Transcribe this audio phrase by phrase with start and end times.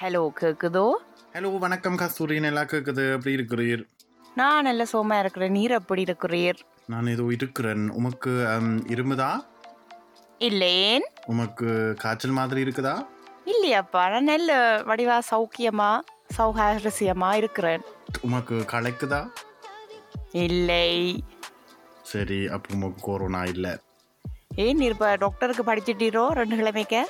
[0.00, 0.86] Hello கேக்குதோ?
[1.34, 2.40] Hello வணக்கம் கஸ்தூரி.
[2.40, 3.82] நல்லா கேட்குது எப்படி இருக்கிறீர்?
[4.34, 5.52] நான் நல்ல சோமா இருக்கிறேன்.
[5.52, 6.58] நீர் எப்படி இருக்கிறீர்?
[6.92, 7.84] நான் ஏதோ இருக்கிறேன்.
[7.98, 8.32] உமக்கு
[8.94, 9.30] இருமுதா?
[10.38, 11.68] இல்லேன் உமக்கு
[12.02, 12.94] காய்ச்சல் மாதிரி இருக்குதா?
[13.52, 14.02] இல்லையாப்பா.
[14.12, 14.58] நான் நல்ல
[14.90, 15.90] வடிவா சௌக்கியமா
[16.38, 17.84] சௌகாரசியமா இருக்கிறேன்.
[18.20, 19.22] உமக்கு களைக்குதா?
[20.46, 21.24] இல்லை.
[22.12, 23.74] சரி அப்போ உமக்கு கொரோனா இல்லை.
[24.64, 26.26] ஏன் நீர் இப்போ டாக்டருக்கு படிச்சிட்டீரோ?
[26.40, 27.06] ரெண்டு கிழமைக்க?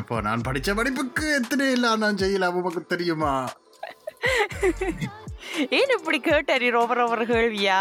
[0.00, 3.32] அப்போ நான் படித்த படிப்புக்கு எத்தனை இல்லை நான் செய்யலாம் உமக்கு தெரியுமா?
[5.78, 7.78] ஏன் இப்படி கேட்டாரி ஓவர் ஓவர் கேள்வியா?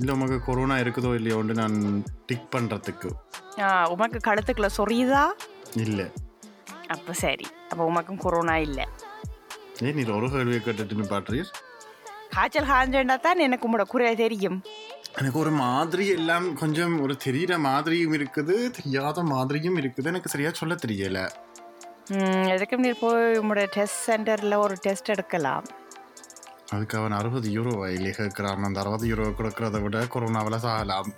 [0.00, 1.76] இல்லை உமக்கு கொரோனா இருக்குதோ இல்லையோன்னு நான்
[2.28, 3.10] டிக் பண்ணுறதுக்கு
[3.94, 5.24] உமக்கு கழுத்துக்குள்ள சொரியுதா?
[5.84, 6.06] இல்லை.
[6.94, 7.46] அப்போ சரி.
[7.70, 8.86] அப்போ உமக்கும் கொரோனா இல்லை.
[9.86, 11.52] ஏன் நீர் ஒரு கேள்வியை கேட்டுட்டு பாட்டுறீர்
[12.34, 14.58] காய்ச்சல் காஞ்சேண்டா தான் எனக்கு உங்களோட குறை தெரியும்.
[15.20, 20.10] எனக்கு ஒரு மாதிரி எல்லாம் கொஞ்சம் ஒரு தெரியிற மாதிரியும் இருக்குது தெரியாத மாதிரியும் இருக்குது.
[20.12, 21.20] எனக்கு சரியா சொல்ல தெரியல.
[22.08, 25.64] ம், எதுக்கும் நீர் போய் உங்களோட டெஸ்ட் சென்டரில் ஒரு டெஸ்ட் எடுக்கலாம்?
[26.70, 28.64] அதுக்கு அவன் அறுபது யூரோ இல்லையே கேட்குறான்.
[28.64, 31.08] அந்த அறுபது யூரோ கொடுக்கறத விட கொரோனாவில் சாகலாம்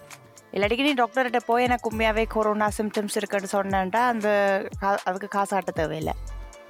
[0.52, 4.28] இல்லாட்டிக்கு நீ டாக்டர்கிட்ட போய் எனக்கு உண்மையாகவே கொரோனா சிம்டம்ஸ் இருக்குன்னு சொன்னேன்டா அந்த
[4.80, 6.12] கா- அதுக்கு காசு ஆட்ட தேவையில்லை.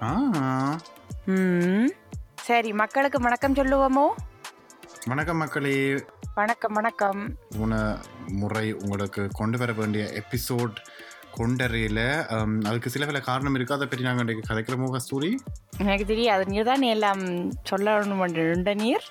[0.03, 0.79] ஆ.
[1.25, 1.91] ம்.
[2.35, 4.07] சரி மக்களுக்கு வணக்கம் சொல்லுவோமோ?
[5.07, 6.05] வணக்கம் மக்களே.
[6.35, 7.37] வணக்கம் வணக்கம்.
[7.59, 10.75] போன முறை உங்களுக்கு கொண்டு வர வேண்டிய எபிசோட்
[11.39, 12.07] கொண்டறையில்
[12.69, 15.31] அதுக்கு சில பல காரணம் இருக்குது அதை பற்றி நாங்கள் இன்றைக்கு கதைக்கிறோமோ கஸ்தூரி
[15.83, 17.25] எனக்கு தெரியாது நீர் தான் எல்லாம்
[17.71, 18.27] சொல்லணும்
[18.85, 19.07] நீர்.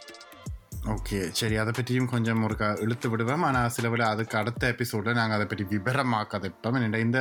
[0.93, 5.17] ஓகே சரி அதை பற்றியும் கொஞ்சம் ஒரு க இழுத்து விடுவோம் ஆனால் சில பல அதுக்கு அடுத்த எபிசோடில்
[5.19, 6.79] நாங்கள் அதை பற்றி விவரமாக கதைப்போம்.
[7.05, 7.19] இந்த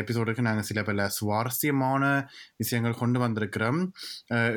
[0.00, 2.02] எபிசோடுக்கு நாங்கள் சில பல சுவாரஸ்யமான
[2.62, 3.80] விஷயங்கள் கொண்டு வந்திருக்கிறோம்.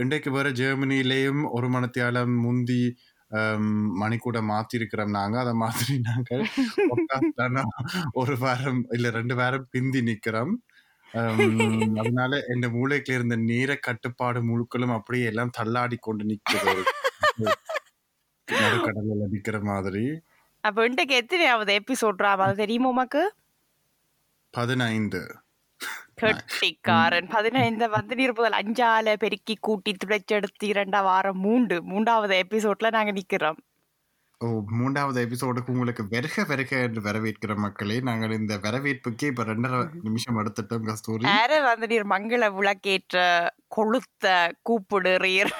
[0.03, 2.83] இன்றைக்கு வேறு ஜெர்மனிலேயும் ஒரு மணத்தியாலம் முந்தி
[4.01, 5.95] மணிக்கூட மாற்றிருக்கிறோம் நாங்கள் அதை மாதிரி
[6.89, 7.63] podcast-ஆன
[8.13, 10.53] ஒரு வாரம் இல்லை ரெண்டு வாரம் பிந்தி நிற்கிறோம்
[11.97, 16.83] அதனால என் மூளைக்குள்ள இருந்த நேர கட்டுப்பாடு முழுக்களும் அப்படியே எல்லாம் தள்ளாடி கொண்டு நிற்கிறது
[18.47, 20.03] நடுக்கடலில் நிற்கிற மாதிரி.
[20.63, 23.23] அப்போ இன்றைக்கு எத்தனையாவது எபிசோட்ராம் அது தெரியுமா உமக்கு?
[24.53, 25.21] பதினைந்து.
[26.17, 31.77] கெட்டிக்காரன் பதினைந்த வந்து நீர் முதல் அஞ்சால பெருக்கி கூட்டி துடைச்செடுத்து இரண்டாம் வாரம் மூண்டு.
[31.83, 33.59] மூன்றாவது எபிசோட்ல நாங்க நிக்கிறோம்.
[34.41, 34.47] ஓ
[34.79, 40.87] மூன்றாவது எபிசோடுக்கு உங்களுக்கு வெறுக வெறுக என்று வரவேற்கிற மக்களே நாங்கள் இந்த வரவேற்புக்கே இப்ப ரெண்டரை நிமிஷம் எடுத்துட்டோம்
[40.89, 43.23] கஸ்தூரி யார வந்து நீர் மங்கள விளக்கேற்ற
[43.75, 44.25] கொளுத்த
[44.69, 45.53] கூப்பிடுறீர்.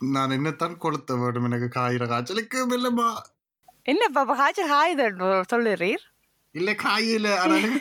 [0.00, 3.08] நான் என்னத்தான் கொளுத்த வேண்டும் எனக்கு காயிற காய்ச்சலுக்கு மெல்லமா.
[3.92, 5.06] என்ன பாப்பா காய்ச்சல் காயுது
[5.52, 6.04] சொல்லுறீர்?
[6.54, 7.26] இல்ல காயில.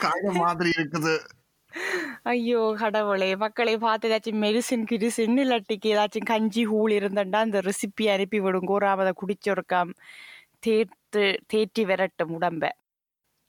[0.06, 1.16] காயிற மாதிரி இருக்குது.
[2.24, 3.36] ஐயோ கடவுளே.
[3.36, 8.70] மக்களை பார்த்து ஏதாச்சும் மெடிசின் கிடிசின் இல்லாட்டிக்கு ஏதாச்சும் கஞ்சி ஹூள் இருந்தண்டா அந்த ரெசிபி அனுப்பி விடுங்க.
[8.70, 9.92] ஒரு குடிச்சொருக்காம்.
[10.60, 11.24] தேத்து
[11.54, 12.70] தேற்றி விரட்டும் உடம்ப.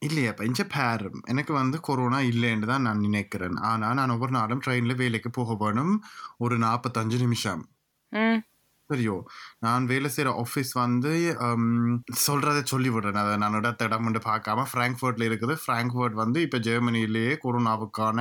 [0.02, 3.56] இல்லையா பஞ்ச பேரும் எனக்கு வந்து கொரோனா இல்லைன்னு தான் நான் நினைக்கிறேன்.
[3.70, 5.94] ஆனா நான் ஒவ்வொரு நாளும் ட்ரெயின்ல வேலைக்கு போக வேணும்.
[6.38, 7.62] ஒரு நாற்பத்தஞ்சு நிமிஷம்.
[8.90, 9.14] சரியோ
[9.64, 11.10] நான் வேலை செய்கிற ஆஃபீஸ் வந்து
[12.26, 13.18] சொல்கிறத சொல்றதை சொல்லி விடுறேன்.
[13.22, 15.54] அதை நான் இடத்த இடம் வந்து பார்க்காம ஃப்ராங்க்ஃபர்ட்ல இருக்குது.
[15.64, 18.20] ஃப்ராங்க்ஃபர்ட் வந்து இப்போ ஜெர்மனிலேயே கொரோனாவுக்கான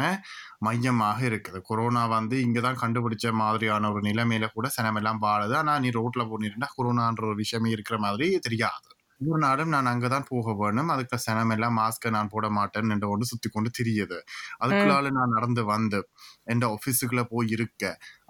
[0.67, 1.61] மையமாக இருக்குது.
[1.69, 5.55] கொரோனா வந்து இங்கே தான் கண்டுபிடிச்ச மாதிரியான ஒரு நிலைமையில கூட சனமெல்லாம் வாழுது.
[5.61, 8.87] ஆனால் நீ ரோட்ல போனிருந்தா கொரோனான்ற ஒரு விஷயமே இருக்கிற மாதிரி தெரியாது.
[9.21, 10.89] ஒரு நாளும் நான் அங்கே தான் போக வேணும்.
[10.93, 14.17] அதுக்கு சனம் எல்லாம் மாஸ்க்கை நான் போட மாட்டேன் என்று கொண்டு சுத்தி கொண்டு தெரியுது.
[14.61, 15.99] அதுக்குள்ளால நான் நடந்து வந்து
[16.53, 17.83] என் ஆஃபீஸுக்குள்ள போய் இருக்க.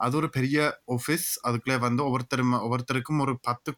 [0.06, 0.58] அது ஒரு பெரிய
[0.96, 3.72] ஆஃபீஸ் அதுக்குள்ளே வந்து ஒவ்வொருத்தரும் ஒவ்வொருத்தருக்கும் ஒரு பத்து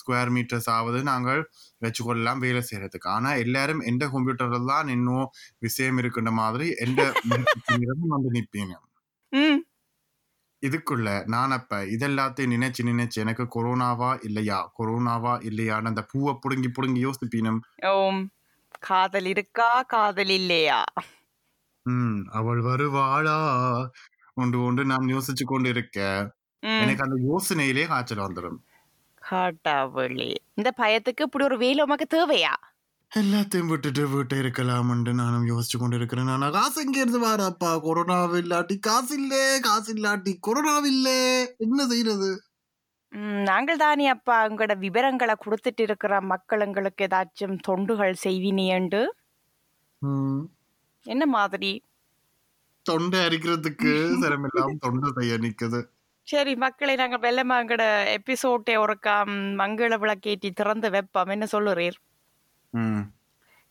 [0.00, 1.42] ஸ்கொயர் மீட்டர்ஸ் ஆவது நாங்கள்
[1.82, 3.10] வச்சுக்கொள்ளலாம் வேலை செய்யறதுக்கு.
[3.16, 5.26] ஆனா எல்லாரும் எந்த கம்ப்யூட்டர்ல தான் இன்னும்
[5.66, 7.00] விஷயம் இருக்கின்ற மாதிரி எந்த
[8.14, 8.74] வந்து நிற்பீங்க
[10.62, 14.58] இதுக்குள்ள நான் அப்ப இதெல்லாத்தையும் நினைச்சு நினைச்சு எனக்கு கொரோனாவா இல்லையா?
[14.78, 17.60] கொரோனாவா இல்லையான்னு அந்த பூவை புடுங்கி புடுங்கி யோசிப்பீனம்.
[17.86, 18.20] ஓம்
[18.80, 19.82] காதல் இருக்கா?
[19.82, 20.80] காதல் இல்லையா?
[21.86, 23.38] ம் அவள் வருவாளா?
[24.34, 25.98] ஒன்று ஒன்று நான் யோசிச்சு கொண்டு இருக்க
[26.62, 28.58] எனக்கு அந்த யோசனையிலே காய்ச்சல் வந்துடும்
[30.54, 32.54] இந்த பயத்துக்கு இப்படி ஒரு வேலை உமக்கு தேவையா?
[33.20, 37.70] எல்லாத்தையும் விட்டுட்டு வீட்டை இருக்கலாம்னு நானும் யோசிச்சு கொண்டு இருக்கிறேன் ஆனா காசு எங்க இருந்து வாரப்பா.
[37.86, 41.20] கொரோனா இல்லாட்டி காசு இல்லே காசு இல்லாட்டி கொரோனா இல்லே
[41.64, 42.30] என்ன செய்யறது
[43.48, 44.36] நாங்கள் தானே அப்பா.
[44.48, 49.00] உங்களோட விவரங்களை கொடுத்துட்டு இருக்கிற மக்கள் எங்களுக்கு ஏதாச்சும் தொண்டுகள் செய்வினியண்டு
[51.06, 51.72] என்ன மாதிரி?
[52.86, 53.92] தொண்டை அரிக்கிறதுக்கு
[54.22, 55.80] சிரமெல்லாம் தொண்டை செய்ய நிக்குது.
[56.28, 57.84] சரி மக்களை நாங்கள் வெள்ளமா எங்களோட
[58.18, 59.16] எபிசோட்டை ஒருக்கா
[59.60, 61.32] மங்கள விளக்கேற்றி திறந்து வைப்போம்.
[61.36, 61.98] என்ன சொல்லுறீர்?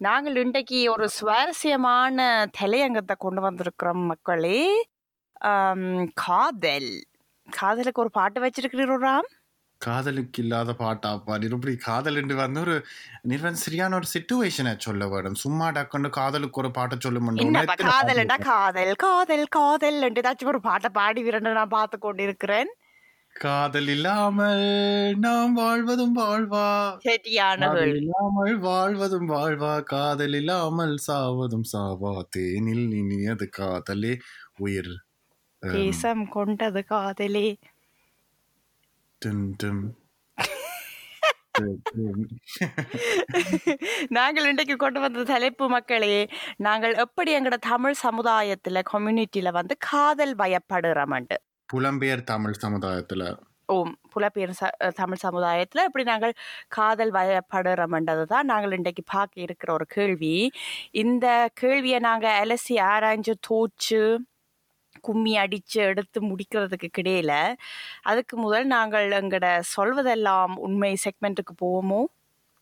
[0.02, 4.62] நாங்கள் இன்றைக்கு ஒரு சுவாரஸ்யமான தலையங்கத்தை கொண்டு வந்திருக்கிறோம் மக்களே.
[6.14, 6.92] காதல்.
[7.48, 9.30] காதலுக்கு ஒரு பாட்டு வச்சிருக்கிறீராம்
[9.82, 12.76] காதலுக்கு இல்லாத பாட்டாப்பா நீர் இப்படி காதல் என்று வந்து ஒரு
[13.46, 15.38] வந்து சரியான ஒரு சிச்சுவேஷனை சொல்ல வேணும்.
[15.44, 17.20] சும்மா டக்குன்னு காதலுக்கு ஒரு பாட்டை சொல்ல
[17.88, 22.72] காதல்டா காதல் காதல் காதல் ஏதாச்சும் ஒரு பாட்டை பாடி விரண்டு நான் பார்த்து கொண்டிருக்கிறேன்.
[23.34, 26.98] காதல் இல்லாமல் நாம் வாழ்வதும் வாழ்வா.
[27.96, 29.84] இல்லாமல் வாழ்வதும் வாழ்வா.
[29.84, 32.22] காதல் இல்லாமல் சாவதும் சாவா.
[32.30, 34.20] தேனில் இனியது காதலே.
[34.58, 34.94] உயிர்
[35.60, 37.56] தேசம் கொண்டது காதலே.
[44.08, 46.28] நாங்கள் இன்றைக்கு கொண்டு வந்த தலைப்பு மக்களே
[46.58, 51.38] நாங்கள் எப்படி எங்கட தமிழ் சமுதாயத்துல கம்யூனிட்டியில வந்து காதல் பயப்படுறோம்ண்டு
[51.72, 53.24] புலம்பெயர் தமிழ் சமுதாயத்துல?
[53.70, 56.34] ஓம் புலப்பெயர் ச தமிழ் சமுதாயத்தில் எப்படி நாங்கள்
[56.68, 60.36] காதல் வயப்படுறோம்ன்றது தான் நாங்கள் இன்றைக்கு பார்க்க இருக்கிற ஒரு கேள்வி.
[60.94, 64.02] இந்த கேள்வியை நாங்கள் அலசி ஆராய்ஞ்சு தோச்சு
[65.02, 67.34] கும்மி அடித்து எடுத்து முடிக்கிறதுக்கு கிடையில
[68.04, 69.46] அதுக்கு முதல் நாங்கள் எங்கட
[69.76, 72.02] சொல்வதெல்லாம் உண்மை செக்மெண்ட்டுக்கு போவோமோ?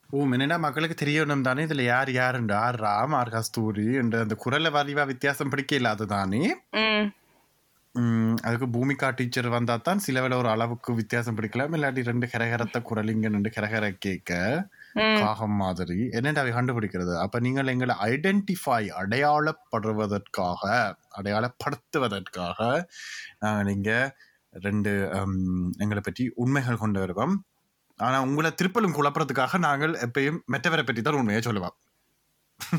[0.10, 1.64] ஓ என்னடா மக்களுக்கு தெரியணும் தானே?
[1.68, 6.42] இதுல யார் யாருண்டு ஆர் ராம் ஆர் கஸ்தூரி என்ற அந்த குரல வரிவா வித்தியாசம் பிடிக்க இல்லாது தானே
[8.48, 11.74] அதுக்கு பூமிகா டீச்சர் வந்தா தான் சில வேளை ஒரு அளவுக்கு வித்தியாசம் பிடிக்கலாம்.
[11.78, 14.32] இல்லாட்டி ரெண்டு கரகரத்த குரலிங்க ரெண்டு கரகர கேட்க
[15.22, 15.98] காகம் மாதிரி.
[16.18, 17.14] என்னடா அவை கண்டுபிடிக்கிறது?
[17.24, 20.64] அப்ப நீங்கள் எங்களை ஐடென்டிஃபை அடையாளப்படுவதற்காக
[21.20, 22.60] அடையாளப்படுத்துவதற்காக
[23.44, 23.92] நாங்கள் இங்க
[24.68, 24.92] ரெண்டு
[25.84, 27.36] எங்களை பற்றி உண்மைகள் கொண்டு வருவோம்.
[28.00, 31.76] ஆனா உங்களை திருப்பலும் குழப்பறதுக்காக நாங்கள் எப்பயும் மெட்டவரை பற்றி தான் உண்மையை சொல்லுவோம்.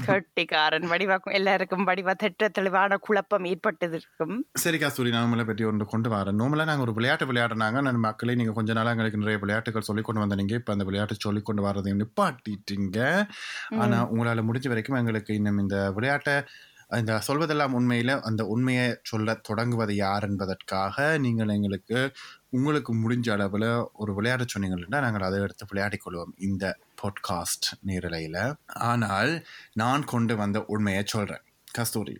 [0.07, 1.35] கட்டிக்காரன் வடிவாக்கும்.
[1.39, 4.35] எல்லாருக்கும் வடிவா திட்ட தெளிவான குழப்பம் ஏற்பட்டது இருக்கும்
[4.65, 4.81] சரி
[5.15, 6.39] நான் உங்களை பற்றி ஒன்று கொண்டு வரேன்.
[6.41, 7.81] நோமலாக நாங்கள் ஒரு விளையாட்டு விளையாடுனாங்க.
[7.89, 11.43] நான் மக்களே நீங்கள் கொஞ்ச நாளாக எங்களுக்கு நிறைய விளையாட்டுகள் சொல்லி கொண்டு வந்தீங்க இப்போ அந்த விளையாட்டு சொல்லி
[11.51, 12.99] கொண்டு வரதையும் நிப்பாட்டிட்டீங்க.
[13.85, 16.37] ஆனால் உங்களால் முடிஞ்ச வரைக்கும் எங்களுக்கு இன்னும் இந்த விளையாட்டை
[16.99, 21.99] இந்த சொல்வதெல்லாம் உண்மையில் அந்த உண்மையை சொல்ல தொடங்குவது யார் என்பதற்காக நீங்கள் எங்களுக்கு
[22.57, 23.67] உங்களுக்கு முடிஞ்ச அளவில்
[24.03, 26.33] ஒரு விளையாட சொன்னீங்கன்னா நாங்கள் அதை எடுத்து விளையாடிக் கொள்வோம்.
[26.49, 28.43] இந்த பாட்காஸ்ட் நேரலையில்.
[28.91, 29.33] ஆனால்
[29.73, 31.45] நான் கொண்டு வந்த உண்மையை சொல்கிறேன்
[31.75, 32.17] கஸ்தூரி.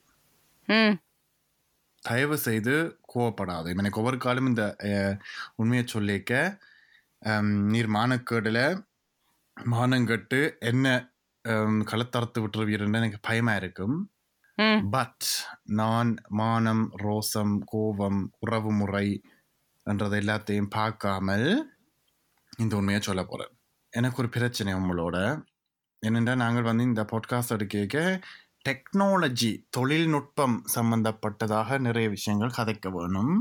[2.03, 2.75] தயவு செய்து
[3.15, 3.71] கோவப்படாது.
[3.77, 4.65] எனக்கு ஒவ்வொரு காலம் இந்த
[5.57, 6.33] உண்மையை சொல்லிக்க
[7.73, 8.65] நீர் மானக்கேடில்
[9.57, 10.87] மானங்கட்டு என்ன
[11.91, 13.97] களத்தறுத்து விட்டுருவீருன்னு எனக்கு பயமா இருக்கும்
[14.91, 15.27] பட்
[15.81, 19.07] நான் மானம் ரோசம் கோபம் உறவு முறை
[19.87, 21.49] என்றது எல்லாத்தையும் பார்க்காமல்
[22.59, 23.55] இந்த உண்மையை சொல்ல போகிறேன்
[23.99, 25.17] எனக்கு ஒரு பிரச்சனை உங்களோட.
[26.03, 28.03] என்னென்னா நாங்கள் வந்து இந்த பாட்காஸ்ட் எடுக்க
[28.69, 33.35] டெக்னாலஜி தொழில்நுட்பம் சம்பந்தப்பட்டதாக நிறைய விஷயங்கள் கதைக்க வேணும்.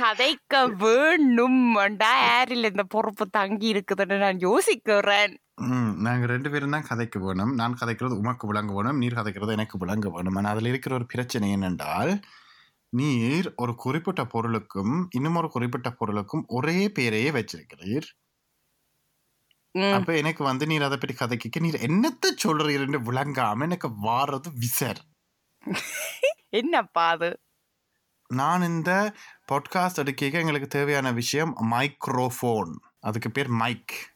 [0.00, 1.60] கதைக்க வேணும்
[2.02, 5.34] யாரில் இந்த பொறுப்பு தங்கி இருக்குதுன்னு நான் யோசிக்கிறேன்.
[6.06, 7.52] நாங்கள் ரெண்டு பேரும் தான் கதைக்க வேணும்.
[7.60, 10.38] நான் கதைக்கிறது உமக்கு விளங்க வேணும் நீர் கதைக்கிறது எனக்கு விளங்க வேணும்.
[10.40, 12.12] ஆனால் அதில் இருக்கிற ஒரு பிரச்சனை என்னென்றால்
[12.94, 18.08] நீர் ஒரு குறிப்பிட்ட பொருளுக்கும் இன்னும் ஒரு குறிப்பிட்ட பொருளுக்கும் ஒரே பேரையே வச்சிருக்கிறீர்.
[19.92, 25.02] அப்ப எனக்கு வந்து நீர் அதை பற்றி கதைக்க நீர் என்னத்தை சொல்றீர்னு விளங்காம எனக்கு வாரது விசர்.
[26.50, 27.30] என்னப்பா அது?
[28.30, 29.14] நான் இந்த
[29.52, 34.14] பாட்காஸ்ட் எடுக்க எங்களுக்கு தேவையான விஷயம் மைக்ரோஃபோன் அதுக்கு பேர் மைக்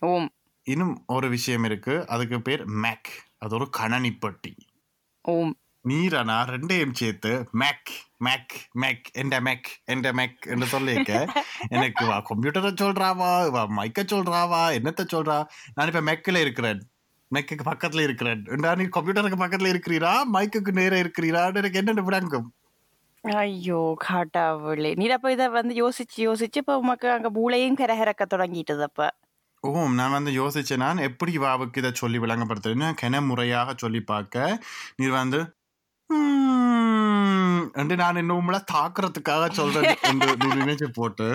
[0.00, 0.28] ஓம்.
[0.62, 4.54] இன்னும் ஒரு விஷயம் இருக்கு அதுக்கு பேர் மேக் அது ஒரு கணனிப்பட்டி
[5.24, 5.54] ஓம்.
[5.86, 11.14] நீரனா ரெண்டையும் சேர்த்து மேக் மேக் மேக் எந்த மேக் எந்த மேக் என்று சொல்லியிருக்க.
[11.68, 15.38] எனக்கு வா கம்ப்யூட்டரை சொல்றாவா வா மைக்க சொல்றாவா என்னத்த சொல்றா?
[15.74, 16.80] நான் இப்ப மெக்கில் இருக்கிறேன்.
[17.34, 18.44] மெக்குக்கு பக்கத்துல இருக்கிறேன்.
[18.46, 20.12] என்றா நீ கம்ப்யூட்டருக்கு பக்கத்துல இருக்கிறீரா?
[20.32, 22.48] மைக்குக்கு நேர இருக்கிறீரா எனக்கு என்னென்ன விளங்கும்?
[23.24, 24.94] ஐயோ கடவுளே.
[24.94, 29.10] நீ அப்ப இதை வந்து யோசிச்சு யோசிச்சு இப்ப உமக்கு அங்க மூளையும் கரகரக்க தொடங்கிட்டது அப்ப.
[29.64, 30.76] ஓ நான் வந்து யோசிச்சேன்.
[30.76, 34.60] நான் எப்படி வாவுக்கு இதை சொல்லி விளங்கப்படுத்துறேன்னு கென முறையாக சொல்லி பார்க்க.
[34.96, 35.38] நீ வந்து
[37.80, 41.28] என்று நான் இன்னும் தாக்குறதுக்காக சொல்றேன் என்று நினைச்சு போட்டு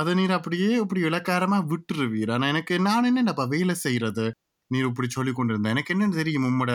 [0.00, 2.32] அதை நீர் அப்படியே இப்படி இலக்காரமா விட்டுருவீர்.
[2.32, 4.26] ஆனா எனக்கு நான் என்னப்பா வேலை செய்யறது
[4.70, 6.72] நீர் இப்படி சொல்லி கொண்டிருந்தேன் எனக்கு என்னன்னு தெரியும் உம்மோட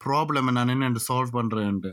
[0.00, 1.92] ப்ராப்ளம் நான் என்ன சால்வ் பண்றேன்ட்டு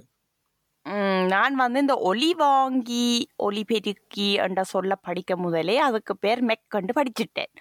[1.32, 3.06] நான் வந்து இந்த ஒலி வாங்கி
[3.46, 7.52] ஒலி பெருக்கி என்ற சொல்ல படிக்க முதலே அதுக்கு பேர் மெக்கண்டு படிச்சுட்டேன்.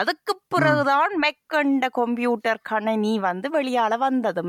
[0.00, 4.44] அதுக்கு பிறகுதான் மெக்கண்ட கம்ப்யூட்டர் கணனி வந்து வெளியால வந்தது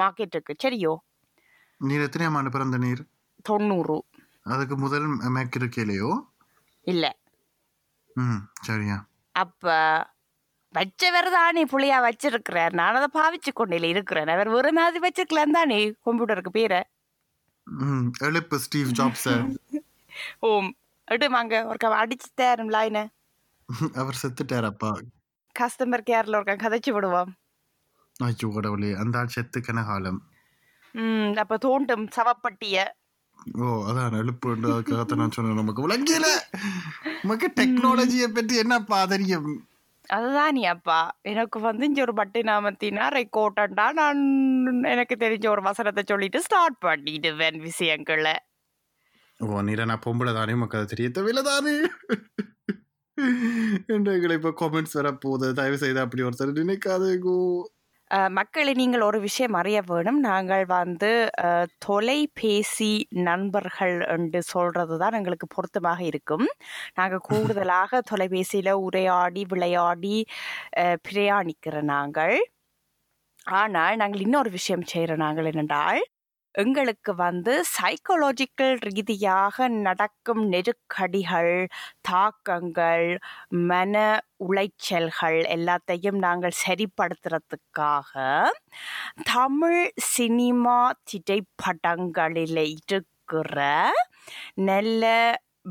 [0.00, 0.92] மார்க்கெட்டுக்கு சரியோ?
[1.82, 3.02] நீர் எத்தனையாம் ஆண்டு பிறந்த நீர்?
[3.44, 3.96] தொண்ணூறு.
[4.46, 6.10] அதுக்கு முதல் மேக் இருக்கையிலையோ
[6.86, 7.04] இல்ல.
[8.16, 8.96] ம் சரியா
[9.34, 9.66] அப்ப
[10.74, 14.28] வச்சவர் தானே புள்ளையா வச்சிருக்கிறார் நான் அதை பாவிச்சு கொண்டில இருக்கிறேன்.
[14.28, 16.80] அவர் ஒரு மாதிரி வச்சிருக்கலாம் தானே கம்ப்யூட்டருக்கு பேரை.
[17.66, 19.26] ம் எழுப்பு ஸ்டீவ் ஜாப்ஸ.
[20.48, 20.70] ஓம்
[21.08, 23.04] எடுமாங்க ஒருக்கா அடிச்சு தேரும் லைனை
[24.00, 24.90] அவர் செத்துட்டாரப்பா
[25.56, 27.30] கஸ்டமர் கேர்ல ஒருக்கா கதைச்சு விடுவோம்.
[28.20, 30.20] ஐயோ கடவுளே அந்த ஆள் செத்து கனகாலம்
[30.94, 32.76] ம் அப்ப தோண்டும் சவப்பட்டிய.
[33.58, 35.60] ஓ அதான் எழுப்புன்றதுக்காக நான் சொன்னேன்.
[35.60, 36.26] நமக்கு விளங்கியல.
[37.20, 39.50] நமக்கு டெக்னாலஜியை பற்றி என்னப்பா தெரியும்?
[40.08, 40.98] அதுதான் நீ அப்பா.
[41.30, 44.22] எனக்கு வந்து இங்க ஒரு பட்டு நாமத்தினா ரெக்கார்டண்டா நான்
[44.92, 48.34] எனக்கு தெரிஞ்ச ஒரு வசனத்தை சொல்லிட்டு ஸ்டார்ட் பண்ணிடுவேன் விஷயங்களை.
[49.40, 51.74] ஓ நீர நான் பொம்பளை தானே மக்கள் அது தெரிய தேவையில்ல தானே
[54.12, 57.81] எங்களை இப்போ காமெண்ட்ஸ் வர போகுது தயவு செய்து அப்படி ஒருத்தர் நினைக்காதேகோ அஹ்,
[58.36, 60.18] மக்களை நீங்கள் ஒரு விஷயம் அறிய வேணும்.
[60.28, 61.10] நாங்கள் வந்து
[61.86, 62.90] தொலைபேசி
[63.28, 66.46] நண்பர்கள் என்று சொல்றது தான் எங்களுக்கு பொருத்தமாக இருக்கும்.
[66.94, 67.24] நாங்கள்
[67.58, 70.16] கூடுதலாக தொலைபேசியில் உரையாடி விளையாடி
[71.08, 72.36] பிரயாணிக்கிற நாங்கள்.
[73.46, 76.00] ஆனால் நாங்கள் இன்னொரு விஷயம் செய்கிற நாங்கள் என்னென்றால்
[76.54, 81.54] எங்களுக்கு வந்து சைக்காலஜிக்கல் ரீதியாக நடக்கும் நெருக்கடிகள்
[82.02, 83.06] தாக்கங்கள்
[83.68, 83.94] மன
[84.46, 88.16] உளைச்சல்கள் எல்லாத்தையும் நாங்கள் சரிப்படுத்துறதுக்காக
[89.32, 93.58] தமிழ் சினிமா திரைப்படங்களில் இருக்கிற
[94.62, 95.04] நல்ல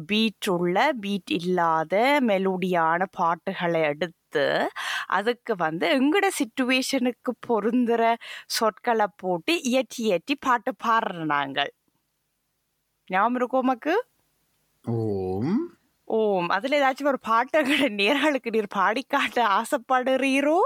[0.07, 1.95] பீட் உள்ள பீட் இல்லாத
[2.27, 4.20] மெலோடியான பாட்டுகளை எடுத்து
[5.09, 8.03] அதுக்கு வந்து எங்கட சுச்சுவேஷனுக்கு பொருந்துற
[8.57, 11.71] சொற்களை போட்டு இயற்றி இயற்றி பாட்டு பாடுற நாங்கள்.
[13.09, 13.93] ஞாபகம் இருக்கும் உமக்கு?
[14.85, 15.57] ஓம்.
[16.07, 16.50] ஓம்.
[16.55, 20.57] அதுல ஏதாச்சும் ஒரு பாட்டுகளை நேர்களுக்கு நீர் பாடி காட்ட ஆசைப்படுறீரோ?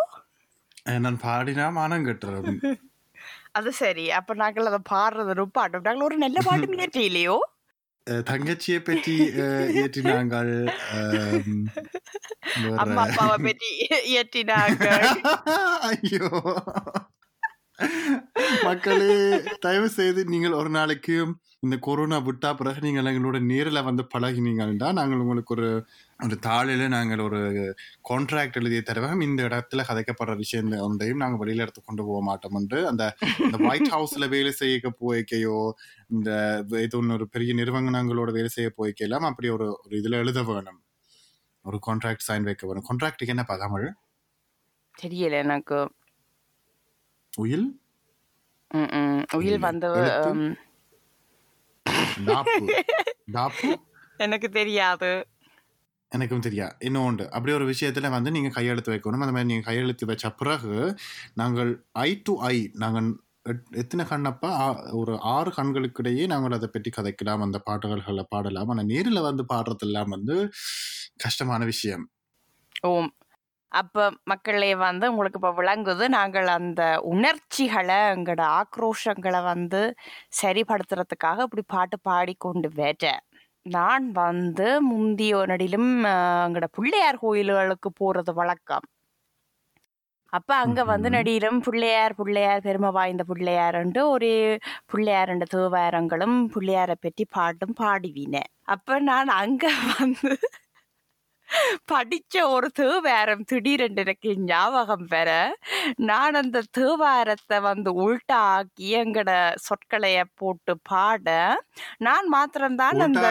[0.99, 2.45] நான் பாடினா மானம் கட்டுறேன்
[3.57, 4.05] அது சரி.
[4.17, 7.37] அப்ப நாங்கள் அதை பாடுறது ரொம்ப பாட்டோம் நாங்கள் ஒரு நல்ல பாட்டு முயற்சி இல்லையோ?
[8.07, 9.71] தங்கச்சியை பற்றி வேற-
[12.77, 13.69] அம்மா அப்பாவை பற்றி
[14.07, 14.87] இயற்றினாங்க
[15.89, 16.29] ஐயோ
[18.63, 19.15] மக்களே
[19.59, 21.15] தயவு செய்து நீங்கள் ஒரு நாளைக்கு
[21.59, 25.69] இந்த கொரோனா விட்டா பிறகு நீங்கள் எங்களோட நேரில் வந்து பழகினீங்கன்னா நாங்கள் உங்களுக்கு ஒரு
[26.19, 27.75] ஒரு தாளில் நாங்கள் ஒரு
[28.09, 32.87] கான்ட்ராக்ட் எழுதிய தருவோம் இந்த இடத்துல கதைக்கப்படுற விஷயம் ஒன்றையும் நாங்கள் வெளியில எடுத்து கொண்டு போக மாட்டோம் என்று
[32.87, 35.71] அந்த இந்த ஒயிட் ஹவுஸ்ல வேலை செய்ய போய்க்கையோ
[36.07, 40.83] இந்த இது ஒன்று ஒரு பெரிய நிறுவனங்களோட வேலை செய்ய போய்க்கலாம் அப்படி ஒரு ஒரு இதுல எழுத வேணும்.
[41.65, 42.85] ஒரு கான்ட்ராக்ட் சைன் வைக்க வேணும்.
[42.89, 43.95] கான்ட்ராக்டுக்கு என்னப்பா தமிழ்
[44.97, 45.89] தெரியல எனக்கு.
[47.33, 47.79] உயில்.
[49.35, 49.59] உயில்.
[49.59, 49.87] வந்து
[54.19, 55.25] எனக்கு தெரியாது.
[56.15, 56.71] எனக்கும் தெரியா.
[56.79, 59.11] இன்னொன்று அப்படி ஒரு விஷயத்தில் வந்து நீங்கள் கையெழுத்து வைக்கணும்.
[59.11, 60.95] அந்த மாதிரி நீங்கள் கையெழுத்து வச்ச பிறகு
[61.33, 63.19] நாங்கள் ஐ டு ஐ நாங்கள்
[63.49, 64.75] எத்- எத்தனை கண்ணப்பா?
[64.91, 68.67] ஒரு ஆறு கண்களுக்கிடையே நாங்கள் அதை பற்றி கதைக்கலாம் அந்த பாடல்களை பாடலாம்.
[68.67, 70.51] ஆனால் நேரில் வந்து பாடுறதெல்லாம் வந்து
[71.17, 72.09] கஷ்டமான விஷயம்.
[72.81, 73.13] ஓம்.
[73.67, 79.95] அப்போ மக்களே வந்து உங்களுக்கு இப்போ விளங்குது நாங்கள் அந்த உணர்ச்சிகளை எங்களோட ஆக்ரோஷங்களை வந்து
[80.41, 83.19] சரிப்படுத்துறதுக்காக இப்படி பாட்டு பாடிக்கொண்டு வேட்டேன்
[83.65, 85.89] நான் வந்து முந்திய நடிலும்
[86.43, 88.85] எங்களோட பிள்ளையார் கோயில்களுக்கு போறது வழக்கம்
[90.33, 91.07] அப்ப அங்க வந்து.
[91.09, 94.29] நடிலும் பிள்ளையார் பிள்ளையார் பெருமை வாய்ந்த பிள்ளையாருண்டு ஒரு
[94.85, 100.31] பிள்ளையார் ரெண்டு தேவாரங்களும் பிள்ளையாரை பற்றி பாட்டும் பாடுவினேன் அப்ப நான் அங்க வந்து
[101.91, 105.29] படிச்ச ஒரு தேவாரம் திடீரென்று எனக்கு ஞாபகம் பெற
[106.05, 109.31] நான் அந்த தேவாரத்தை வந்து உள்டாக்கி எங்கட
[109.67, 111.27] சொற்களைய போட்டு பாட
[111.99, 113.21] நான் மாத்திரம்தான் அந்த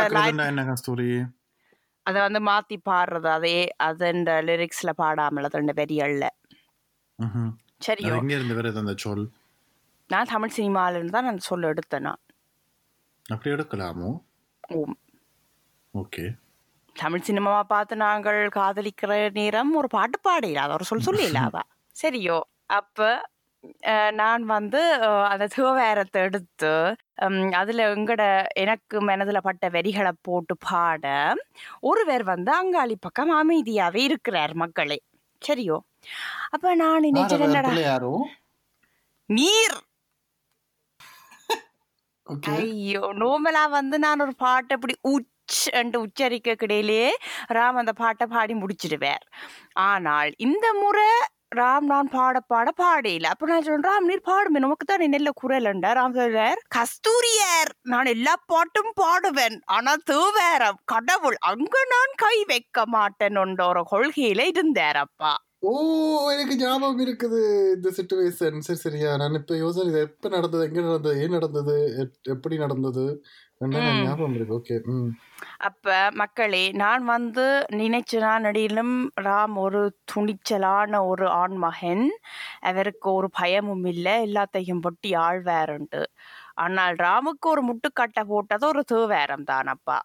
[2.06, 3.28] அதை வந்து மாத்தி பாடுறது.
[3.34, 6.24] அதே அது இந்த லிரிக்ஸ்ல பாடாமல் அது ரெண்டு வரியல்ல
[7.18, 7.50] ம்ஹும்.
[7.80, 8.12] சரியோ?
[10.10, 12.20] நான் தமிழ் சினிமால இருந்து தான் அந்த சொல்ல எடுத்தேன் நான்.
[13.26, 14.10] அப்படி எடுக்கலாமோ?
[15.94, 16.24] ஓகே.
[16.96, 21.62] தமிழ் சினிமாவை பார்த்து நாங்கள் காதலிக்கிற நேரம் ஒரு பாட்டு பாடையில அதை ஒரு சொல் சொல்லிடலாவா
[22.02, 22.38] சரியோ.
[22.70, 22.98] அப்ப
[24.14, 24.80] நான் வந்து
[25.30, 26.72] அந்த தேவாரத்தை எடுத்து
[27.58, 28.22] அதுல எங்கட
[28.62, 31.04] எனக்கு மனதுல பட்ட வரிகளை போட்டு பாட
[31.82, 34.98] ஒருவர் வந்து அங்காளி பக்கம் அமைதியாவே இருக்கிறார் மக்களே.
[35.42, 35.78] சரியோ.
[36.50, 37.72] அப்ப நான் நினைச்சேன் என்னடா?
[39.28, 39.76] நீர்.
[42.56, 43.02] ஐயோ.
[43.20, 44.94] நோமலா வந்து நான் ஒரு பாட்டை இப்படி
[45.44, 46.50] உச் என்று உச்சரிக்க
[47.52, 49.24] ராம் அந்த பாட்டை பாடி முடிச்சிடுவார்.
[49.72, 51.08] ஆனால் இந்த முறை
[51.56, 55.68] ராம் நான் பாட பாட பாடையில அப்ப நான் சொல்றேன் ராம் நீர் பாடுமே நமக்கு தான் நெல்ல குரல்
[55.94, 59.56] ராம் சொல்றார் கஸ்தூரியர் நான் எல்லா பாட்டும் பாடுவேன்.
[59.66, 63.36] ஆனா தேவேரம் கடவுள் அங்க நான் கை வைக்க மாட்டேன்
[63.66, 65.32] ஒரு கொள்கையில இருந்தார் அப்பா.
[65.66, 67.74] ஓ எனக்கு ஞாபகம் இருக்குது.
[67.74, 69.16] இந்த சுச்சுவேஷன் சரி சரியா.
[69.16, 70.64] நான் இப்ப யோசனை இது எப்ப நடந்தது?
[70.64, 71.22] எங்க நடந்தது?
[71.22, 71.94] ஏன் நடந்தது?
[71.98, 73.24] எப்- எப்படி நடந்தது.
[73.68, 74.54] ஞாபகம் இருக்கு.
[74.54, 75.08] ஓகே ம்.
[75.56, 82.18] அப்ப மக்களே நான் வந்து நினைச்ச நடிலும் ராம் ஒரு துணிச்சலான ஒரு ஆண்மகன்.
[82.60, 84.32] அவருக்கு ஒரு பயமும் இல்லை.
[84.32, 86.04] எல்லாத்தையும் பொட்டி ஆழ்வாருண்டு.
[86.54, 90.02] ஆனால் ராமுக்கு ஒரு முட்டுக்கட்டை போட்டது ஒரு தேவேரம் தான் அப்பா.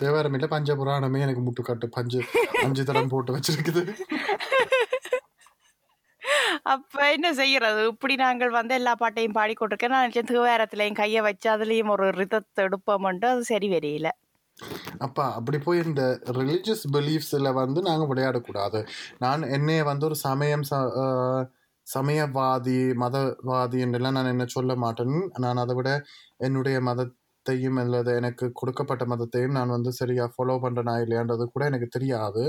[0.00, 1.86] தேவாரம் இல்ல பஞ்ச புராணமே எனக்கு முட்டுக்காட்டு.
[1.96, 2.20] பஞ்சு
[2.64, 3.82] அஞ்சு தரம் போட்டு வச்சிருக்குது.
[6.72, 7.82] அப்ப என்ன செய்யறது?
[7.92, 9.92] இப்படி நாங்கள் வந்து எல்லா பாட்டையும் பாடிக்கொண்டிருக்கேன்.
[9.94, 14.08] நான் நினைச்சேன் தேவாரத்துல என் கையை வச்சு அதுலயும் ஒரு ரிதத்தை எடுப்போம்ட்டு அது சரி வரையில.
[15.06, 16.02] அப்பா அப்படி போய் இந்த
[16.38, 18.80] ரிலீஜியஸ் பிலீஃப்ஸில் வந்து நாங்கள் விளையாடக்கூடாது.
[19.24, 20.80] நான் என்னைய வந்து ஒரு சமயம் ச
[21.86, 25.16] சமயவாதி மதவாதி என்றெல்லாம் நான் என்ன சொல்ல மாட்டேன்.
[25.44, 25.90] நான் அதை விட
[26.38, 26.76] என்னுடைய
[27.40, 32.42] மதத்தையும் அல்லது எனக்கு கொடுக்கப்பட்ட மதத்தையும் நான் வந்து சரியா ஃபாலோ பண்றேனா இல்லையான்றது கூட எனக்கு தெரியாது.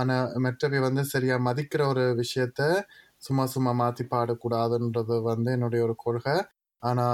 [0.00, 2.60] ஆனா மற்றவை வந்து சரியா மதிக்கிற ஒரு விஷயத்த
[3.22, 6.36] சும்மா சும்மா மாத்தி பாடக்கூடாதுன்றது வந்து என்னுடைய ஒரு கொள்கை.
[6.82, 7.04] ஆனா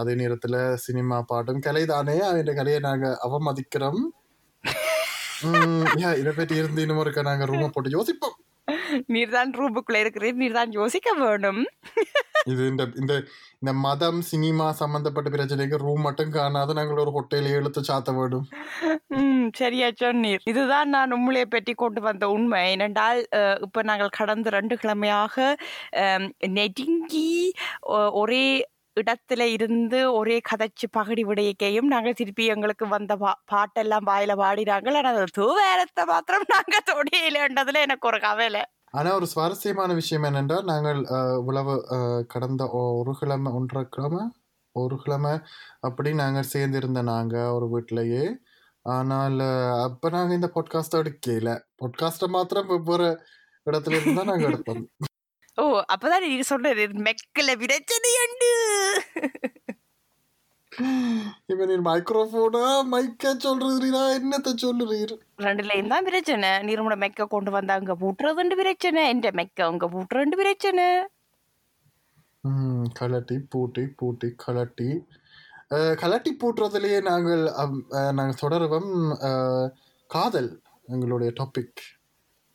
[0.00, 4.02] அதே நேரத்துல சினிமா பாட்டும் கலைதானே அந்த கலையை நாங்க அவமதிக்கிறோம்.
[6.20, 8.36] இதை பற்றி இருந்து இன்னும் இருக்க நாங்க ரூமை போட்டு யோசிப்போம்.
[9.06, 11.66] நீர்தான் ரூமுக்குள்ள இருக்கிறீர் நீர்தான் யோசிக்க வேணும்
[12.44, 13.22] இது இந்த இந்த
[13.60, 18.46] இந்த மதம் சினிமா சம்பந்தப்பட்ட பிரச்சனைக்கு ரூம் மட்டும் காணாத நாங்கள் ஒரு ஹோட்டலை இழுத்து சாத்த வேண்டும்.
[19.06, 20.38] ம் சரியா சொன்னீர்.
[20.44, 22.70] இதுதான் நான் உண்மையை பற்றி கொண்டு வந்த உண்மை.
[22.70, 23.26] ஏனென்றால்
[23.60, 25.54] இப்ப நாங்கள் கடந்த ரெண்டு கிழமையாக
[27.80, 28.66] ஒ- ஒரே
[28.96, 35.08] இடத்துல இருந்து ஒரே கதைச்சு பகடி விடையக்கையும் நாங்கள் திருப்பி எங்களுக்கு வந்த பா பாட்டெல்லாம் வாயில பாடினாங்க ஆனால்
[35.12, 38.62] அது தூவேரத்தை மாத்திரம் நாங்கள் தொடையிலன்றதுல எனக்கு ஒரு கவலை.
[38.94, 41.00] ஆனால் ஒரு சுவாரஸ்யமான விஷயம் என்னென்றால் நாங்கள்
[41.48, 41.74] உழவு
[42.34, 42.64] கடந்த
[43.00, 44.22] ஒரு கிழமை ஒன்றரை கிழமை
[44.76, 45.34] ஒரு கிழமை
[45.80, 48.24] அப்படி நாங்கள் சேர்ந்திருந்த நாங்கள் ஒரு வீட்டிலேயே.
[48.86, 49.38] ஆனால்
[49.86, 51.52] அப்போ நாங்கள் இந்த பொட்காஸ்ட்டை எடுக்கல.
[51.82, 53.10] பொட்காஸ்ட்டை மாத்திரம் வெவ்வேறு
[53.66, 54.82] இடத்துல இருந்து தான் எடுப்போம்
[55.58, 58.52] ஓ அப்பதான் நீங்க சொன்னது மெக்கல பிரச்சனை உண்டு
[61.50, 65.14] இப்ப நீ மைக்ரோஃபோனா மைக்க சொல்றீரா என்னத்த சொல்லுறீர்?
[65.46, 70.86] ரெண்டுலையும் தான் பிரச்சனை நீர்மோட மெக்க கொண்டு வந்தா அங்க பூட்டுறதுண்டு பிரச்சனை என்ற மெக்க அங்க பூட்டுறதுண்டு பிரச்சனை
[72.98, 74.88] கலட்டி பூட்டி பூட்டி கலட்டி.
[76.02, 77.44] கலட்டி பூட்டுறதுலயே நாங்கள்
[78.18, 78.92] நாங்கள் தொடருவோம்.
[80.10, 80.50] காதல்
[80.94, 81.82] எங்களுடைய டாபிக்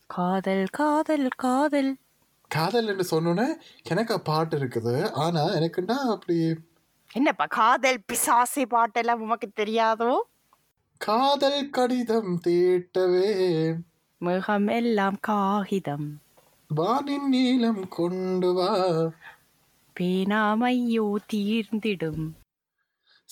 [0.10, 1.92] காதல் காதல் காதல்.
[2.56, 3.48] காதல் என்று சொன்னோன்னே
[3.84, 5.12] எனக்கு பாட்டு இருக்குது.
[5.12, 6.56] ஆனா எனக்குன்னா அப்படி?
[7.14, 10.18] என்னப்பா காதல் பிசாசை பாட்டெல்லாம் உமக்கு தெரியாதோ?
[10.98, 13.30] காதல் கடிதம் தீட்டவே.
[14.18, 16.22] மிகம் எல்லாம் காகிதம்.
[16.76, 18.76] வானின் நீளம் கொண்டு வா.
[20.00, 22.30] பேனாமையோ தீர்ந்திடும்.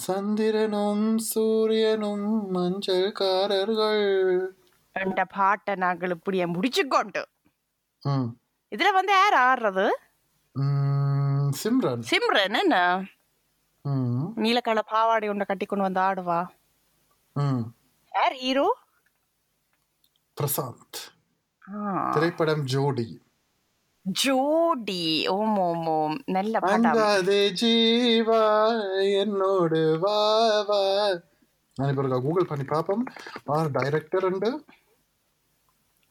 [0.07, 4.47] சந்திரனும் சூரியனும் மஞ்சள்காரர்கள்.
[4.91, 7.27] என்ற பாட்டை நாங்கள் இப்படியே முடிச்சு கொண்டு
[8.01, 8.37] ம்.
[8.75, 9.87] இதுல வந்து யார் ஆடுறது?
[11.61, 12.03] சிம்ரன்.
[12.09, 12.75] சிம்ரன் என்ன?
[14.43, 16.41] நீலக்கல பாவாடை ஒன்றை கட்டி கொண்டு வந்து ஆடுவா.
[18.15, 18.35] யார்?
[18.41, 18.67] ஹீரோ?
[20.41, 20.99] பிரசாந்த்.
[22.11, 23.07] திரைப்படம் ஜோடி.
[24.21, 25.03] ஜோடி.
[25.27, 26.15] ஓம் ஓம் ஓம்.
[26.25, 26.83] நல்ல படம்
[27.61, 28.43] ஜீவா
[29.19, 30.21] என்னோடு வா
[30.69, 30.83] வா.
[31.75, 33.03] நான் இப்ப கூகுள் பண்ணி பார்ப்போம்.
[33.45, 34.51] ஆர் டைரக்டர் உண்டு?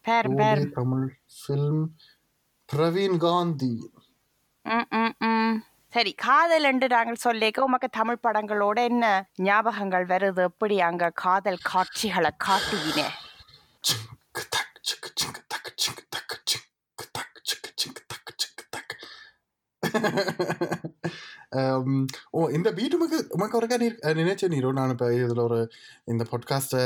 [0.03, 1.87] பேர் பேர் தமிழ் ஃபில்ம்
[2.69, 3.75] பிரவீன் காந்தி.
[5.93, 9.05] சரி காதல் என்று நாங்கள் சொல்லிக்க உமக்கு தமிழ் படங்களோட என்ன
[9.43, 10.43] ஞாபகங்கள் வருது?
[10.51, 13.07] எப்படி அங்க காதல் காட்சிகளை காட்டுவினே
[22.31, 24.71] ஓ இந்த பீட் உமக்கு உமக்கு ஒருக்கா நீர் நினைச்ச நீரோ?
[24.73, 25.61] நான் இப்போ இதில் ஒரு
[26.05, 26.83] இந்த பாட்காஸ்ட்டை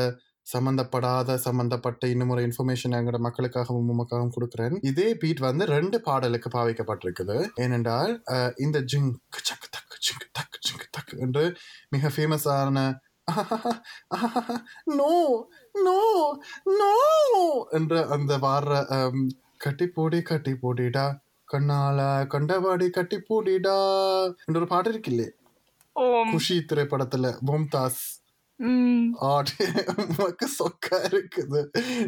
[0.47, 4.77] சம்மந்தப்படாத சம்மந்தப்பட்ட இன்னும் ஒரு இன்ஃபர்மேஷன் எங்களோட மக்களுக்காகவும் உமக்காகவும் கொடுக்குறேன்.
[4.91, 7.37] இதே பீட் வந்து ரெண்டு பாடலுக்கு பாவிக்கப்பட்டிருக்குது.
[7.65, 8.13] ஏனென்றால்
[8.57, 9.11] இந்த ஜிங்
[9.49, 11.45] சக்கு தக்கு ஜிங்கு தக்கு ஜிங்கு தக்கு என்று
[11.91, 12.79] மிக ஃபேமஸான
[14.99, 15.13] நோ
[15.87, 16.01] நோ
[16.81, 16.93] நோ
[17.79, 18.71] என்ற அந்த வார
[19.65, 21.05] கட்டி போடி கட்டி போடிடா
[21.49, 22.01] கண்ணால
[22.33, 23.77] கண்டபாடி கட்டி போடிடா
[24.47, 25.29] என்ற ஒரு பாட்டு இருக்குல்லே
[25.97, 26.31] ஓம்.
[26.33, 28.03] குஷி திரைப்படத்துல மும்தாஸ்.
[29.23, 29.67] ஆடு
[30.03, 31.61] உமக்கு சொக்கா இருக்குது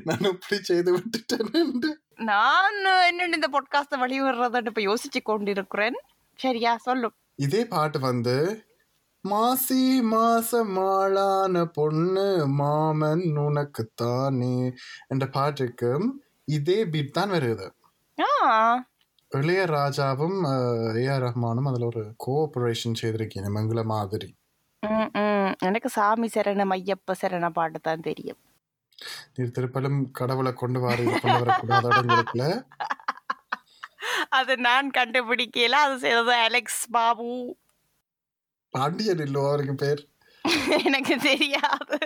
[0.04, 5.98] நான் இப்படி செய்து விட்டுட்டேன் நான் என்னென்ன இந்த பாட்காஸ்ட வழிவிடுறதுன்னு இப்ப யோசிச்சு கொண்டிருக்கிறேன்
[6.38, 8.36] சரியா சொல்லு இதே பாட்டு வந்து
[9.24, 14.56] மாசி மாசம் ஆளான பொண்ணு மாமன் உனக்குத்தானே
[15.08, 15.92] என்ற பாட்டுக்கு
[16.48, 17.68] இதே பீட் தான் வருது
[19.32, 20.40] இளையராஜாவும்
[21.00, 24.28] ஏஆர் ரஹ்மானும் அதுல ஒரு கோஆபரேஷன் செய்திருக்கீங்க மங்கள மாதிரி
[24.86, 25.50] ம், ம்.
[25.60, 28.40] எனக்கு சாமி சரணம் ஐயப்ப சரண பாட்டு தான் தெரியும்.
[29.34, 32.46] நீர் திருப்பலும் கடவுளை கொண்டு வர கொண்டு வரக்கூடாத இடங்களுக்குள்ள
[34.30, 35.78] அது நான் கண்டுபிடிக்கல.
[35.86, 37.28] அது செய்தது அலெக்ஸ் பாபு.
[38.74, 40.02] பாண்டியன் இல்லோ அவருக்கு பேர்?
[40.86, 41.98] எனக்கு தெரியாது.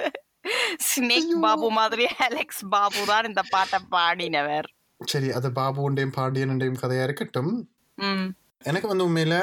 [0.88, 1.38] ஸ்னேக் ஐயோ.
[1.40, 4.68] பாபு மாதிரி அலெக்ஸ் பாபு தான் இந்த பாட்டை பாடினவர்.
[5.00, 7.52] சரி அது பாபு உண்டையும் பாண்டியன் உண்டையும் கதையா இருக்கட்டும்.
[7.98, 8.28] ம்.
[8.62, 9.34] எனக்கு வந்து உண்மையில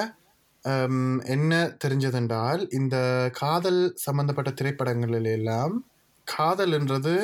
[1.25, 1.51] என்ன
[1.83, 2.95] தெரிஞ்சதென்றால் இந்த
[3.33, 5.73] காதல் சம்பந்தப்பட்ட திரைப்படங்களில் எல்லாம்
[6.27, 7.15] காதல்ன்றது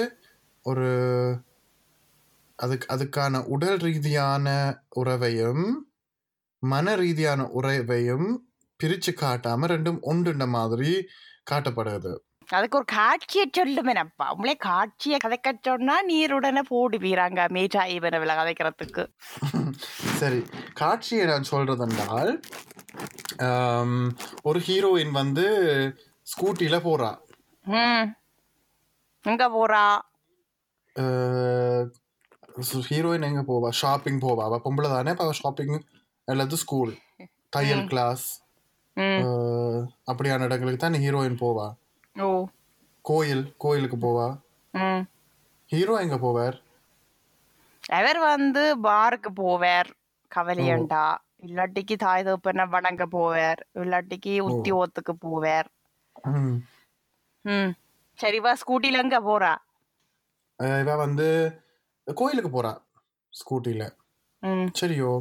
[0.65, 0.89] ஒரு
[2.59, 4.47] அதுக்கு அதுக்கான உடல் ரீதியான
[4.95, 5.63] உறவையும்
[6.63, 8.27] மன ரீதியான உறவையும்
[8.79, 10.91] பிரிச்சு காட்டாம ரெண்டும் ஒன்றுண்ட மாதிரி
[11.51, 12.11] காட்டப்படுது.
[12.49, 19.03] அதுக்கு ஒரு காட்சியை சொல்லுமேனப்பா உங்களே காட்சியை கதைக்க சொன்னா நீருடனே போடுவீராங்க மேஜா இவனவில் கதைக்கிறதுக்கு
[20.19, 20.41] சரி.
[20.73, 22.70] காட்சியை நான் சொல்றது என்றால் ஆம்,
[24.43, 25.45] ஒரு ஹீரோயின் வந்து
[26.31, 27.11] ஸ்கூட்டில போறா.
[29.23, 29.87] எங்க போறா?
[32.89, 33.69] ஹீரோயின் எங்க போவா?
[33.81, 34.43] ஷாப்பிங் போவா.
[34.47, 35.81] அவ பொம்பளை தானே ஷாப்பிங்
[36.25, 36.93] அல்லது ஸ்கூல்
[37.49, 38.25] தையல் கிளாஸ்
[40.11, 41.67] அப்படியான இடங்களுக்கு தான் ஹீரோயின் போவா.
[42.19, 42.45] ஓ.
[43.01, 44.27] கோயில் கோயிலுக்கு போவா.
[45.71, 46.57] ஹீரோ எங்க போவார்?
[47.89, 49.89] அவர் வந்து பாருக்கு போவார்.
[50.35, 51.05] கவலையண்டா.
[51.43, 53.61] இல்லாட்டிக்கு தாய் தகப்பனை வணங்க போவார்.
[53.73, 55.69] இல்லாட்டிக்கு உத்தியோகத்துக்கு போவார்.
[57.45, 57.71] ம்.
[58.19, 59.53] சரிவா ஸ்கூட்டில எங்க போறா?
[60.81, 61.27] இவ வந்து
[62.07, 62.73] கோயிலுக்கு போறா
[63.33, 63.83] ஸ்கூட்டில.
[64.79, 65.11] சரியோ.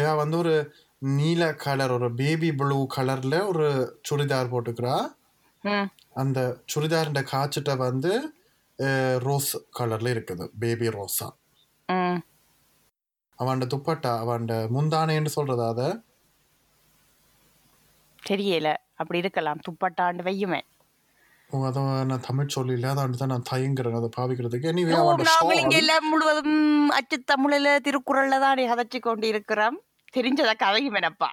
[0.00, 0.54] இவ வந்து ஒரு
[0.98, 3.66] நீல கலர் ஒரு பேபி ப்ளூ கலர்ல ஒரு
[4.08, 4.96] சுடிதார் போட்டுக்கிறா.
[6.14, 6.38] அந்த
[6.74, 8.12] சுடிதாரிന്റെ காய்ச்சிட்ட வந்து
[9.18, 11.28] ரோஸ் கலர்ல இருக்குது பேபி ரோஸா.
[13.38, 14.44] அவன் துப்பட்டா அவன்
[14.76, 15.82] முந்தானைன்னு சொல்றதா அத?
[18.22, 18.68] தெரியல.
[18.94, 19.60] அப்படி இருக்கலாம்.
[19.66, 20.60] துப்பட்டாண்டு வையுமே.
[21.50, 23.94] நான் தமிழ் சொல்லல அதாண்டு தான் நான் தயங்குறேன்.
[23.94, 24.70] அதை பாவிக்கிறதுக்கு.
[24.72, 26.56] எனிவே நாங்கள் இங்க எல்லாம் முழுவதும்
[26.88, 29.78] அச்சு தமிழில திருக்குறள்ல தான் கதைச்சு கொண்டு இருக்கிறோம்
[30.14, 31.30] தெரிஞ்சத கதையுமேனப்பா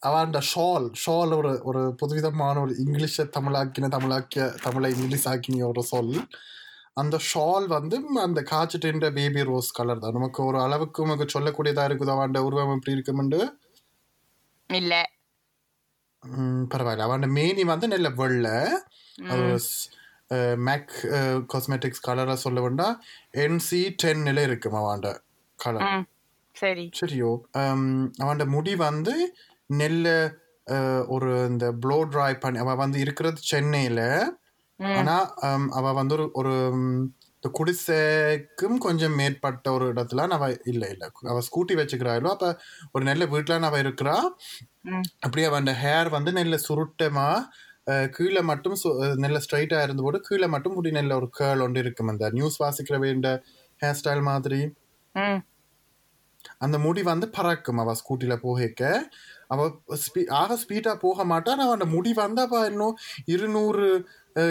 [0.00, 0.86] அவன் ஷால்.
[1.02, 6.14] ஷால் ஒரு ஒரு புதுவிதமான ஒரு இங்கிலீஷை தமிழாக்கின தமிழாக்கிய தமிழை இங்கிலீஷ் ஆக்கின ஒரு சொல்.
[6.96, 10.16] அந்த ஷால் வந்து அந்த காய்ச்சிட்டு பேபி ரோஸ் கலர் தான்.
[10.18, 13.40] நமக்கு ஒரு அளவுக்கு நமக்கு சொல்லக்கூடியதா இருக்குது அவன் உருவம் எப்படி இருக்குமெண்டு
[14.70, 14.94] இல்ல.
[16.72, 17.06] பரவாயில்ல.
[17.08, 18.56] அவன் மேனி வந்து நல்ல வெள்ளை.
[20.66, 20.92] மேக்
[21.52, 22.94] காஸ்மெட்டிக்ஸ் கலரை சொல்ல வேண்டாம்
[23.44, 25.04] என்சி டென்னில் இருக்கும் அவன்
[25.58, 25.90] கலர்
[26.56, 26.84] சரி.
[27.00, 27.30] சரியோ.
[28.24, 29.14] அவன் முடி வந்து
[29.70, 30.08] நெல்ல
[31.14, 34.00] ஒரு இந்த ப்ளோ ட்ரை பண்ணி அவ வந்து இருக்கிறது சென்னையில.
[34.80, 35.16] ஆனா
[35.74, 37.02] அவ வந்து ஒரு ஒரு ம்,
[37.36, 41.04] இந்த குடிசைக்கும் கொஞ்சம் மேற்பட்ட ஒரு இடத்துல அவ இல்ல இல்ல.
[41.28, 42.48] அவ ஸ்கூட்டி வச்சுக்கிறாளோ அப்ப
[42.92, 44.16] ஒரு நெல்ல வீட்டுல அவ இருக்கிறா.
[44.88, 45.04] ம்.
[45.20, 47.28] அப்படியே அவன் ஹேர் வந்து நெல்ல சுருட்டமா
[47.86, 51.62] அஹ், கீழே மட்டும் சு- அஹ், நெல்ல ஸ்ட்ரைட்டா இருந்து போது கீழே மட்டும் முடி நெல்ல ஒரு கேர்ள்
[51.62, 52.10] ஒன்று இருக்கும்.
[52.12, 53.28] அந்த நியூஸ் வாசிக்கிற வேண்ட
[53.80, 54.60] ஹேர் ஸ்டைல் மாதிரி.
[55.14, 55.40] ம்.
[56.60, 58.82] அந்த முடி வந்து பறக்கும் அவ ஸ்கூட்டில போகிக்க.
[59.48, 59.60] அவ
[60.02, 63.86] ஸ்பீ ஆக ஸ்பீடா போக மாட்டான் அவன் அந்த முடி வந்து அவ இன்னும் இருநூறு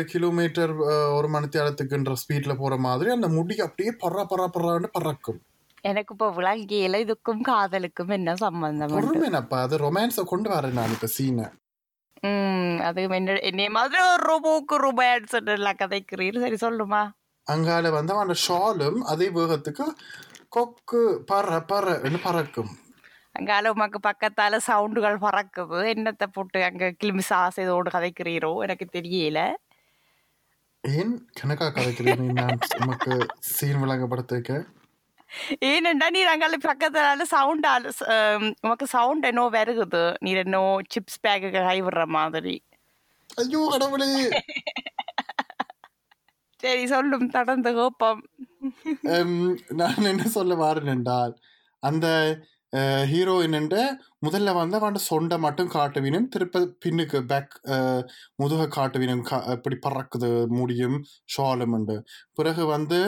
[0.10, 0.74] கிலோமீட்டர்
[1.18, 5.40] ஒரு மணித்தியாலத்துக்குன்ற ஸ்பீட்ல போற மாதிரி அந்த முடி அப்படியே பறா பறா பறான்னு பறக்கும்.
[5.84, 9.08] எனக்கு இப்ப விளங்கியல இதுக்கும் காதலுக்கும் என்ன சம்பந்தம் உண்டு?
[9.08, 11.48] பொறுமைனப்பா அது ரொமான்ஸை கொண்டு வரேன் நான் இப்ப சீனை
[12.24, 15.36] ம் அது என்ன என்னைய மாதிரி ஒரு ரொபோக்கு ரொமான்ஸ்
[15.82, 17.02] கதைக்கிறீர் சரி சொல்லுமா?
[17.48, 19.86] அங்கால வந்து அவன் ஷாலும் அதே வேகத்துக்கு
[20.50, 22.72] கொக்கு பற பறன்னு பறக்கும்.
[23.36, 25.80] அங்கால உமக்கு பக்கத்தால சவுண்டுகள் பறக்குது.
[25.94, 28.52] என்னத்தை போட்டு அங்க கிளிமி சாசைதோடு கதைக்கிறீரோ?
[28.66, 29.40] எனக்கு தெரியல.
[30.84, 33.14] ஏன் கணக்கா கதைக்கிறேன் நான் உமக்கு
[33.52, 34.54] சீன் விளங்கப்படுத்திருக்க
[35.68, 37.68] ஏனண்டா நீ அங்கால பக்கத்தால சவுண்ட்
[38.66, 40.04] உமக்கு சவுண்ட் என்னோ வருகுது.
[40.24, 40.62] நீ என்னோ
[40.94, 42.56] சிப்ஸ் பேக்கு கை விடுற மாதிரி.
[43.38, 44.10] ஐயோ கடவுளே.
[46.64, 47.28] சரி சொல்லும்.
[47.30, 48.22] தொடர்ந்து கோப்பம்.
[49.82, 51.34] நான் என்ன சொல்ல வாரேன் என்றால்
[51.84, 52.08] அந்த
[53.12, 53.58] ஹீரோயின்
[54.26, 57.56] முதல்ல வந்து அவன் சொண்டை மட்டும் காட்டுவினும் திருப்ப பின்னுக்கு பேக்
[58.44, 60.98] முதுக காட்டுவினும் கா இப்படி பறக்குது முடியும்
[61.34, 61.98] ஷாலும் உண்டு
[62.34, 63.00] பிறகு வந்து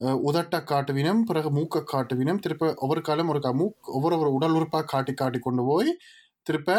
[0.00, 4.86] அஹ், உதட்ட காட்டுவினும் பிறகு மூக்க காட்டுவினும் திருப்ப ஒவ்வொரு காலம் ஒரு மூக் ஒவ்வொரு ஒரு உடல் உறுப்பாக
[4.86, 5.90] காட்டி காட்டி கொண்டு போய்
[6.46, 6.70] திருப்ப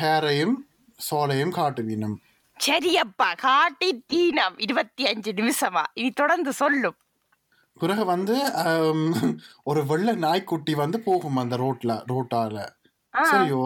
[0.00, 0.56] ஹேரையும்
[0.98, 2.16] சோலையும் காட்டுவினும்.
[2.60, 5.84] சரியப்பா காட்டி தீனம் இருபத்தி அஞ்சு நிமிஷமா.
[5.94, 6.98] இனி தொடர்ந்து சொல்லும்.
[7.82, 8.36] பிறகு வந்து
[9.70, 12.56] ஒரு வெள்ளை நாய்க்குட்டி வந்து போகும் அந்த ரோட்ல ரோட்டால.
[13.30, 13.62] சரியோ?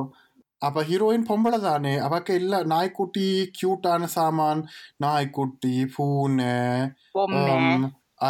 [0.66, 1.94] அப்ப ஹீரோயின் பொம்பளை தானே.
[2.07, 4.61] அவக்கு எல்லா நாய்க்குட்டி கியூட்டான சாமான்
[4.96, 6.55] நாய்க்குட்டி பூனை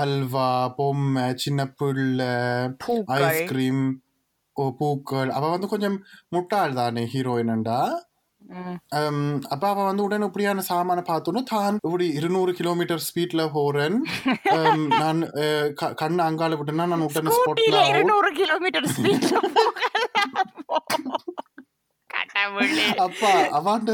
[0.00, 2.32] அல்வா பொம்மை சின்ன பிள்ளை
[3.18, 3.84] ஐஸ்கிரீம்
[4.52, 5.30] ஓ பூக்கள்.
[5.38, 7.78] அவ வந்து கொஞ்சம் முட்டாள் தானே ஹீரோயின்டா.
[9.48, 13.96] அப்ப அவ வந்து உடனே இப்படியான சாமான பார்த்தோன்னு தான் இப்படி இருநூறு கிலோமீட்டர் ஸ்பீட்ல போறேன்
[14.96, 15.20] நான்
[16.00, 19.32] கண்ணை அங்கால விட்டேன்னா நான் உடனே ஸ்பாட்ல இருநூறு கிலோமீட்டர் ஸ்பீட்ல
[23.04, 23.88] அப்பா அவன்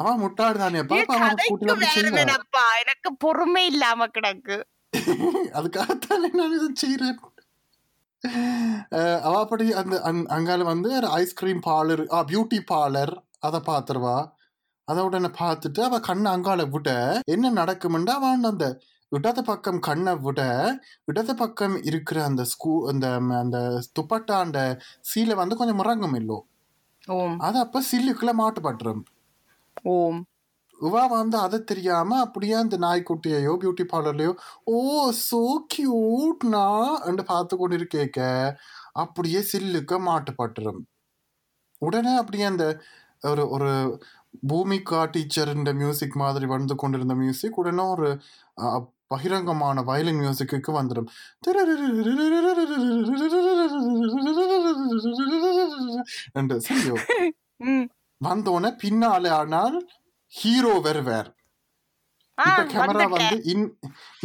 [0.00, 4.56] அவன் முட்டாள் தானே அப்பா அப்ப அவன் செய்வான் வேணுமேனப்பா எனக்கு பொறுமை இல்லாம கிடக்கு
[5.54, 7.18] அதுக்காகத்தான் நான் இதை செய்யறேன்
[9.24, 14.16] அவ அப்படி அந்த அங்- அங்கால வந்து ஐஸ்கிரீம் பார்லர் ஆ பியூட்டி பார்லர் அதை பார்த்துருவா
[14.88, 16.88] அதை உடனே பார்த்துட்டு அவ கண்ணை அங்கால விட
[17.26, 18.14] என்ன நடக்குமெண்டா?
[18.20, 18.66] அவன் அந்த
[19.12, 20.40] இடது பக்கம் கண்ணை விட
[21.08, 23.06] இடது பக்கம் இருக்கிற அந்த ஸ்கூ அந்த
[23.40, 23.58] அந்த
[23.98, 24.58] துப்பட்டாண்ட
[25.10, 26.38] சீலை வந்து கொஞ்சம் முறங்கும் இல்லோ.
[27.08, 27.36] ஓம்.
[27.40, 29.02] அது அப்ப சில்லுக்குள்ள மாட்டுப்பட்டுரும்
[29.92, 30.20] ஓம்.
[30.78, 34.32] இவா வந்து அதை தெரியாம அப்படியே அந்த நாய்க்குட்டியையோ பியூட்டி பார்லர்லயோ
[34.72, 34.78] ஓ
[35.22, 35.40] சோ
[35.74, 36.66] கியூட்னா
[37.06, 38.20] என்று பார்த்து கொண்டு இருக்கேக்க
[38.96, 40.80] அப்படியே சில்லுக்க மாட்டுப்பட்டுரும்
[41.82, 42.64] உடனே அப்படியே அந்த
[43.22, 43.70] ஒரு ஒரு
[44.44, 48.08] பூமிகா டீச்சர் இந்த மியூசிக் மாதிரி வந்து கொண்டிருந்த மியூசிக் உடனே ஒரு
[49.10, 51.08] பகிரங்கமான வயலின் மியூசிக்கு வந்துடும்
[56.36, 56.96] என்று சரியோ
[57.66, 57.86] ம்.
[58.20, 59.76] வந்தோடனே பின்னாலே ஆனால்
[60.32, 61.30] ஹீரோ வருவார்
[62.38, 63.64] இப்ப கேமரா வந்து இன்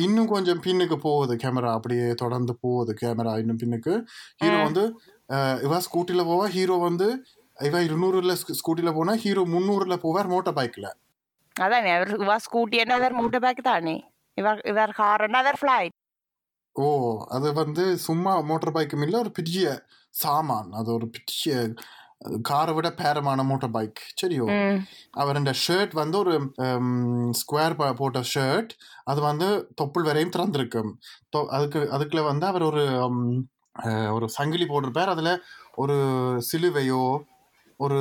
[0.03, 3.93] இன்னும் கொஞ்சம் பின்னுக்கு போகுது கேமரா அப்படியே தொடர்ந்து போகுது கேமரா இன்னும் பின்னுக்கு.
[4.41, 4.58] ஹீரோ.
[4.63, 4.84] வந்து
[5.29, 7.08] அஹ், இவ ஸ்கூட்டில போவா ஹீரோ வந்து
[7.57, 10.87] இவ இருநூறுல ஸ்கூட்டில போனா ஹீரோ முந்நூறுல போவார் மோட்டார் பைக்ல
[11.55, 13.95] அதானே அவர் இவா ஸ்கூட்டி என்ன அவர் மூட்டை பேக் தானே?
[14.37, 15.95] இவர் இவர் கார் என்ன அவர் ஃப்ளைட்
[16.75, 16.87] ஓ
[17.31, 19.65] அது வந்து சும்மா மோட்டார் பைக்கும் இல்ல ஒரு பெரிய
[20.13, 20.71] சாமான்.
[20.73, 21.53] அது ஒரு பெரிய
[22.41, 24.45] காரை விட பேரமான மோட்டார் பைக் சரியோ?
[25.13, 26.33] அவர் இந்த ஷர்ட் வந்து ஒரு
[27.41, 28.71] ஸ்கொயர் போட்ட ஷர்ட்
[29.03, 29.47] அது வந்து
[29.81, 30.91] தொப்புள் வரையும் திறந்திருக்கும்
[31.57, 32.83] அதுக்கு அதுக்குள்ள வந்து அவர் ஒரு
[34.13, 35.13] ஒரு சங்கிலி போட்டிருப்பார்.
[35.15, 35.31] அதுல
[35.75, 35.95] ஒரு
[36.51, 37.03] சிலுவையோ
[37.79, 37.97] ஒரு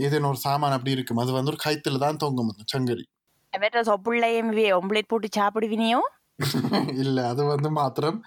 [0.00, 1.18] ஏதேனும் ஒரு சாமான் அப்படி இருக்கும்.
[1.18, 2.50] அது வந்து ஒரு கைத்துல தான் தொங்கும்
[3.88, 6.00] சொப்புள்ளையும் ஒம்பளேட் போட்டு சாப்பிடுவினியோ?
[7.04, 8.18] இல்ல அது வந்து மாத்திரம்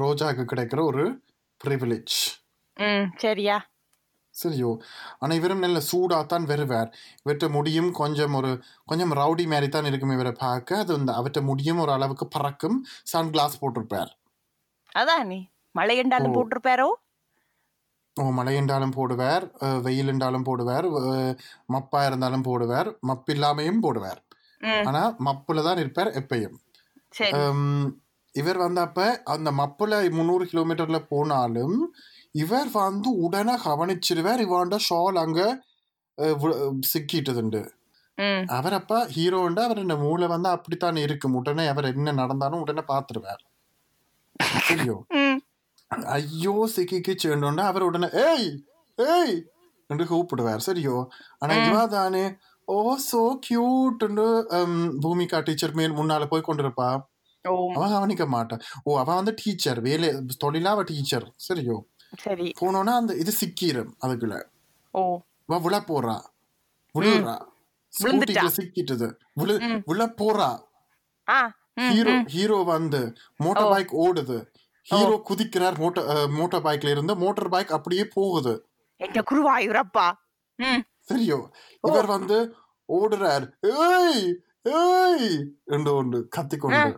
[0.00, 1.04] ரோஜாக்கு கிடைக்கிற ஒரு
[1.60, 2.16] ப்ரிவிலேஜ்
[3.18, 3.58] சரியா.
[4.34, 4.70] சரியோ
[5.20, 6.90] ஆனா இவரும் நல்ல சூடாத்தான் வருவார்.
[7.24, 8.50] இவற்ற முடியும் கொஞ்சம் ஒரு
[8.86, 10.78] கொஞ்சம் ரவுடி மாதிரி தான் இருக்கும் இவரை பார்க்க.
[10.78, 12.78] அது வந்து அவற்ற முடியும் ஒரு அளவுக்கு பறக்கும்.
[13.04, 14.12] சன் கிளாஸ் போட்டிருப்பார்.
[14.92, 15.40] அதானே?
[15.74, 16.34] மழை என்றாலும்.
[16.36, 16.88] போட்டிருப்பாரோ?
[18.38, 19.44] மழை என்றாலும் போடுவார்
[19.86, 20.86] வெயில் என்றாலும் போடுவார்
[21.74, 24.20] மப்பா இருந்தாலும் போடுவார் மப்பு இல்லாமையும் போடுவார்
[24.84, 26.56] ஆனா மப்புல தான் இருப்பார் எப்பயும்.
[28.34, 29.00] இவர் வந்து அப்ப
[29.34, 31.76] அந்த மப்புல முந்நூறு கிலோமீட்டர்ல போனாலும்
[32.34, 35.40] இவர் வந்து உடனே கவனிச்சிருவார் இவாண்ட ஷால் அங்க
[36.92, 37.62] சிக்கிட்டதுண்டு.
[38.56, 41.36] அவர் அப்ப ஹீரோண்டா அவர் இந்த மூளை வந்து அப்படித்தான் இருக்கும்.
[41.40, 43.42] உடனே அவர் என்ன நடந்தாலும் உடனே பாத்துருவார்
[44.62, 45.19] சரியோ ம்
[46.14, 48.48] ஐயோ சிக்கிக்கு சேர்ந்தோன்னா அவர் உடனே ஏய்
[48.98, 49.36] ஏய்
[49.90, 50.96] என்று கூப்பிடுவார் சரியோ
[51.40, 51.52] ஆனா.
[51.62, 52.24] இவா தானே
[52.68, 52.76] ஓ
[53.06, 54.26] சோ கியூட்னு
[55.02, 56.88] பூமிகா டீச்சர் மேல் முன்னால போய் கொண்டிருப்பா
[57.74, 60.08] அவன் கவனிக்க மாட்டான் ஓ அவ வந்து டீச்சர் வேலை
[60.42, 61.76] தொழிலா அவ டீச்சர் சரியோ
[62.18, 64.36] சரி போனோன்னா அந்த இது சிக்கிரும் அதுக்குள்ள
[64.94, 65.02] ஓ
[65.48, 66.16] அவ விழ போறா
[66.94, 67.36] விழுறா.
[67.94, 69.08] ஸ்கூட்டிக்கு சிக்கிட்டது
[69.40, 69.54] விழு.
[69.88, 70.50] விழ போறா
[71.86, 72.14] ஹீரோ.
[72.32, 73.00] ஹீரோ வந்து
[73.40, 73.70] மோட்டார்.
[73.72, 74.38] பைக் ஓடுது
[74.88, 77.16] ஹீரோ குதிக்கிறார் மோட்டார் மோட்டார் பைக்ல இருந்து.
[77.16, 78.54] மோட்டார் பைக் அப்படியே போகுது.
[79.00, 80.06] எங்க குருவாயூரப்பா.
[81.08, 81.38] சரியோ.
[81.88, 82.38] இவர் வந்து
[82.88, 83.46] ஓடுறார்.
[83.62, 84.24] ஏய்
[84.62, 85.30] ஏய்
[85.64, 86.90] என்று ஒன்று கத்திக்கொண்டு.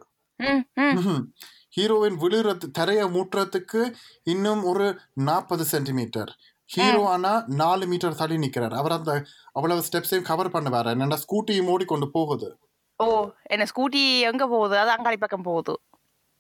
[1.77, 3.83] ஹீரோவின் விழுறது தரைய மூட்டுறதுக்கு
[4.23, 4.87] இன்னும் ஒரு
[5.29, 6.33] நாற்பது சென்டிமீட்டர்.
[6.65, 8.75] ஹீரோ ஆனா நாலு மீட்டர் தள்ளி நிக்கிறார்.
[8.81, 9.13] அவர் அந்த
[9.53, 10.91] அவ்வளவு ஸ்டெப்ஸையும் கவர் பண்ணுவார்.
[10.93, 12.49] என்னன்னா ஸ்கூட்டியும் ஓடி கொண்டு போகுது.
[12.97, 13.07] ஓ
[13.43, 14.77] என்ன ஸ்கூட்டி எங்க போகுது?
[14.79, 15.75] அது அங்காடி பக்கம் போகுது.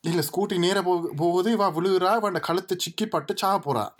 [0.05, 3.91] இல்ல ஸ்கூட்டி நேர போகு- போகுது இவ விழுகிறா இவன் கழுத்து சிக்கி பட்டு சாக போறா.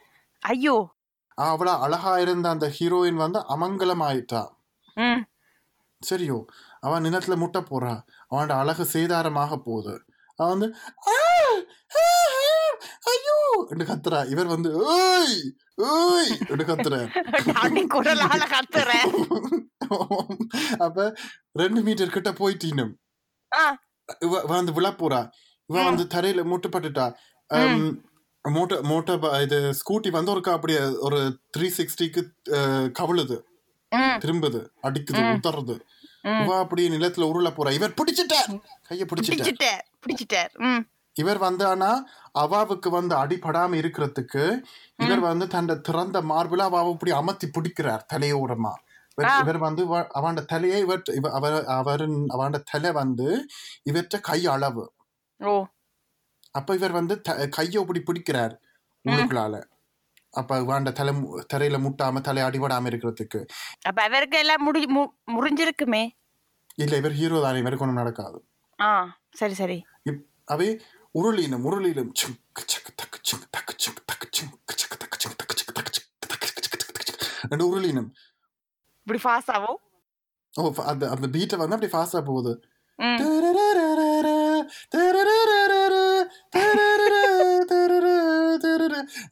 [0.43, 0.95] ஐயோ.
[1.39, 4.49] அவ்வளவு அழகா இருந்த அந்த ஹீரோயின் வந்து அமங்கலம் ஆயிட்டா
[6.03, 6.47] சரியோ
[6.81, 10.05] அவன் நிலத்துல முட்டை போறா அவனோட அழகு சேதாரமாக போகுது.
[10.39, 10.77] அவன் வந்து
[11.09, 11.13] "ஆ!
[11.97, 11.99] ஆ!
[11.99, 12.03] ஆ!
[13.07, 13.67] ஐயோ!
[13.71, 14.31] என்று கத்துறா.
[14.31, 15.53] இவர் வந்து ஏய்
[15.87, 17.15] ஏய் என்று கத்துறார்.
[20.79, 21.15] அப்ப
[21.53, 22.95] ரெண்டு மீட்டர் கிட்ட போயிட்டீனும்.
[24.47, 25.31] வந்து விழ போறா
[25.71, 25.85] இவ ம்.
[25.85, 27.07] வந்து தரையில முட்டுப்பட்டுட்டா.
[28.45, 31.19] மோட்டர் மோட்டர் இது ஸ்கூட்டி வந்து ஒரு அப்படியே ஒரு
[31.57, 32.23] த்ரீ சிக்ஸ்டிக்கு
[32.93, 33.37] கவிழுது
[34.19, 35.77] திரும்புது அடிக்குது
[36.23, 36.43] ம்.
[36.43, 37.73] இவ அப்படியே நிலத்துல உருள போறா.
[37.73, 38.51] இவர் பிடிச்சிட்டார்
[38.89, 40.85] கைய பிடிச்சிட்டார் பிடிச்சிட்டார்.
[41.17, 41.89] இவர் வந்து ஆனா
[42.39, 44.45] அவாவுக்கு வந்து அடிபடாம இருக்கிறதுக்கு
[44.97, 48.73] இவர் வந்து தன்னை திறந்த மார்பிள அவாவை இப்படி அமர்த்தி பிடிக்கிறார் தலையோரமா
[49.41, 53.47] இவர் வந்து அவன் தலையை இவர் இவ- அவர் அவரின் அவன் தலை வந்து
[53.83, 54.85] இவற்ற கை அளவு.
[56.55, 57.15] அப்ப இவர் வந்து
[57.51, 58.55] கையை இப்படி பிடிக்கிறார்
[59.05, 59.57] உள்ளுக்குள்ளால
[60.35, 61.13] அப்ப வாண்ட தலை
[61.53, 63.41] தரையில முட்டாம தலை அடிபடாம இருக்கிறதுக்கு
[63.87, 64.81] அப்ப அவருக்கு எல்லாம் முடி
[65.35, 66.03] முறிஞ்சிருக்குமே
[66.79, 68.39] இல்ல இவர் ஹீரோ தானே இவருக்கு ஒண்ணும் நடக்காது
[68.79, 68.91] ஆ
[69.37, 69.79] சரி சரி
[70.45, 70.69] அவை
[71.15, 72.63] உருளினும் சிங்க்
[77.53, 78.11] ரெண்டு உருளினும்
[79.07, 79.81] இப்படி ஃபாஸ்ட் ஆகும்
[80.55, 82.53] ஓ அந்த அந்த பீட்டை வந்து அப்படி ஃபாஸ்டா போகுது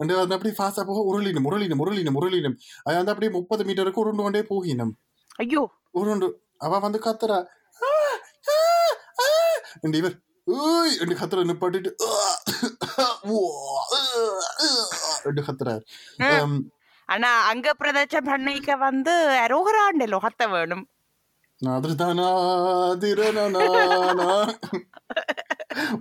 [0.00, 4.02] ம் ரெண்டு வந்து அப்படி ஃபாஸ்டா போக உருளினும் உருளினும் உருளினும் உருளினும் அது வந்து அப்படியே முப்பது மீட்டருக்கு
[4.02, 4.92] உருண்டு கொண்டே போகினும்.
[5.36, 5.62] ஐயோ!
[5.90, 7.38] உருண்டு அவ வந்து கத்துறா.
[9.80, 10.16] என்று இவர்.
[10.46, 11.90] ஏய் என்று கத்துற நிப்பாட்டிட்டு.
[15.24, 15.82] என்று கத்துறாரு.
[17.08, 19.14] ஆனா அங்க பிரதட்சம் பண்ணிக்க வந்து
[19.46, 20.84] அரோகராண்ட லொகத்த வேணும்.
[21.60, 22.28] நாதிருதானா
[22.96, 23.64] திரணனா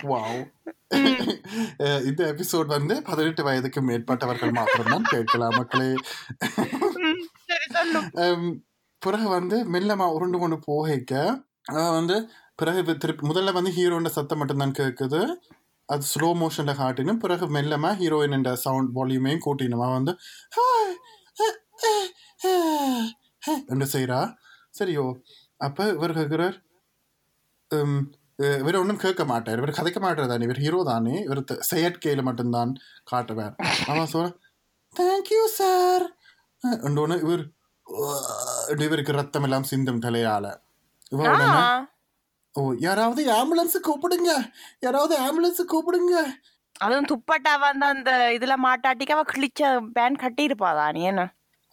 [0.06, 0.40] வாவ்
[2.06, 5.90] இந்த எபிசோட் வந்து பதினெட்டு வயதுக்கு மேற்பட்டவர்கள் மாத்திரம்தான் கேட்கலாம் மக்களே
[9.02, 11.14] பிறகு வந்து மெல்லமா உருண்டு கொண்டு போகைக்க
[11.92, 12.16] வந்து
[12.56, 15.22] பிறகு திருப்பி முதல்ல வந்து ஹீரோட சத்தம் மட்டும்தான் கேட்குது
[15.90, 20.14] அது ஸ்லோ மோஷன்ல காட்டினும் பிறகு மெல்லமா ஹீரோயின் சவுண்ட் வால்யூமையும் கூட்டினும் வந்து
[23.68, 24.20] என்று செய்றா
[24.80, 25.06] சரியோ
[25.58, 26.58] அப்ப இவர் கேட்கிறார்
[27.72, 28.19] "உம், அஹ்,
[28.62, 29.60] இவர் ஒன்றும் கேட்க மாட்டார்.
[29.62, 31.16] இவர் கதைக்க மாட்டார் தானே இவர் ஹீரோ தானே?
[31.28, 32.72] இவர் செயற்கையில மட்டும்தான்
[33.12, 33.56] காட்டுவார்.
[33.92, 34.30] அவன் சொல்ல
[34.94, 36.06] தேங்க்யூ சார்
[36.88, 37.44] ஒன்று இவர்
[38.88, 40.48] இவருக்கு ரத்தம் எல்லாம் சிந்தும் தலையால.
[42.56, 44.32] ஓ யாராவது ஆம்புலன்ஸ் கூப்பிடுங்க.
[44.86, 46.16] யாராவது ஆம்புலன்ஸ் கூப்பிடுங்க.
[46.86, 49.62] அதுவும் துப்பட்டா வந்து அந்த இதுல மாட்டாட்டிக்கு அவ கிழிச்ச
[49.96, 51.24] பேன் கட்டி இருப்பாதா நீ என்ன?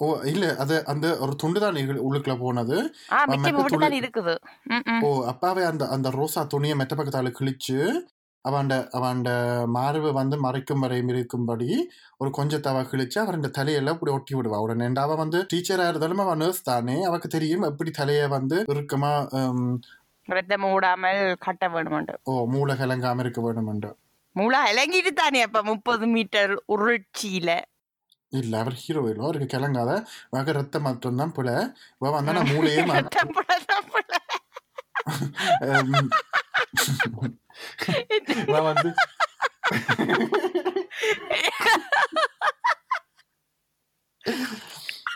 [0.00, 2.76] ஓ இல்ல அது அந்த ஒரு துண்டு தான் உள்ளுக்குள்ள போனது.
[3.20, 4.34] அவன் இருக்குது.
[5.06, 7.78] ஓ அப்பாவே அந்த அந்த ரோசா துணியை மெத்த பக்கத்தால கிழிச்சு
[8.44, 9.28] அவன்ட அவன்ட
[9.76, 11.70] மார்பை வந்து மறைக்கும் வரை இருக்கும்படி
[12.20, 14.58] ஒரு கொஞ்சத்தை அவ கிழிச்சு அவன் தலையெல்லாம் இப்படி ஒட்டி விடுவா.
[14.64, 16.96] உடனே அவ வந்து டீச்சரா இருந்தாலும் அவன் நர்ஸ் தானே.
[17.10, 19.12] அவக்கு தெரியும் எப்படி தலையை வந்து இறுக்கமா
[20.28, 22.14] ரத்தம் மூடாமல் கட்ட வேணுமெண்டு.
[22.30, 23.90] ஓ மூளை கலங்காம இருக்க வேணும் என்று
[24.36, 27.50] மூளா இறங்கிட்டு தானே அப்ப முப்பது மீட்டர் உருட்சியில
[28.32, 29.90] இல்ல அவர் ஹீரோ இல்லை அவருக்கு கிளங்காத.
[30.32, 31.48] வக ரத்தம் மட்டும்தான் புல.
[31.98, 32.92] இவ வந்தா மூளையே இவ
[38.68, 38.90] வந்து.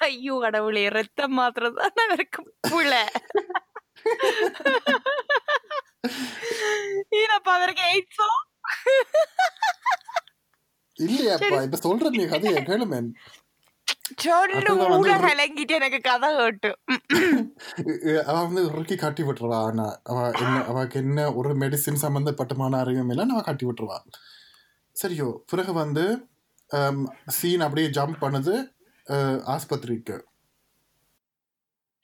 [0.05, 2.92] ஐயோ கடவுளே ரத்தம் மாத்திரம் தான் அவருக்கு புல.
[7.18, 8.29] ஈனப்பா அவருக்கு எய்ட்ஸோ
[11.00, 13.10] இல்லையாப்பா இப்ப சொல்ற நீ கதையை கேளுமேன்
[14.22, 16.70] சொல்லு ஒரு- கலங்கிட்டு எனக்கு கதை கேட்டு
[18.24, 23.26] அவ வந்து இறுக்கி காட்டி விட்டுருவா ஆனா அவ என்ன அவக்கு என்ன ஒரு மெடிசின் சம்பந்தப்பட்டமான அறிவும் இல்லை
[23.28, 23.98] அவ காட்டி விட்டுருவா
[24.96, 26.04] சரியோ பிறகு வந்து
[27.36, 28.54] சீன் அப்படியே ஜம்ப் பண்ணுது
[29.52, 30.16] ஆஸ்பத்திரிக்கு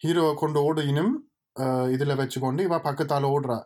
[0.03, 1.13] ஹீரோவை கொண்டு ஓடினும்
[1.57, 3.59] அஹ், இதுல வச்சுக்கொண்டு இவ பக்கத்தால ஓடுறா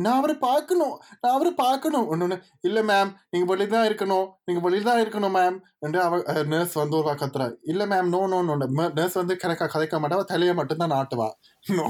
[0.00, 2.06] நான் அவரை பார்க்கணும் நான் அவரை பார்க்கணும்.
[2.12, 2.36] ஒன்று
[2.68, 6.20] இல்ல மேம் நீங்க வெளியில தான் இருக்கணும் நீங்க வெளியில தான் இருக்கணும் மேம் என்று அவ
[6.52, 7.46] நர்ஸ் வந்து ஒரு கத்துறா.
[7.64, 8.54] இல்ல ma'am no no no
[8.98, 11.28] nurse வந்து கணக்கா கதைக்க மாட்டா தலையை மட்டும்தான் நாட்டுவா.
[11.66, 11.86] நோ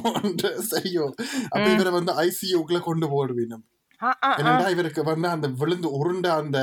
[0.70, 1.06] சரியோ.
[1.54, 1.66] அப்ப.
[1.74, 3.64] இவரை வந்து ஐசியூக்குள்ள கொண்டு போடுவீனும்.
[4.40, 6.58] என்னடா இவருக்கு வந்து அந்த விழுந்து உருண்ட அந்த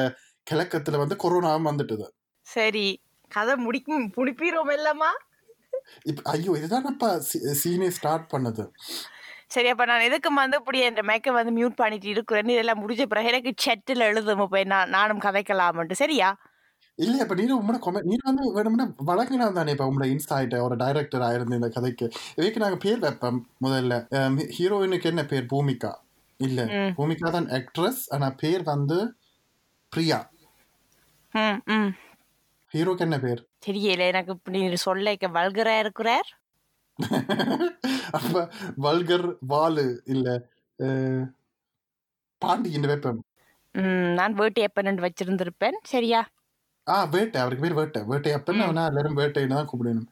[0.47, 2.07] கிழக்கத்துல வந்து கொரோனாவும் வந்துட்டுது.
[2.47, 2.87] சரி
[3.31, 5.11] கதை முடிக்கும் முடிப்பீரோம் இல்லம்மா.
[6.31, 7.09] ஐயோ இதுதானப்பா
[7.61, 8.63] சீனே ஸ்டார்ட் பண்ணது.
[9.51, 13.29] சரி அப்ப நான் எதுக்கு வந்து இப்படி என் மேக்க வந்து மியூட் பண்ணிட்டு இருக்கிறேன்னு இதெல்லாம் முடிஞ்ச பிறகு
[13.31, 14.43] எனக்கு செட்டில் எழுதும்.
[14.53, 16.01] போய் நான் நானும் கதைக்கலாமன்ட்டு.
[16.03, 16.29] சரியா?
[16.99, 21.25] இல்ல இப்ப நீ உங்களோட கொமெண்ட் நீ வந்து வேணும்னா வழங்கினா தானே இப்ப உங்களோட இன்ஸ்டாயிட்ட ஒரு டைரக்டர்
[21.27, 22.05] ஆயிருந்து இந்த கதைக்கு.
[22.35, 23.95] இதுக்கு நாங்க பேர் வைப்போம் முதல்ல.
[24.57, 25.45] ஹீரோயினுக்கு என்ன பேர்?
[25.45, 25.91] பூமிகா.
[26.39, 26.61] இல்ல.
[26.97, 28.97] பூமிகா தான் ஆக்ட்ரஸ் ஆனா பேர் வந்து
[29.91, 30.19] பிரியா.
[32.71, 33.41] ஹீரோக்கு என்ன பேர்?
[33.65, 35.07] தெரியல எனக்கு இப்படி சொல்ல
[35.37, 36.29] வல்கரா இருக்கிறார்.
[38.17, 38.35] அப்ப
[38.85, 40.27] வல்கர் வாலு இல்ல
[42.41, 43.21] பாண்டியன் வைப்போம்.
[44.17, 45.77] நான் வேட்டு எப்பன்னு வச்சிருந்திருப்பேன்.
[45.93, 46.21] சரியா?
[46.87, 47.37] ஆ வேட்டை.
[47.43, 48.01] அவருக்கு பேர் வேட்டை.
[48.11, 50.09] வேட்டை அப்பன்னு அவனா எல்லாரும் வேட்டைன்னு தான் கூப்பிடணும்.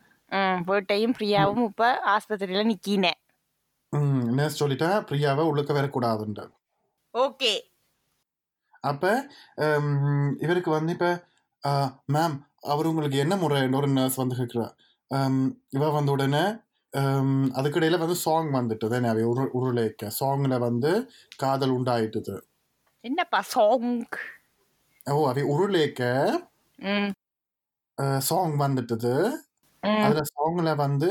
[0.69, 3.19] வேட்டையும் பிரியாவும் இப்ப ஆஸ்பத்திரியில நிக்கினேன்
[4.37, 6.41] நர்ஸ் சொல்லிட்டா பிரியாவை உள்ளுக்க வரக்கூடாதுன்ற.
[7.13, 7.53] ஓகே.
[8.83, 9.03] அப்ப
[10.43, 11.07] இவருக்கு வந்து இப்ப
[12.15, 12.35] மேம்
[12.71, 14.67] அவர் உங்களுக்கு என்ன முறை ஒரு நர்ஸ் வந்து கேட்குறா
[15.77, 16.43] இவ வந்த உடனே
[17.55, 20.11] அதுக்கிடையில வந்து சாங் வந்துட்டு தானே அவ உரு உருளைக்க.
[20.19, 20.91] சாங்ல வந்து
[21.37, 22.35] காதல் உண்டாயிட்டுது.
[23.03, 23.89] என்னப்பா சாங்
[25.07, 26.01] ஓ அவ உருளைக்க.
[28.23, 29.13] சாங் வந்துட்டுது.
[30.01, 31.09] அதுல சாங்ல வந்து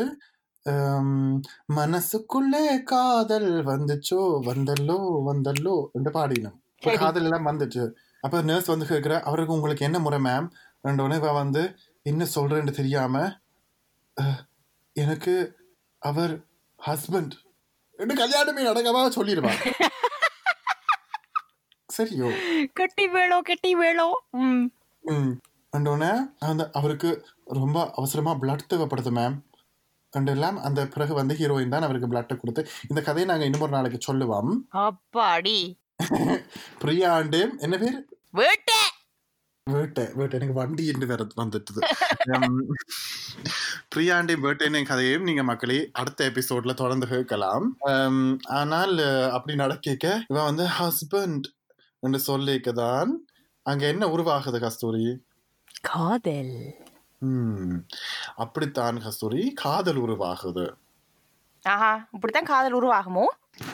[0.66, 1.34] ஹம்,
[1.76, 6.58] மனசுக்குள்ளே காதல் வந்துச்சோ வந்தல்லோ வந்தல்லோ என்று பாடினோம்.
[6.96, 7.84] காதல் எல்லாம் வந்துச்சு.
[8.24, 10.48] அப்ப நர்ஸ் வந்து கேக்குற அவருக்கு உங்களுக்கு என்ன முறை மேம்
[10.84, 11.62] ரெண்டு உடனே வந்து
[12.06, 13.14] என்ன சொல்றேன்னு தெரியாம
[14.16, 14.40] "அஹ்,
[14.96, 15.34] எனக்கு
[16.04, 16.34] அவர்
[16.80, 17.34] ஹஸ்பண்ட்
[17.98, 19.52] என்று கல்யாணமே நடக்கவா சொல்லிடுவா
[21.88, 22.28] சரியோ.
[22.72, 24.06] கெட்டி வேளோ கெட்டி வேளோ
[25.72, 27.10] உடனே அந்த அவருக்கு
[27.52, 29.36] ரொம்ப அவசரமா பிளட் தேவைப்படுது மேம்
[30.12, 33.98] ரெண்டு எல்லாம் அந்த பிறகு வந்து ஹீரோயின் தான் அவருக்கு பிளட்டை கொடுத்து இந்த கதையை நாங்க இன்னும் நாளைக்கு
[34.00, 34.50] சொல்லுவோம்.
[34.84, 35.58] அப்பாடி.
[36.78, 37.98] பிரியா ஆண்டு என்ன பேர்?
[38.34, 38.78] வேட்டை!
[39.70, 40.38] வேட்டை வேட்டை.
[40.38, 41.80] எனக்கு வண்டி என்று வேற வந்துட்டுது.
[42.24, 42.66] உம்,
[43.94, 47.66] பிரியாண்டி பர்த்டே கதையையும் நீங்க மக்களே அடுத்த எபிசோட்ல தொடர்ந்து கேட்கலாம்.
[48.60, 48.98] ஆனால்
[49.30, 51.46] அப்படி நடக்க இவன் வந்து ஹஸ்பண்ட்
[52.02, 53.10] என்று சொல்லிக்கதான்
[53.66, 55.06] அங்க என்ன உருவாகுது கஸ்தூரி?
[55.80, 56.56] காதல்.
[58.36, 60.66] அப்படித்தான் கஸ்தூரி காதல் உருவாகுது.
[61.62, 63.24] ஆஹா இப்படித்தான் காதல் உருவாகுமோ?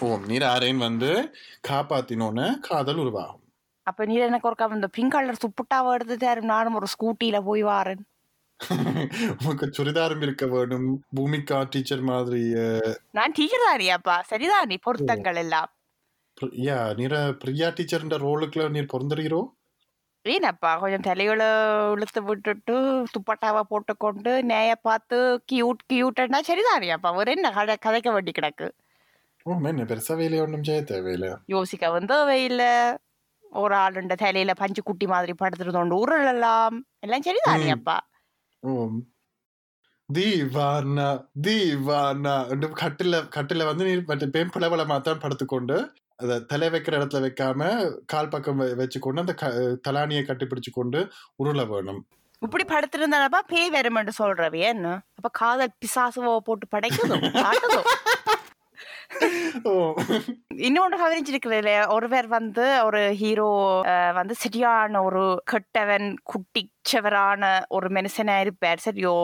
[0.00, 1.36] ஓம் நீர் யாரையும் வந்து
[1.68, 3.44] காப்பாத்தினோன்னு காதல் உருவாகும்.
[3.90, 8.02] அப்ப நீ எனக்கு ஒருக்கா இந்த பிங்க் கலர் துப்புட்டாவை எடுத்து தரும் நானும் ஒரு ஸ்கூட்டில போய் வாரேன்.
[9.44, 10.88] உனக்கு சுடிதாரம் இருக்க வேணும்.
[11.16, 12.42] பூமிகா டீச்சர் மாதிரி
[13.18, 15.70] நான் டீச்சர் தானியாப்பா சரிதானே பொருத்தங்கள் எல்லாம்.
[16.66, 19.40] யா நீர பிரியா டீச்சர்ன்ற ரோலுக்குள்ள நீர் பிறந்துறீரோ
[20.24, 21.46] ஏனப்பா கொஞ்சம் தலைகளை
[21.92, 22.74] இழுத்து விட்டுட்டு
[23.14, 25.18] துப்பட்டாவை போட்டுக்கொண்டு நேய பார்த்து
[25.52, 28.66] கியூட் கியூட்னா சரிதானியாப்பா ஒரு என்ன கதை கதைக்க வேண்டி கிடக்கு?
[29.46, 32.62] ஓ என்ன பெருசா வேலையை ஒன்றும் செய்ய தேவையில்லை யோசிக்க வந்து வெயில
[33.52, 37.96] ஒரு ஆளுண்ட தலையில பஞ்சு குட்டி மாதிரி படுத்துருந்தோண்டு உருளலாம் எல்லாம் சரிதானியாப்பா
[38.62, 38.98] ஓம்
[40.08, 41.08] தீவானா
[41.40, 42.36] தீவானா
[42.76, 45.76] கட்டில கட்டில வந்து நீர் மற்ற பெண் பிளவளமா தான் படுத்துக்கொண்டு
[46.18, 47.68] அதை தலை வைக்கிற இடத்துல வைக்காம
[48.06, 49.34] கால் பக்கம் வச்சுக்கொண்டு அந்த
[49.86, 51.00] தலானியை கட்டி பிடிச்சு கொண்டு
[51.36, 52.02] உருள வேணும்
[52.42, 57.16] இப்படி படுத்திருந்தானப்பா பேய் வருமென்று சொல்றவே என்ன அப்ப காதல் பிசாசுவோ போட்டு படைக்குதோ
[60.66, 63.48] இன்னொன்று கவனிச்சிருக்கிறதுல ஒருவர் வந்து ஒரு ஹீரோ
[64.18, 65.22] வந்து சரியான ஒரு
[65.52, 67.42] கெட்டவன் குட்டிச்சவரான
[67.76, 68.84] ஒரு மனுஷனா இருப்பார்.
[68.86, 69.14] சரியோ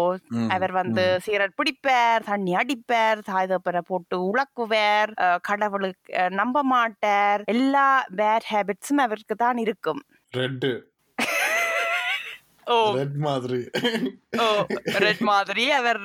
[0.57, 5.13] அவர் வந்து சீரட் பிடிப்பார் தண்ணி அடிப்பார் தாய் தப்பரை போட்டு உழக்குவார்
[5.51, 7.45] கடவுளுக்கு நம்ப மாட்டார்.
[7.57, 7.87] எல்லா
[8.21, 10.03] பேட் ஹேபிட்ஸும் அவருக்கு தான் இருக்கும்.
[10.33, 10.69] ரெட்
[12.67, 12.77] ஓ.
[12.99, 13.59] ரெட் மாதிரி.
[14.45, 14.47] ஓ
[15.05, 16.01] ரெட் மாதிரி அவர்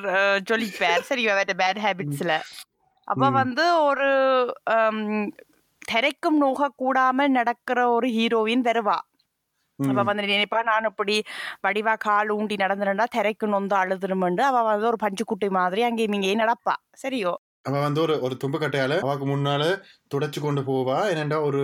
[0.50, 2.34] சொல்லிப்பார் சரி அவர்கிட்ட பேட் ஹேபிட்ஸ்ல
[3.12, 3.30] அப்ப.
[3.34, 4.10] வந்து ஒரு
[5.82, 8.98] திரைக்கும் நோக கூடாம நடக்கிற ஒரு ஹீரோயின் வருவா.
[9.80, 11.16] அவ வந்து நினைப்பா நான் இப்படி
[11.66, 16.76] வடிவா கால் ஊண்டி நடந்துருந்தா திரைக்கு நொந்து அழுதுருமெண்டு அவ வந்து ஒரு பஞ்சுக்குட்டி மாதிரி அங்கேயும் இங்கேயும் நடப்பா.
[17.04, 17.34] சரியோ?
[17.66, 19.64] அவ வந்து ஒரு ஒரு தும்பு கட்டையால அவக்கு முன்னால
[20.14, 20.98] துடைச்சு கொண்டு போவா.
[21.14, 21.62] என்னண்டா ஒரு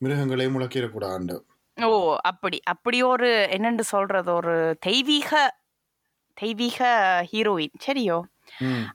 [0.00, 1.36] மிருகங்களை முளக்கிடக்கூடாது
[1.76, 1.90] ஓ
[2.30, 2.58] அப்படி.
[2.64, 4.30] அப்படி ஒரு என்னன்னு சொல்றது?
[4.32, 5.30] ஒரு தெய்வீக
[6.36, 6.78] தெய்வீக
[7.32, 8.18] ஹீரோயின் சரியோ?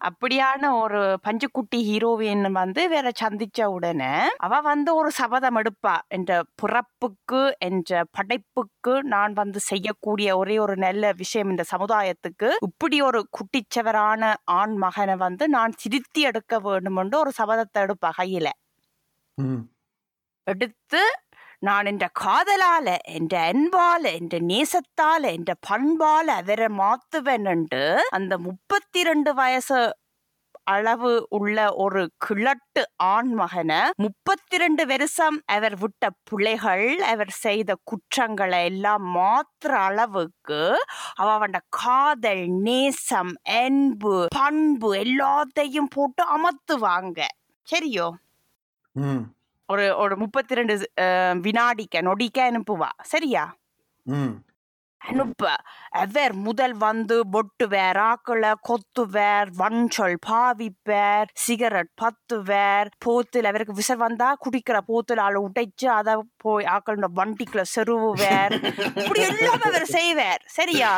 [0.08, 5.96] அப்படியான ஒரு பஞ்சுக்குட்டி ஹீரோயின் வந்து வேற சந்திச்ச உடனே அவ வந்து ஒரு சபதம் எடுப்பா.
[6.08, 6.32] என்ற
[6.62, 12.52] பிறப்புக்கு என்ற படைப்புக்கு நான் வந்து செய்யக்கூடிய ஒரே ஒரு நல்ல விஷயம் இந்த சமுதாயத்துக்கு.
[12.68, 14.22] இப்படி ஒரு குட்டிச்சவரான
[14.60, 18.48] ஆண் மகனை வந்து நான் திருத்தி எடுக்க வேண்டுமென்று ஒரு சபதத்தை எடுப்பா கையில.
[20.48, 21.02] எடுத்து
[21.62, 27.48] நான் என்ற காதலால என்ற அன்பால என்ற நேசத்தால என்ற பண்பால அவரை மாத்துவேன்
[28.12, 29.80] அந்த முப்பத்தி ரெண்டு வயசு
[30.68, 38.60] அளவு உள்ள ஒரு கிழட்டு ஆண் மகனை முப்பத்தி ரெண்டு வருஷம் அவர் விட்ட பிள்ளைகள் அவர் செய்த குற்றங்களை
[38.64, 40.62] எல்லாம் மாத்திர அளவுக்கு
[41.26, 47.20] அவன் காதல் நேசம் அன்பு பண்பு எல்லாத்தையும் போட்டு அமர்த்துவாங்க
[47.68, 48.08] சரியோ?
[48.96, 49.24] ம்.
[49.70, 50.76] ஒரு ஒரு முப்பத்தி ரெண்டு
[51.46, 52.90] வினாடிக்க நொடிக்க அனுப்புவா.
[53.14, 53.46] சரியா?
[55.02, 55.44] அனுப்ப.
[56.02, 64.80] அவர் முதல் வந்து பொட்டுவேர் ஆக்களை கொத்துவேர் வஞ்சொல் பாவிப்பார் சிகரெட் பத்துவேர் போத்தில் அவருக்கு விசர் வந்தா குடிக்கிற
[64.90, 66.16] போத்தில் ஆளை உடைச்சு அதை
[66.46, 68.56] போய் ஆக்களோட வண்டிக்குள்ள செருவுவேர்.
[69.02, 70.44] இப்படி எல்லாம் அவர் செய்வார்.
[70.58, 70.92] சரியா?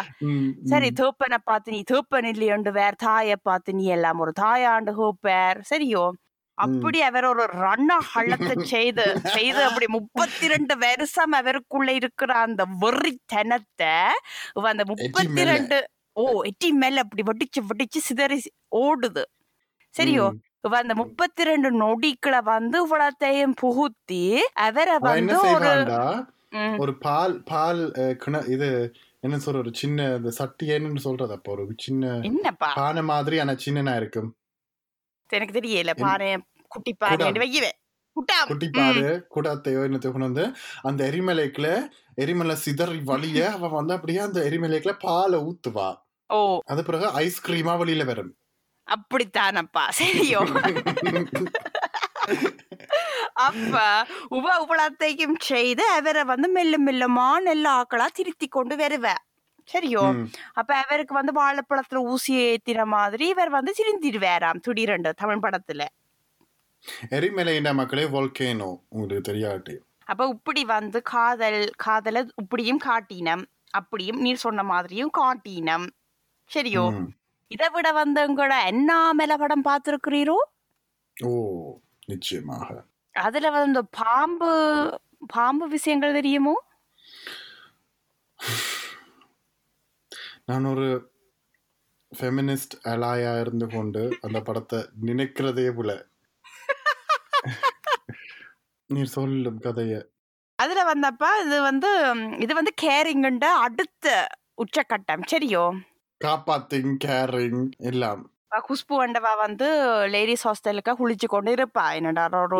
[0.74, 0.91] சரி.
[1.01, 6.05] தோப்பனை பார்த்து நீ தோப்பன் இல்லையண்டு வேர் தாயை பார்த்து நீ எல்லாம் ஒரு தாயாண்டு ஹோப்பேர் சரியோ?
[6.60, 9.05] அப்படி அவர் ஒரு ரன்ன ஹள்ளத்தை செய்து
[9.36, 13.93] செய்து அப்படி முப்பத்தி ரெண்டு வருஷம் அவருக்குள்ள இருக்கிற அந்த வெறித்தனத்தை
[14.57, 15.43] இவ அந்த முப்பத்தி.
[15.51, 15.78] ரெண்டு
[16.16, 18.38] ஓ எட்டி மேல அப்படி வெடிச்சு வெடிச்சு சிதறி
[18.82, 19.24] ஓடுது.
[19.95, 20.28] சரியோ?
[20.80, 24.24] அந்த முப்பத்தி ரெண்டு நொடிக்குள்ள வந்து இவ்வளத்தையும் புகுத்தி
[24.66, 25.72] அவரை அவ என்ன வந்து ஒரு
[26.84, 27.82] ஒரு பால் பால்
[28.24, 28.68] கிண இது
[29.24, 32.70] என்ன சொல்ற ஒரு சின்ன இந்த சட்டி என்னன்னு சொல்றது அப்போ ஒரு சின்ன என்னப்பா?
[32.80, 34.30] பானை மாதிரி ஆனா சின்னனா இருக்கும்.
[35.30, 35.91] எனக்கு தெரியல.
[35.99, 36.30] பாரு
[36.67, 37.25] குட்டி பாரு.
[37.39, 37.77] வைக்குவேன்
[38.17, 38.47] குட்டாம்.
[38.47, 39.03] குட்டி பாரு
[39.36, 40.45] குடாத்தையோ என்னத்தையோ கொண்டு வந்து
[40.82, 41.69] அந்த எரிமலைக்குள்ள
[42.15, 45.89] எரிமலை சிதறி வழிய அவ வந்து அப்படியே அந்த எரிமலைக்குள்ள பாலை ஊத்துவா.
[46.30, 46.39] ஓ.
[46.65, 48.32] அது பிறகு ஐஸ்கிரீமா வெளியில வரும்.
[48.88, 49.84] அப்படித்தானப்பா.
[49.99, 50.39] சரியோ.
[53.39, 53.75] அப்ப
[54.30, 59.05] உப உபலத்தையும் செய்து அவரை வந்து மெல்ல மெல்லமா நெல்ல ஆக்களா திருத்தி கொண்டு வருவ.
[59.70, 60.03] சரியோ.
[60.53, 65.86] அப்ப அவருக்கு வந்து வாழைப்பழத்துல ஊசி ஏத்தின மாதிரி இவர் வந்து சிரிந்திடுவாராம் துடிரண்டு தமிழ் படத்துல
[67.11, 69.76] எரிமலையின மக்களே volcano உங்களுக்கு தெரியாட்டி
[70.07, 73.43] அப்ப இப்படி வந்து காதல் காதல இப்படியும் காட்டினம்
[73.74, 75.88] அப்படியும் நீர் சொன்ன மாதிரியும் காட்டினம்
[76.51, 76.86] சரியோ.
[77.51, 80.38] இதை விட வந்து உங்களோட அண்ணாமலை படம் பார்த்திருக்கிறீரோ
[81.17, 81.32] ஓ
[82.05, 82.67] நிச்சயமாக
[83.15, 84.49] அதுல வந்து பாம்பு
[85.28, 86.55] பாம்பு விஷயங்கள் தெரியுமோ
[90.50, 91.12] நான் ஒரு
[92.20, 96.06] ஃபெமினிஸ்ட் அலாயா இருந்து கொண்டு அந்த படத்தை நினைக்கிறதே போல
[98.88, 100.04] நீ சொல்லும் கதைய.
[100.56, 101.91] அதுல வந்தப்ப இது வந்து
[102.39, 104.28] இது வந்து கேரிங்குண்ட அடுத்த
[104.64, 105.22] உச்சக்கட்டம்.
[105.32, 105.64] சரியோ?
[106.26, 108.39] காப்பாத்திங் கேரிங் எல்லாம்.
[108.52, 109.68] குஷ்பு வண்டவா வந்து
[110.14, 112.60] லேடிஸ் ஹாஸ்டலுக்கு குளிச்சு கொண்டு இருப்பா என்னடா ஒரு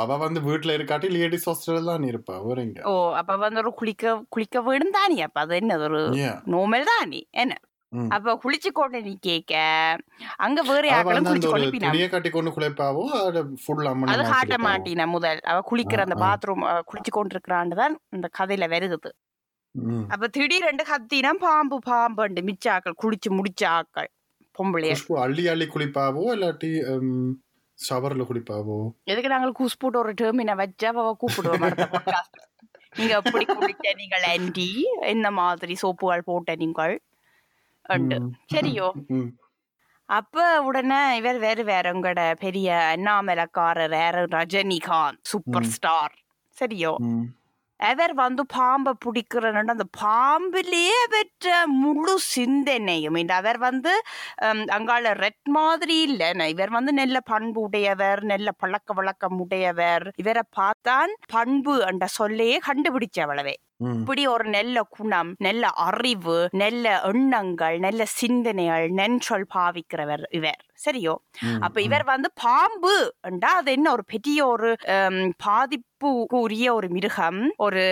[0.00, 4.62] அவ வந்து வீட்டுல இருக்காட்டி லேடிஸ் ஹாஸ்டல் தான் இருப்பா வேறங்க ஓ அப்ப வந்து ஒரு குளிக்க குளிக்க
[4.68, 6.02] வீடும் தானே அப்ப அது என்னது ஒரு
[6.54, 7.54] நோமல் தானே என்ன.
[8.10, 9.54] அப்ப குளிச்சு கொண்டு நீ கேக்க
[10.38, 13.04] அங்க வேற அந்த குளிச்சு கொண்டு கட்டி கொண்டு குழைப்பாவோ
[14.12, 16.18] அது காட்ட மாட்டின முதல் அவ குளிக்கிற அந்த.
[16.24, 19.10] பாத்ரூம் குளிச்சு கொண்டிருக்கிறான்னு தான் இந்த கதையில வருகுது
[20.12, 24.10] அப்ப திடீரெண்டு கத்தினா பாம்பு பாம்புண்டு மிச்சாக்கள் குளிச்சு முடிச்ச ஆக்கள்
[24.58, 24.94] பொம்பளைய.
[24.96, 26.24] குஷ்பு அள்ளி அள்ளி குளிப்பாவோ?
[26.34, 26.70] இல்லாட்டி
[27.78, 28.78] ஷவர்ல குளிப்பாவோ?
[29.04, 31.76] எதுக்கு நாங்கள் கூஸ்பூட் ஒரு டேர்மினை வச்சு அவ கூப்பிடுவோம்.
[32.96, 34.70] நீங்க எப்படி குளிக்க நீங்கள் ஆன்டி
[35.00, 36.94] என்ன மாதிரி சோப்புகள் போட்ட நீங்கள்.
[38.54, 38.88] சரியோ.
[40.04, 46.14] அப்ப உடனே இவர் வேறு வேற உங்களோட பெரிய அண்ணாமலக்காரர் வேற ரஜினிகாந்த் சூப்பர் ஸ்டார்
[46.56, 46.92] சரியோ.
[47.80, 53.28] அவர் வந்து பாம்பை பிடிக்கிறன்னு அந்த பாம்பிலேயே பெற்ற முழு சிந்தனையும்.
[53.30, 53.92] அவர் வந்து
[54.68, 56.48] அங்கால ரெட் மாதிரி இல்ல.
[56.48, 60.12] இவர் வந்து நல்ல பண்பு உடையவர் நல்ல பழக்க வழக்கம் உடையவர்.
[60.16, 63.98] இவரை பார்த்தான் பண்பு என்ற சொல்லையே கண்டுபிடிச்சவளவே ம்.
[64.00, 70.60] இப்படி ஒரு நல்ல குணம் நல்ல அறிவு நல்ல எண்ணங்கள் நல்ல சிந்தனைகள் நெஞ்சொல் பாவிக்கிறவர் இவர்.
[70.86, 71.14] சரியோ.
[71.60, 73.92] அப்ப இவர் வந்து பாம்பு என்றா அது என்ன?
[73.92, 74.76] ஒரு பெரிய ஒரு
[75.44, 75.88] பாதிப்புக்கு
[76.38, 77.50] உரிய ஒரு மிருகம்.
[77.56, 77.82] ஒரு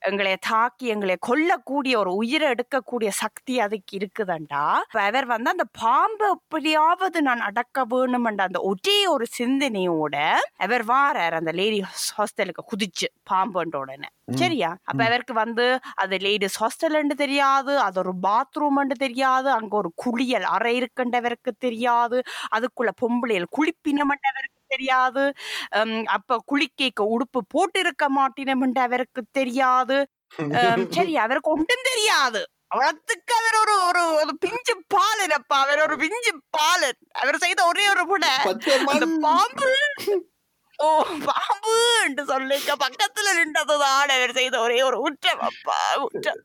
[0.00, 4.64] எங்களை தாக்கி எங்களை கொல்லக்கூடிய ஒரு உயிரை எடுக்கக்கூடிய சக்தி அதுக்கு இருக்குதுண்டா.
[4.90, 10.16] அவர் வந்து அந்த பாம்பை எப்படியாவது நான் அடக்க வேணும்ன்ற அந்த ஒரே ஒரு சிந்தனையோட
[10.56, 11.32] அவர் வாரார்.
[11.32, 11.84] அந்த லேடி
[12.18, 14.10] ஹாஸ்டலுக்கு குதிச்சு பாம்புன்ற உடனே.
[14.38, 14.76] சரியா?
[14.82, 20.80] அப்ப அவருக்கு வந்து அது லேடிஸ் ஹாஸ்டல்னு தெரியாது அது ஒரு பாத்ரூம்னு தெரியாது அங்க ஒரு குளியல் அறை
[20.80, 22.18] இருக்குன்றவருக்கு தெரியாது
[22.56, 25.24] அதுக்குள்ள பொம்பளையல் குளிப்பினமன்றவருக்கு தெரியாது.
[25.70, 29.98] ஹம், அப்ப குளிக்க உடுப்பு போட்டு இருக்க மாட்டினம்ன்ற அவருக்கு தெரியாது
[30.90, 32.40] சரி அவருக்கு ஒன்றும் தெரியாது.
[32.70, 36.98] அவ்வளத்துக்கு அவர் ஒரு ஒரு ஒரு பிஞ்சு பாலனப்பா அவர் ஒரு பிஞ்சு பாலன்.
[37.12, 38.26] அவர் செய்த ஒரே ஒரு புட.
[39.22, 39.70] பாம்பு
[40.82, 40.88] ஓ
[41.24, 45.76] பாம்பு என்று சொல்லிக்க பக்கத்துல நின்றதுதான் அவர் செய்த ஒரே ஒரு உற்றம் அப்பா
[46.06, 46.40] உற்றம்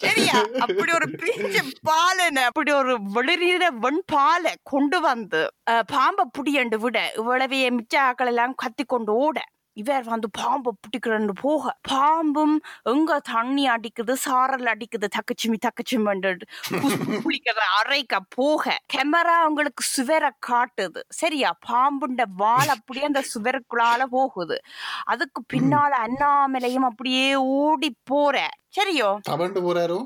[0.00, 0.36] சரியா?
[0.64, 6.98] அப்படி ஒரு பிஞ்சு பாலனை அப்படி ஒரு வெளிரிற வெண் பாலை கொண்டு வந்து அஹ், பாம்பை புடியண்டு விட
[7.18, 9.38] இவ்வளவே மிச்ச ஆக்கள் எல்லாம் கத்தி கொண்டு ஓட
[9.76, 16.30] இவர் வந்து பாம்பை பிடிக்கிறன்னு போக பாம்பும் எங்க தண்ணி அடிக்குது சாரல் அடிக்குது தக்கச்சிமி தக்கச்சிமண்டு
[17.24, 18.82] குளிக்கிற அறைக்க போக.
[18.94, 21.00] கேமரா உங்களுக்கு சுவரை காட்டுது.
[21.08, 21.58] சரியா?
[21.68, 24.60] பாம்புண்ட வால் அப்படியே அந்த சுவருக்குள்ளால போகுது.
[25.04, 28.48] அதுக்கு பின்னால அண்ணாமலையும் அப்படியே ஓடி போற.
[28.78, 29.10] சரியோ?
[29.28, 30.00] போறாரோ?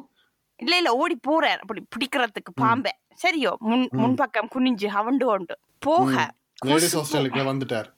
[0.56, 1.58] இல்ல இல்ல ஓடி போறார்.
[1.58, 2.92] அப்படி பிடிக்கிறதுக்கு பாம்பை.
[3.22, 3.52] சரியோ?
[3.58, 3.88] முன்.
[3.92, 6.34] முன்பக்கம் குனிஞ்சு அவண்டு கொண்டு போக
[7.44, 7.88] வந்துட்டார்.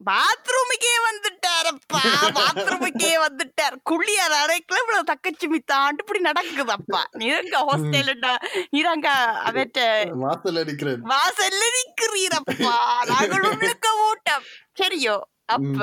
[0.00, 2.02] பாத்ரூமுக்கே வந்துட்டாரப்பா
[2.36, 3.76] பாத்ரூமுக்கே வந்துட்டார்.
[3.90, 7.00] குளியர் அறைக்குள்ள இவ்வளவு தக்கச்சிமி தாண்டு இப்படி நடக்குதப்பா.
[7.20, 8.32] நீரங்க ஹாஸ்டல்டா
[8.74, 9.08] நீரங்க
[9.48, 9.86] அவற்ற
[10.24, 12.76] வாசல் அடிக்கிறேன் வாசல்ல நிக்கிறீரப்பா.
[13.10, 14.46] நாங்கள் உள்ளுக்க ஓட்டம்.
[14.80, 15.18] சரியோ
[15.56, 15.80] அப்ப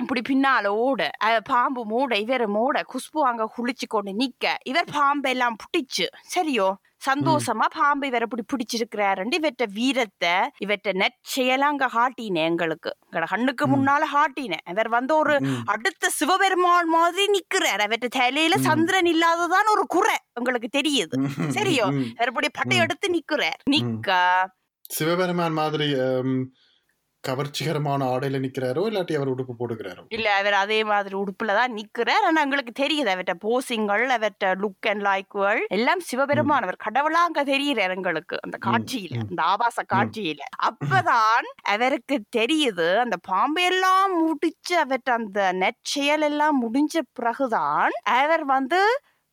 [0.00, 1.10] இப்படி பின்னால ஓட
[1.44, 6.68] பாம்பு மூட இவர் மூட குஷ்பு அங்க குளிச்சு கொண்டு நிக்க இவர் பாம்பு எல்லாம் பிடிச்சு சரியோ
[7.06, 13.64] சந்தோஷமா பாம்பு இவரை இப்படி பிடிச்சிருக்கிறாருண்டு இவற்ற வீரத்தை இவற்ற நெச்சையெல்லாம் அங்க காட்டினேன் எங்களுக்கு எங்களோட கண்ணுக்கு.
[13.66, 15.34] முன்னால காட்டினேன் இவர் வந்து ஒரு.
[15.64, 18.58] அடுத்த சிவபெருமான் மாதிரி நிக்கிறார் அவற்ற தலையில.
[18.58, 21.16] சந்திரன் இல்லாததான் ஒரு குறை உங்களுக்கு தெரியுது.
[21.56, 21.86] சரியோ?
[22.12, 22.76] இவர் இப்படி பட்டை.
[22.76, 24.10] எடுத்து நிக்கிறார் நிக்க
[24.90, 25.88] சிவபெருமான் மாதிரி
[27.24, 32.24] கவர்ச்சிகரமான ஆடையில நிக்கிறாரோ இல்லாட்டி அவர் உடுப்பு போட்டுக்கிறாரோ இல்ல அவர் அதே மாதிரி உடுப்புல தான் நிக்கிறார்.
[32.24, 37.94] ஆனா எங்களுக்கு தெரியுது அவர்ட்ட போசிங்கள் அவர்ட்ட லுக் அண்ட் லைக்குகள் எல்லாம் சிவபெருமான் அவர் கடவுளா அங்க தெரியுறார்
[37.96, 39.14] எங்களுக்கு அந்த காட்சியில.
[39.24, 40.40] அந்த ஆபாச காட்சியில.
[40.68, 48.82] அப்பதான் அவருக்கு தெரியுது அந்த பாம்பு எல்லாம் முடிச்சு அவர்ட்ட அந்த நெற்செயல் எல்லாம் முடிஞ்ச பிறகுதான் அவர் வந்து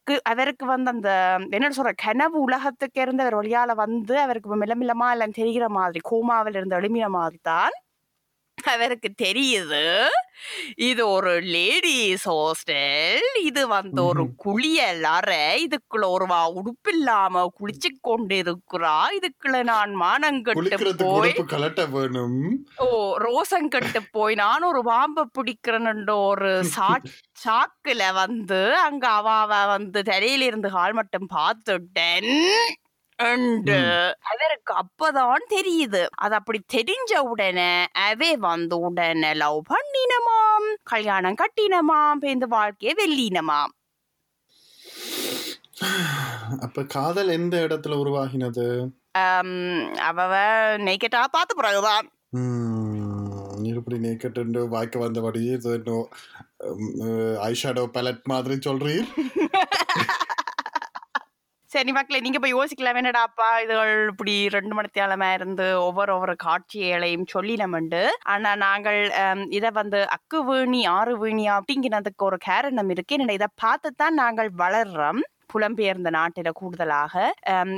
[0.10, 1.10] அவருக்கு அவருக்கு வந்து அந்த
[1.52, 6.78] என்ன சொல்ற கனவு உலகத்துக்கு இருந்து அவர் வழியால வந்து அவருக்கு மிளமில்லமா எல்லாம் தெரிகிற மாதிரி கோமாவில் இருந்து
[6.78, 7.76] எழுமின மாதிரி தான்
[8.74, 9.84] அவருக்கு தெரியுது.
[10.88, 13.28] இது ஒரு லேடிஸ் ஹாஸ்டல்.
[13.42, 14.24] இது வந்து ஒரு.
[14.46, 15.44] குளியல் அறை.
[15.66, 22.40] இதுக்குள்ள ஒரு வா உடுப்பு இல்லாம குளிச்சு கொண்டு இருக்கிறா இதுக்குள்ள நான் மானங்கட்டு போய் கலட்ட வேணும்.
[22.80, 22.88] ஓ
[23.26, 25.94] ரோசங்கட்டு போய் நான் ஒரு பாம்பை பிடிக்கிறேன்னு
[26.28, 26.90] ஒரு சா
[27.44, 32.32] சாக்குல வந்து அங்க அவ அவ வந்து தலையில இருந்து கால் மட்டும் பார்த்துட்டேன்.
[33.24, 33.80] உண்டு.
[34.32, 36.02] அவருக்கு அப்பதான் தெரியுது.
[36.18, 40.68] அது அப்படி தெரிஞ்ச உடனே அவே வந்து உடனே லவ் பண்ணினமாம்.
[40.84, 42.26] கல்யாணம் கட்டினமாம்.
[42.26, 43.74] இந்த வாழ்க்கையை வெள்ளினமாம்
[46.62, 48.66] அப்ப காதல் எந்த இடத்துல உருவாகினது?
[50.10, 50.34] அவவ
[50.86, 52.08] நெய்கட்டா பார்த்த பிறகுதான்.
[53.64, 55.44] இப்படி நேக்கட்டு வாய்க்க வந்தபடி
[57.48, 59.08] ஐஷேடோ பேலட் மாதிரி சொல்றீர்?
[61.72, 62.98] சரி மக்களே நீங்க போய் யோசிக்கலாம்.
[63.00, 68.02] என்னடாப்பா இதுகள் இப்படி ரெண்டு மணித்தியாலமா இருந்து ஒவ்வொரு ஒவ்வொரு காட்சிகளையும் சொல்லினமுண்டு
[68.34, 69.00] ஆனா நாங்கள்
[69.58, 73.16] இதை வந்து அக்கு வீணி ஆறு வீணி அப்படிங்கிறதுக்கு ஒரு காரணம் இருக்கு.
[73.18, 75.22] என்னடா இதை பார்த்து தான் நாங்கள் வளர்றோம்.
[75.54, 77.14] புலம்பெயர்ந்த நாட்டில கூடுதலாக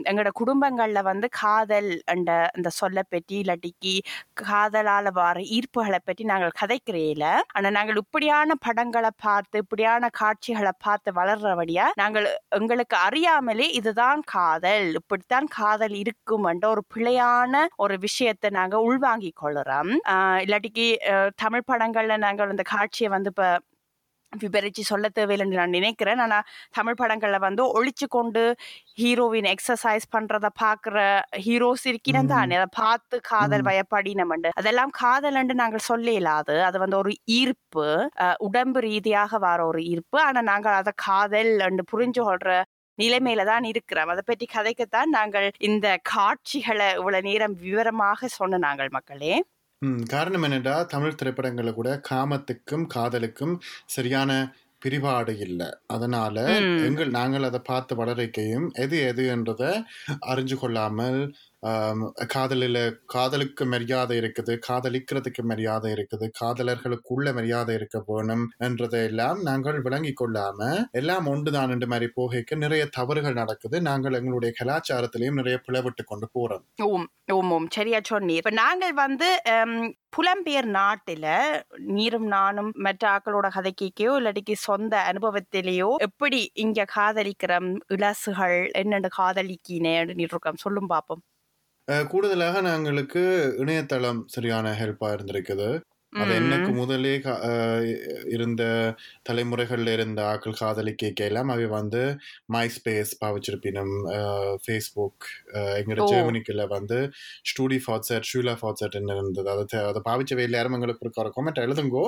[0.10, 3.94] எங்களோட குடும்பங்கள்ல வந்து காதல் என்ற அந்த சொல்ல பற்றி இல்லாட்டிக்கு
[4.42, 11.88] காதலால வர ஈர்ப்புகளை பற்றி நாங்கள் கதைக்கிறேல ஆனா நாங்கள் இப்படியான படங்களை பார்த்து இப்படியான காட்சிகளை பார்த்து வளர்றபடியா
[11.96, 19.32] நாங்கள் எங்களுக்கு அறியாமலே இதுதான் காதல் இப்படித்தான் காதல் இருக்கும் என்ற ஒரு பிழையான ஒரு விஷயத்தை நாங்கள் உள்வாங்கி
[19.42, 19.92] கொள்ளுறோம்.
[20.44, 20.88] இல்லாட்டிக்கு
[21.36, 23.46] தமிழ் படங்கள்ல நாங்கள் அந்த காட்சியை வந்து இப்ப
[24.34, 26.20] விபரிச்சு சொல்ல தேவையில்லைன்னு நான் நினைக்கிறேன்.
[26.20, 26.38] ஆனா
[26.72, 28.44] தமிழ் படங்கள்ல வந்து ஒளிச்சு கொண்டு
[29.02, 30.98] ஹீரோவின் எக்ஸசைஸ் பண்றத பாக்குற
[31.46, 32.56] ஹீரோஸ் இருக்கிறேன் தானே.
[32.56, 33.68] அதை பார்த்து காதல் ம்.
[33.70, 36.64] வயப்படினமண்டு அதெல்லாம் காதல் நாங்கள் சொல்ல இயலாது.
[36.64, 37.88] அது வந்து ஒரு ஈர்ப்பு.
[38.40, 40.22] உடம்பு ரீதியாக வர ஒரு ஈர்ப்பு.
[40.22, 42.50] ஆனா நாங்கள் அதை காதல் என்று புரிஞ்சு கொள்ற
[42.98, 44.08] நிலைமையில தான் இருக்கிறோம்.
[44.08, 49.34] அதை பற்றி கதைக்கத்தான் நாங்கள் இந்த காட்சிகளை இவ்வளவு நேரம் விவரமாக சொன்ன நாங்கள் மக்களே.
[50.10, 53.54] காரணம் என்னடா தமிழ் திரைப்படங்கள்ல கூட காமத்துக்கும் காதலுக்கும்
[53.86, 54.32] சரியான
[54.82, 56.36] பிரிபாடு இல்லை அதனால.
[56.86, 59.72] எங்கள் நாங்கள் அதை பார்த்து வளர்க்கையும் எது எது என்றதை
[60.26, 61.20] அறிஞ்சு கொள்ளாமல்
[62.34, 70.14] காதலில் காதலுக்கு மரியாதை இருக்குது காதலிக்கிறதுக்கு மரியாதை இருக்குது காதலர்களுக்குள்ள மரியாதை இருக்க வேணும் என்றதை எல்லாம் நாங்கள் விளங்கி
[70.14, 73.78] கொள்ளாம எல்லாம் ஒன்றுதான் என்று மாதிரி போகைக்கு நிறைய தவறுகள் நடக்குது.
[73.82, 76.66] நாங்கள் எங்களுடைய கலாச்சாரத்திலையும் நிறைய பிளவிட்டு கொண்டு போறோம்.
[76.90, 77.68] ஓம் ஓம் ஓம்.
[77.70, 78.42] சரியா சொன்னீர்.
[78.42, 79.28] இப்ப நாங்கள் வந்து
[80.16, 81.26] புலம்பெயர் நாட்டில
[81.90, 87.60] நீரும் நானும் மற்ற ஆக்களோட கதைக்கையோ இல்லாட்டிக்கு சொந்த அனுபவத்திலேயோ எப்படி இங்க காதலிக்கிற
[87.96, 91.22] இலசுகள் என்னென்ன காதலிக்கினேன்னு இருக்கோம் சொல்லும் பார்ப்போம்
[91.88, 93.22] கூடுதலாக நாங்களுக்கு
[93.58, 95.70] இணையதளம் சரியான ஹெல்ப்பா இருந்திருக்குது
[96.14, 96.32] அது.
[96.40, 97.12] என்னக்கு முதலே
[98.26, 98.64] இருந்த
[99.30, 102.02] தலைமுறைகள்ல இருந்த ஆக்கள் காதலிக்க எல்லாம் அவை வந்து
[102.46, 103.94] மை ஸ்பேஸ் பாவிச்சிருப்பினும்
[104.66, 105.28] ஃபேஸ்புக்
[105.80, 106.10] எங்களோட.
[106.12, 107.12] ஜெர்மனிக்குள்ள வந்து
[107.44, 112.06] ஸ்டூடி ஃபாட்செட் ஷூலா ஃபாட்செட் என்ன இருந்தது அதை அதை பாவிச்ச யாரும் எங்களுக்கு ஒரு கொமெண்ட் எழுதுங்கோ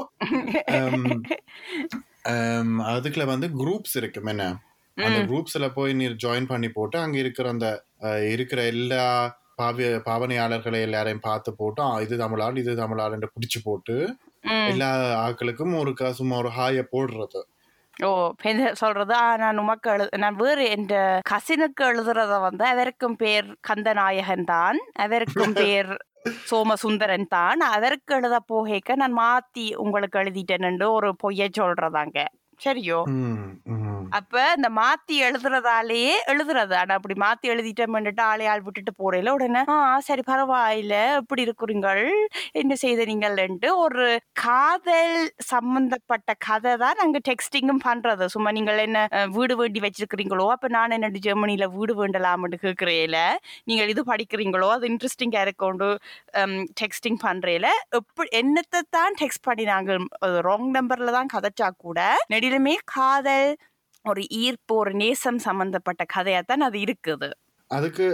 [2.92, 4.44] அதுக்குள்ள வந்து குரூப்ஸ் இருக்கும் என்ன
[4.98, 5.20] அந்த.
[5.32, 7.68] குரூப்ஸ்ல போய் நீ ஜாயின் பண்ணி போட்டு அங்க இருக்கிற அந்த
[8.30, 9.06] இருக்கிற எல்லா
[9.58, 13.98] பாவிய பாவனையாளர்களை எல்லாரையும் பார்த்து போட்டு இது தமிழாள் இது தமிழாள் பிடிச்சு போட்டு.
[14.70, 17.42] எல்லா ஆட்களுக்கும் ஒரு சும்மா ஒரு ஹாய போடுறது
[17.98, 18.10] ஓ
[18.74, 20.94] சொல்றது நான் உமக்கு எழு நான் வேறு என்ற
[21.30, 25.92] கசினுக்கு எழுதுறத வந்து அவருக்கும் பேர் கந்தநாயகன் தான் அவருக்கும் பேர்
[26.50, 32.20] சோமசுந்தரன் தான் அதற்கு எழுத போகேக்க நான் மாத்தி உங்களுக்கு எழுதிட்டேன்னு ஒரு பொய்ய சொல்றதாங்க
[32.66, 33.00] சரியோ.
[34.18, 36.74] அப்ப இந்த மாத்தி எழுதுறதாலேயே எழுதுறது.
[36.82, 39.62] ஆனா அப்படி மாத்தி எழுதிட்டோம்னுட்டு ஆளே ஆள் விட்டுட்டு போறேல உடனே?
[39.76, 39.78] ஆ
[40.08, 40.96] சரி பரவாயில்ல.
[41.20, 42.04] எப்படி இருக்கிறீங்கள்?
[42.62, 44.06] என்ன செய்தீங்கள்ன்ட்டு ஒரு
[44.44, 45.16] காதல்
[45.52, 48.28] சம்பந்தப்பட்ட கதை தான் நாங்க டெக்ஸ்டிங்கும் பண்றது.
[48.36, 49.00] சும்மா நீங்கள் என்ன
[49.38, 50.48] வீடு வேண்டி வச்சிருக்கிறீங்களோ?
[50.56, 53.18] அப்ப நான் என்ன ஜெர்மனில வீடு வேண்டலாம்னு கேட்கிறேல
[53.72, 54.70] நீங்கள் இது படிக்கிறீங்களோ?
[54.76, 55.90] அது இன்ட்ரெஸ்டிங்கா இருக்கொண்டு
[56.82, 57.68] டெக்ஸ்டிங் பண்றேல.
[58.00, 60.02] எப்படி என்னத்தை தான் டெக்ஸ்ட் பண்ணி நாங்கள்
[60.50, 62.00] ராங் நம்பர்ல தான் கதைச்சா கூட
[62.44, 63.52] நெடிலுமே காதல்
[64.06, 67.30] ஒரு ஈர்ப்பு ஒரு நேசம் சம்பந்தப்பட்ட கதையாத்தான் அது இருக்குது.
[67.72, 68.06] அதுக்கு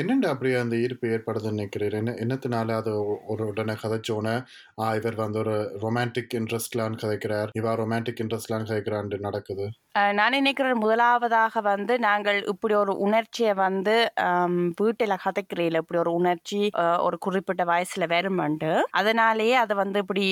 [0.00, 1.94] என்னண்டா அப்படி அந்த ஈர்ப்பு ஏற்படுதுன்னு நினைக்கிறீர்?
[1.98, 2.92] என்ன என்னத்தினால அது
[3.32, 4.34] ஒரு உடனே கதைச்சோன்னே
[4.80, 5.54] ஆ இவர் வந்து ஒரு
[5.84, 7.50] ரொமான்டிக் இன்ட்ரெஸ்ட்லான்னு கதைக்கிறார்.
[7.60, 9.66] இவா ரொமான்டிக் இன்ட்ரெஸ்ட்லான்னு கதைக்கிறான்னு நடக்குது?
[10.18, 13.96] நான் நினைக்கிறேன் முதலாவதாக வந்து நாங்கள் இப்படி ஒரு உணர்ச்சியை வந்து
[14.80, 16.60] வீட்டில் கதைக்கிறீல இப்படி ஒரு உணர்ச்சி
[17.06, 18.72] ஒரு குறிப்பிட்ட வயசுல வருமண்டு.
[19.00, 20.26] அதனாலேயே அதை வந்து இப்படி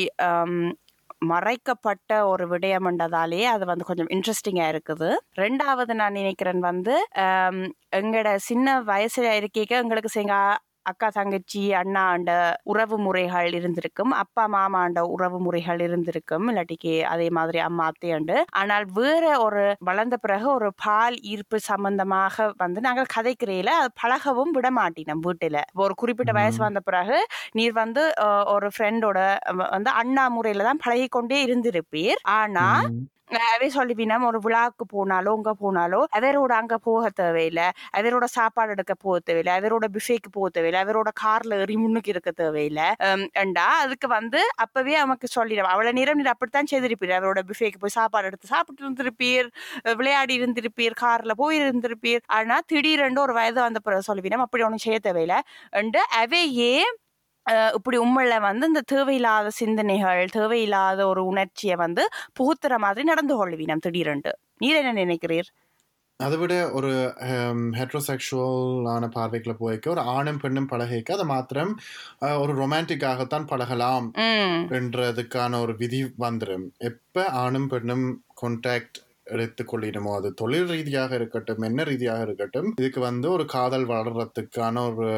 [1.23, 5.09] மறைக்கப்பட்ட ஒரு விடயம் விடயம்ன்றதாலேயே அது வந்து கொஞ்சம் இன்ட்ரெஸ்டிங்காக இருக்குது.
[5.37, 6.95] ரெண்டாவது நான் நினைக்கிறேன் வந்து
[7.93, 10.35] எங்களோட சின்ன வயசுல இருக்க எங்களுக்கு சிங்க
[10.89, 12.31] அக்கா தங்கச்சி அண்ணா ஆண்ட
[12.65, 14.13] உறவு முறைகள் இருந்திருக்கும்.
[14.23, 16.47] அப்பா மாமா ஆண்ட உறவு முறைகள் இருந்திருக்கும்.
[16.51, 22.27] இல்லாட்டிக்கு அதே மாதிரி அம்மா அத்தையாண்டு ஆனால் வேற ஒரு வளர்ந்த பிறகு ஒரு பால் ஈர்ப்பு சம்பந்தமாக
[22.59, 25.57] வந்து நாங்கள் கதைக்கிறேல அது பழகவும் விட மாட்டினோம் வீட்டுல.
[25.83, 26.59] ஒரு குறிப்பிட்ட வயசு.
[26.61, 27.19] வந்த பிறகு
[27.59, 28.05] நீர் வந்து
[28.55, 29.19] ஒரு ஃப்ரெண்டோட
[29.75, 32.21] வந்து அண்ணா முறையில தான் பழகி கொண்டே இருந்திருப்பீர்.
[32.39, 32.67] ஆனா.
[33.31, 37.67] அவே சொல்லிவினம் ஒரு விழாவுக்கு போனாலோ அங்க போனாலோ அவரோட அங்க போக தேவையில்லை.
[37.97, 39.55] அவரோட சாப்பாடு எடுக்க போக தேவையில்லை.
[39.59, 40.81] அவரோட பிஃபேக்கு போக தேவையில்லை.
[40.85, 42.87] அவரோட கார்ல ஏறி முன்னுக்கு இருக்க தேவையில்லை.
[43.43, 43.67] ஏண்டா?
[43.79, 48.47] அதுக்கு வந்து அப்பவே அவனுக்கு சொல்லிடும் அவ்வளவு நேரம் நீர் அப்படித்தான் செய்திருப்பீர் அவரோட பிஃபேக்கு போய் சாப்பாடு எடுத்து
[48.47, 49.49] சாப்பிட்டு இருந்திருப்பீர்.
[49.97, 50.97] விளையாடி இருந்திருப்பீர்.
[51.05, 52.23] கார்ல போய் இருந்திருப்பீர்.
[52.27, 55.41] ஆனா திடீரென்று ஒரு வயது வந்த பிறகு சொல்லிவினம் அப்படி ஒன்றும் செய்ய தேவையில்லை.
[55.73, 56.73] அண்டு அவையே
[57.77, 62.05] இப்படி உம்மள வந்து இந்த தேவையில்லாத சிந்தனைகள் தேவையில்லாத ஒரு உணர்ச்சியை வந்து
[62.41, 64.33] புகுத்துற மாதிரி நடந்து கொள்வீனம் திடீரென்று.
[64.59, 65.49] நீர் என்ன நினைக்கிறீர்?
[66.21, 66.89] அதை விட ஒரு
[67.79, 71.73] ஹெட்ரோசெக்ஷுவலான பார்வைக்குள்ள போய்க்க ஒரு ஆணும் பெண்ணும் பழகிக்க அதை மாத்திரம்
[72.43, 74.07] ஒரு ரொமான்டிக்காகத்தான் பழகலாம்
[74.79, 78.07] என்றதுக்கான ஒரு விதி வந்துடும் எப்ப ஆணும் பெண்ணும்
[78.43, 78.99] கான்டாக்ட்
[79.33, 85.09] எடுத்துக்கொள்ளிடுமோ அது தொழில் ரீதியாக இருக்கட்டும் என்ன ரீதியாக இருக்கட்டும் இதுக்கு வந்து ஒரு காதல் வளர்றதுக்கான ஒரு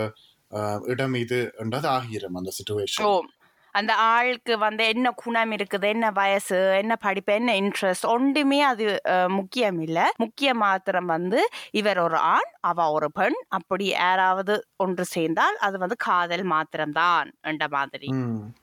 [0.93, 3.29] இடம் இது என்றது ஆகிரும் அந்த சுச்சுவேஷன்
[3.75, 8.87] அந்த ஆளுக்கு வந்து என்ன குணம் இருக்குது என்ன வயசு என்ன படிப்பு என்ன இன்ட்ரெஸ்ட் ஒன்றுமே அது
[9.29, 10.07] முக்கியம் இல்லை.
[10.17, 11.41] முக்கிய மாத்திரம் வந்து
[11.81, 13.39] இவர் ஒரு ஆண் அவ ஒரு பெண்.
[13.49, 18.09] அப்படி யாராவது ஒன்று சேர்ந்தால் அது வந்து காதல் மாத்திரம்தான் என்ற மாதிரி.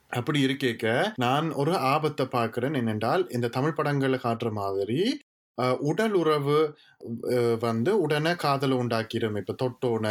[0.09, 1.13] அப்படி இருக்கேக்க.
[1.25, 4.99] நான் ஒரு ஆபத்தை பார்க்கிறேன் என்னென்றால் இந்த தமிழ் படங்களை காட்டுற மாதிரி
[5.81, 6.57] உடல் உறவு
[7.59, 10.07] வந்து உடனே காதலை உண்டாக்கிடும் இப்ப தொட்டோன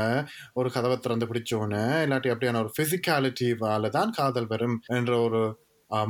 [0.55, 1.75] ஒரு கதவை திறந்து பிடிச்சோன
[2.05, 5.43] இல்லாட்டி அப்படியான ஒரு பிசிக்காலிட்டிவால தான் காதல் வரும் என்ற ஒரு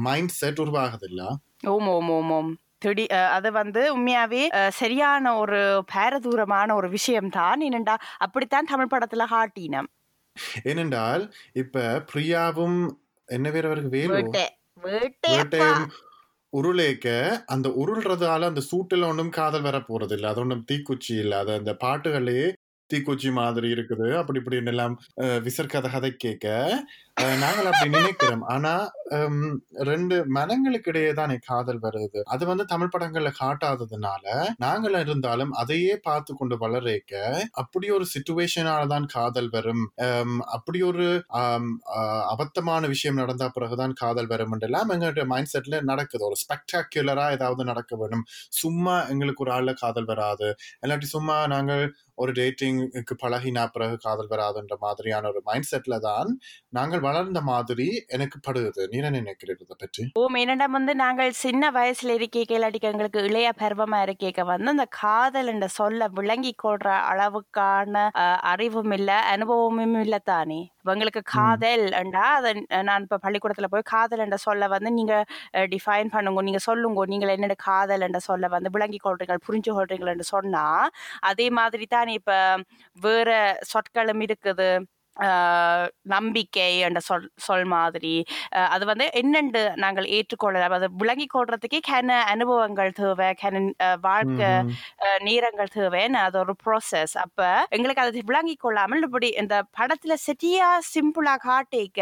[0.00, 1.22] மைண்ட் செட் உருவாகுது இல்ல
[1.66, 2.52] ஓம் ஓம் ஓம் ஓம்.
[2.78, 3.04] திடீ
[3.36, 5.60] அது வந்து உண்மையாவே சரியான ஒரு
[5.94, 7.60] பாரதூரமான ஒரு விஷயம்தான்.
[7.60, 9.88] என்னண்டா அப்படித்தான் தமிழ் படத்துல காட்டினம்.
[10.64, 11.22] ஏனென்றால்
[11.52, 12.78] இப்ப பிரியாவும்
[13.28, 13.90] என்ன பேர் அவருக்கு?
[13.90, 14.18] வேலு?
[15.28, 15.84] வேட்டையும்
[16.56, 17.08] உருளேக்க
[17.52, 21.36] அந்த உருள்றதால அந்த சூட்டுல ஒன்றும் காதல் வர போறது இல்லை அது ஒன்றும் தீக்குச்சி இல்லை.
[21.42, 22.40] அது அந்த பாட்டுகளே
[22.90, 24.08] தீக்குச்சி மாதிரி இருக்குது.
[24.20, 25.40] அப்படி இப்படின்னு எல்லாம் அஹ்,
[25.74, 26.46] கதை கேட்க
[27.16, 28.42] அஹ், நாங்கள் அப்படி நினைக்கிறோம்.
[28.54, 28.72] ஆனா
[29.12, 29.52] ஹம்,
[29.88, 32.20] ரெண்டு மனங்களுக்கு இடையே தானே காதல் வருது.
[32.32, 34.24] அது வந்து தமிழ் படங்கள்ல காட்டாததுனால
[34.58, 37.12] நாங்கள் இருந்தாலும் அதையே பார்த்து கொண்டு வளரேக்க
[37.62, 39.84] அப்படி ஒரு சுச்சுவேஷனால தான் காதல் வரும்.
[40.02, 41.06] ஹம், அப்படி ஒரு
[41.40, 46.24] ஆம், ஆஹ், அபத்தமான விஷயம் நடந்தா பிறகுதான் காதல் வரும் எல்லாம் எங்கள்கிட்ட மைண்ட் செட்ல நடக்குது.
[46.28, 48.26] ஒரு ஸ்பெக்டாக்குலரா ஏதாவது நடக்க வேணும்.
[48.58, 50.50] சும்மா எங்களுக்கு ஒரு ஆள்ல காதல் வராது.
[50.82, 51.84] இல்லாட்டி சும்மா நாங்கள்
[52.18, 56.28] ஒரு டேட்டிங்க்கு பழகினா பிறகு காதல் வராதுன்ற மாதிரியான ஒரு மைண்ட் செட்ல தான்
[56.72, 57.86] நாங்கள் வளர்ந்த மாதிரி
[58.16, 58.82] எனக்கு படுகிறது.
[58.90, 60.04] நீ என்ன நினைக்கிறீர்கள் இதை பற்றி?
[60.18, 65.50] ஓம் என்னடா வந்து நாங்கள் சின்ன வயசுல இருக்கேக்க இல்லாட்டிக்கு எங்களுக்கு இளைய பருவமா இருக்கேக்க வந்து அந்த காதல்
[65.52, 67.94] என்ற சொல்ல விளங்கி கொள்ற அளவுக்கான
[68.52, 70.60] அறிவும் இல்ல அனுபவமும் இல்ல தானே.
[70.92, 72.50] எங்களுக்கு காதல் என்றா அதை
[72.88, 75.14] நான் இப்ப பள்ளிக்கூடத்துல போய் காதல் என்ற சொல்ல வந்து நீங்க
[75.72, 80.64] டிஃபைன் பண்ணுங்க நீங்க சொல்லுங்க நீங்கள் என்னோட காதல் என்ற சொல்ல வந்து விளங்கி கொள்றீங்க புரிஞ்சு கொள்றீங்கன்னு சொன்னா
[81.30, 82.32] அதே மாதிரி தான் இப்ப
[82.98, 83.30] வேற
[83.72, 84.68] சொற்களும் இருக்குது.
[86.06, 88.14] நம்பிக்கை என்ற சொல் சொல் மாதிரி.
[88.74, 93.62] அது வந்து என்னென்று நாங்கள் ஏற்றுக்கொள்ளலாம் அது விளங்கி கொள்றதுக்கே கன அனுபவங்கள் தேவை கன
[94.06, 94.50] வாழ்க்கை
[95.24, 97.40] நேரங்கள் தேவைன்னு அது ஒரு ப்ராசஸ் அப்ப
[97.70, 102.00] எங்களுக்கு அதை விளங்கி கொள்ளாமல் இப்படி இந்த படத்துல சரியா சிம்பிளா காட்டிக்க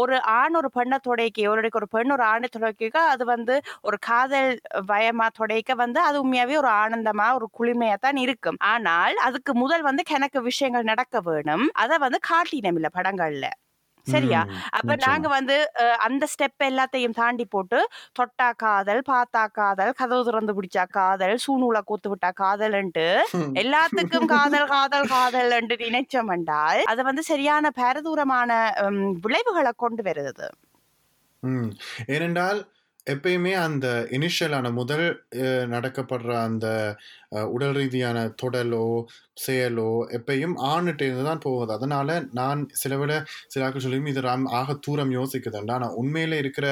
[0.00, 4.50] ஒரு ஆண் ஒரு பெண்ணை தொடைக்க ஒரு ஒரு பெண் ஒரு ஆணை தொடைக்க அது வந்து ஒரு காதல்
[4.88, 8.58] பயமா தொடைக்க வந்து அது உண்மையாவே ஒரு ஆனந்தமா ஒரு குளிமையா தான் இருக்கும்.
[8.72, 11.66] ஆனால் அதுக்கு முதல் வந்து கணக்கு விஷயங்கள் நடக்க வேணும்.
[11.76, 13.46] அதை வந்து காட்டினம் இல்ல படங்கள்ல
[14.06, 14.40] சரியா
[14.70, 14.94] அப்ப.
[15.04, 15.54] நாங்க வந்து
[15.98, 17.78] அந்த ஸ்டெப் எல்லாத்தையும் தாண்டி போட்டு
[18.12, 23.06] தொட்டா காதல் பார்த்தா காதல் கதவு திறந்து பிடிச்சா காதல் சூனூல கூத்து விட்டா காதல்ன்ட்டு
[23.62, 28.50] எல்லாத்துக்கும் காதல் காதல் காதல் என்று நினைச்சோம் என்றால் அது வந்து சரியான பாரதூரமான
[29.24, 30.48] விளைவுகளை கொண்டு வருது.
[32.08, 32.60] ஏனென்றால்
[33.06, 33.86] எப்பயுமே அந்த
[34.16, 35.04] இனிஷியலான முதல்
[35.74, 36.66] நடக்கப்படுற அந்த
[37.54, 38.86] உடல் ரீதியான தொடலோ
[39.44, 41.70] செயலோ எப்பயும் ஆணுட்டு இருந்து தான் போகுது.
[41.78, 43.12] அதனால நான் சில விட
[43.52, 46.66] சில ஆட்கள் சொல்லியும் இது ராம் ஆக தூரம் யோசிக்குதுண்டா ஆனால் உண்மையில இருக்கிற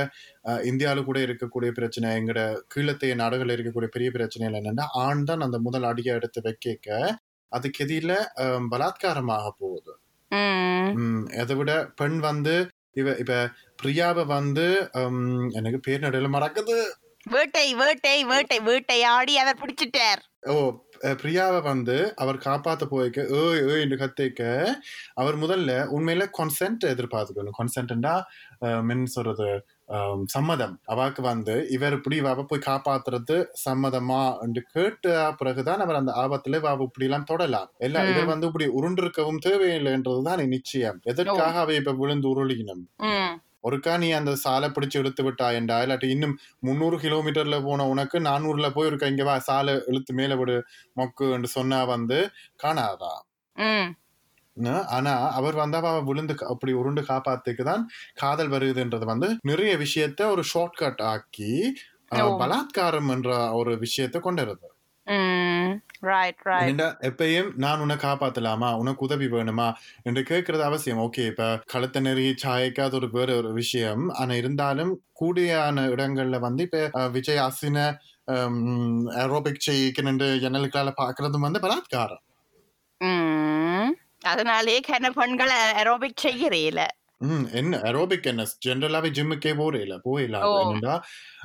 [0.70, 2.40] இந்தியாவில் கூட இருக்கக்கூடிய பிரச்சனை எங்கட
[2.74, 6.88] கீழத்தைய நாடுகளில் இருக்கக்கூடிய பெரிய பிரச்சனைகள் என்னன்னா ஆண் தான் அந்த முதல் அடியை எடுத்து வைக்க
[7.52, 8.12] அதுக்கு எதிரில
[8.72, 9.92] பலாத்காரமாக போகுது.
[11.42, 12.54] அதை விட பெண் வந்து
[12.94, 13.34] இவ இப்ப
[13.82, 14.66] பிரியாவை வந்து
[15.58, 16.76] எனக்கு பேர் நடுவில் மறக்குது.
[17.34, 20.22] வேட்டை வேட்டை வேட்டை வேட்டையாடி அவர் பிடிச்சிட்டார்.
[20.52, 20.54] ஓ
[21.20, 24.42] பிரியாவை வந்து அவர் காப்பாத்த போய்க்க ஏய் ஏய் என்று கத்திக்க
[25.14, 27.56] அவர் முதல்ல உண்மையில கொன்சென்ட் எதிர்பார்த்துக்கணும்.
[27.60, 28.14] கொன்சென்ட்னா
[28.88, 29.48] மென் சொல்றது
[30.28, 30.74] சம்மதம்.
[30.88, 34.22] அவாக்கு வந்து இவர் இப்படி அவ போய் காப்பாத்துறது சம்மதமா?
[34.42, 35.06] என்று கேட்ட
[35.38, 37.70] பிறகுதான் அவர் அந்த ஆபத்துல அவ இப்படி எல்லாம் தொடலாம்.
[37.80, 38.08] எல்லாம்.
[38.08, 41.00] இவர் வந்து இப்படி உருண்டிருக்கவும் தேவையில்லைன்றதுதான் நிச்சயம்.
[41.04, 42.84] எதற்காக அவ இப்ப விழுந்து உருளினம்?
[43.64, 45.76] ஒருக்கா நீ அந்த சாலை பிடிச்சு இழுத்து விட்டா என்றா?
[45.84, 50.58] இல்லாட்டி இன்னும் முந்நூறு கிலோமீட்டர்ல போன உனக்கு நானூறுல போய் இருக்க இங்க வா சாலை இழுத்து மேல விடு
[50.96, 52.18] மொக்கு என்று சொன்னா வந்து
[52.64, 53.14] காணாதா?
[54.96, 57.84] ஆனா அவர் வந்து அவ விழுந்து அப்படி உருண்டு காப்பாத்துக்கு தான்
[58.14, 61.52] காதல் வருதுன்றது வந்து நிறைய விஷயத்த ஒரு ஷார்ட் கட் ஆக்கி.
[62.40, 64.68] பலாத்காரம் என்ற ஒரு விஷயத்த கொண்டு வருது
[65.06, 65.72] உம்
[66.04, 68.68] ரைட் ரைட் ஏன்டா எப்பயும் நான் உன்னை காப்பாத்தலாமா?
[68.78, 69.66] உனக்கு உதவி வேணுமா?
[70.02, 71.00] என்று கேட்கறது அவசியம்.
[71.00, 74.04] ஓகே இப்ப கழுத்த நெறி சாயக்கு அது ஒரு வேற ஒரு விஷயம்.
[74.14, 77.78] ஆனா இருந்தாலும் கூடியான இடங்கள்ல வந்து இப்ப விஜய் அசின
[79.22, 82.22] ஏரோபிக் செய்யிக்கு நின்று ஜன்னலுக்கால பாக்குறதும் வந்து பலாத்காரம்.
[84.24, 86.80] அதனாலே கன பெண்கள் அரோபிக் செய்யறேல.
[87.20, 87.76] ம் என்ன?
[87.78, 88.42] அரோபிக் என்ன?
[88.66, 89.94] ஜென்ரலாவே ஜிம்முக்கே போறேல.
[90.04, 90.40] போயில.
[90.62, 90.94] என்னடா?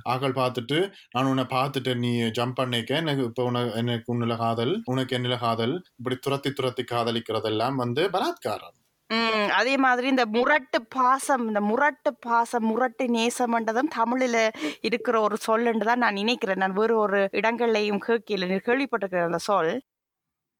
[0.10, 0.78] ஆக்கள் பார்த்துட்டு
[1.12, 2.96] நான் உன்னை பார்த்துட்டு நீ ஜம்ப் பண்ணிக்க.
[2.96, 8.76] எனக்கு இப்போ உனக்கு எனக்கு உன்னில காதல் உனக்கு என்னில காதல் இப்படி துரத்தி துரத்தி காதலிக்கிறதெல்லாம் வந்து பலாத்காரம்.
[9.10, 14.42] ம், அதே மாதிரி இந்த முரட்டு பாசம் இந்த முரட்டு பாசம் முரட்டு நேசம்ன்றதும் தமிழில்
[14.82, 16.58] இருக்கிற ஒரு சொல்லுன்னு தான் நான் நினைக்கிறேன்.
[16.58, 19.72] நான் வேறு ஒரு இடங்கள்லையும் கேட்கல நீ கேள்விப்பட்டிருக்கிறேன் அந்த சொல்.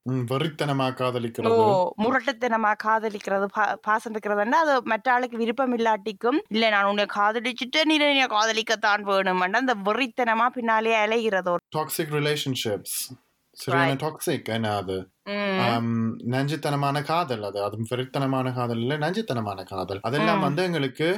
[0.06, 1.64] வெறித்தனமா ஓ காதலிக்கிறது
[2.02, 3.46] முரட்டுத்தனமா காதலிக்கிறது
[3.82, 9.58] பாசம் இருக்கிறதுன்னா அது மற்ற ஆளுக்கு விருப்பம் இல்லாட்டிக்கும் இல்ல நான் உன்னை காதலிச்சுட்டு நீ என்னை காதலிக்கத்தான் வேணும்னா
[9.58, 11.54] அந்த வெறித்தனமா பின்னாலே அலைகிறது.
[11.76, 12.98] டாக்ஸிக் ரிலேஷன்ஷிப்ஸ்
[13.56, 14.96] சரியான டாக்ஸிக் என்ன அது?
[16.34, 17.62] நஞ்சுத்தனமான காதல் அது.
[17.62, 20.00] அது வெறித்தனமான காதல் இல்ல நஞ்சுத்தனமான காதல்.
[20.02, 20.40] அதெல்லாம்.
[20.40, 21.08] வந்து எங்களுக்கு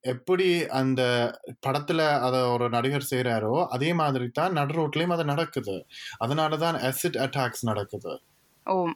[0.00, 1.02] எப்படி அந்த
[1.66, 5.86] படத்துல அத ஒரு நடிகர் செய்யறாரோ அதே மாதிரி தான் நடு ரோட்லயும் அது நடக்குது.
[6.24, 8.20] அதனாலதான் அசிட் அட்டாக்ஸ் நடக்குது.
[8.64, 8.94] உம்,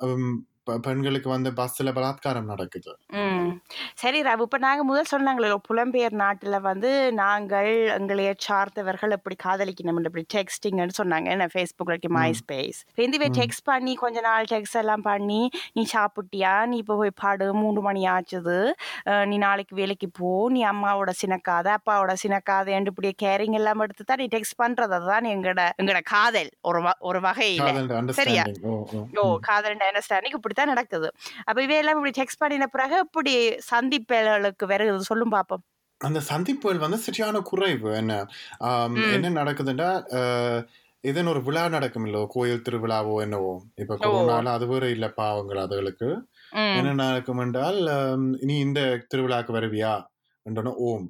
[0.00, 2.92] பெ- பெண்களுக்கு வந்து பஸ்ல பலாத்காரம் நடக்குது.
[3.94, 10.24] சரி ராவ் இப்போ நாங்கள் முதல் சொன்னாங்களே புலம்பெயர் நாட்டில் வந்து நாங்கள் எங்களைய சார்ந்தவர்கள் எப்படி காதலிக்கணும் இப்படி
[10.36, 12.30] டெக்ஸ்டிங்னு சொன்னாங்க என்ன ஃபேஸ்புக்கில் மை.
[12.30, 12.34] ம்.
[12.34, 13.26] ஸ்பேஸ் இதுவே.
[13.26, 16.66] டெக்ஸ்ட் பண்ணி கொஞ்ச நாள் டெக்ஸ்ட் எல்லாம் பண்ணி நீ சாப்பிட்டியா?
[16.66, 18.72] நீ இப்போ போய் பாடு மூணு மணி ஆச்சுது.
[19.24, 20.48] நீ நாளைக்கு வேலைக்கு போ.
[20.48, 25.70] நீ அம்மாவோட சினக்காத அப்பாவோட சினக்காதேன்னு இப்படி கேரிங் எல்லாம் எடுத்து தான் நீ டெக்ஸ்ட் பண்ணுறது அதுதான் எங்கட
[25.82, 28.12] எங்கட காதல் ஒரு ஒரு வகையில்.
[28.12, 28.44] சரியா?
[29.22, 29.38] ஓ.
[29.40, 31.08] காதல் அண்டர்ஸ்டாண்டிங் இப்படி தான் நடக்குது.
[31.44, 33.34] அப்ப இவையெல்லாம் இப்படி டெக்ஸ்ட் பண்ணின பிறகு இப்படி
[33.72, 35.64] சந்திப்புகளுக்கு வருது சொல்லும் பாப்போம்.
[36.00, 38.12] அந்த சந்திப்புகள் வந்து சரியான குறைவு என்ன.
[39.16, 39.90] என்ன நடக்குதுன்னா
[41.04, 43.50] இதன் ஒரு விழா நடக்கும் இல்ல கோயில் திருவிழாவோ என்னவோ?
[43.74, 43.96] இப்ப.
[44.02, 46.08] கொரோனால அது வேற இல்ல பாவங்கள் அதுகளுக்கு.
[46.78, 47.78] என்ன நடக்கும் என்றால்
[48.48, 48.80] நீ இந்த
[49.12, 49.92] திருவிழாக்கு வருவியா?
[50.46, 51.06] என்றோன்னா ஓம்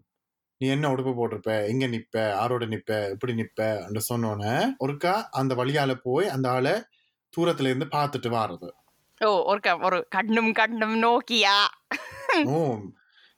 [0.60, 1.52] நீ என்ன உடுப்பு போட்டிருப்ப?
[1.72, 2.16] எங்க நிப்ப?
[2.42, 2.90] ஆரோட நிப்ப?
[3.14, 3.60] இப்படி நிப்ப?
[3.86, 6.74] என்று சொன்னோன்னே ஒருக்கா அந்த வழியால போய் அந்த ஆளை
[7.34, 8.68] தூரத்துல இருந்து பார்த்துட்டு வாரது.
[9.20, 11.56] ஓ ஒரு ஒரு கண்ணும் கண்ணும் நோக்கியா
[12.54, 12.84] ஓம்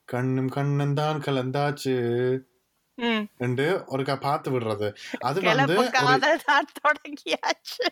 [0.07, 1.95] கண்ணும் கண்ணும் தான் கலந்தாச்சு.
[3.37, 4.87] என்று ஒருக்கா பார்த்து விடுறது
[5.21, 5.75] அது வந்து
[6.79, 7.85] தொடங்கியாச்சு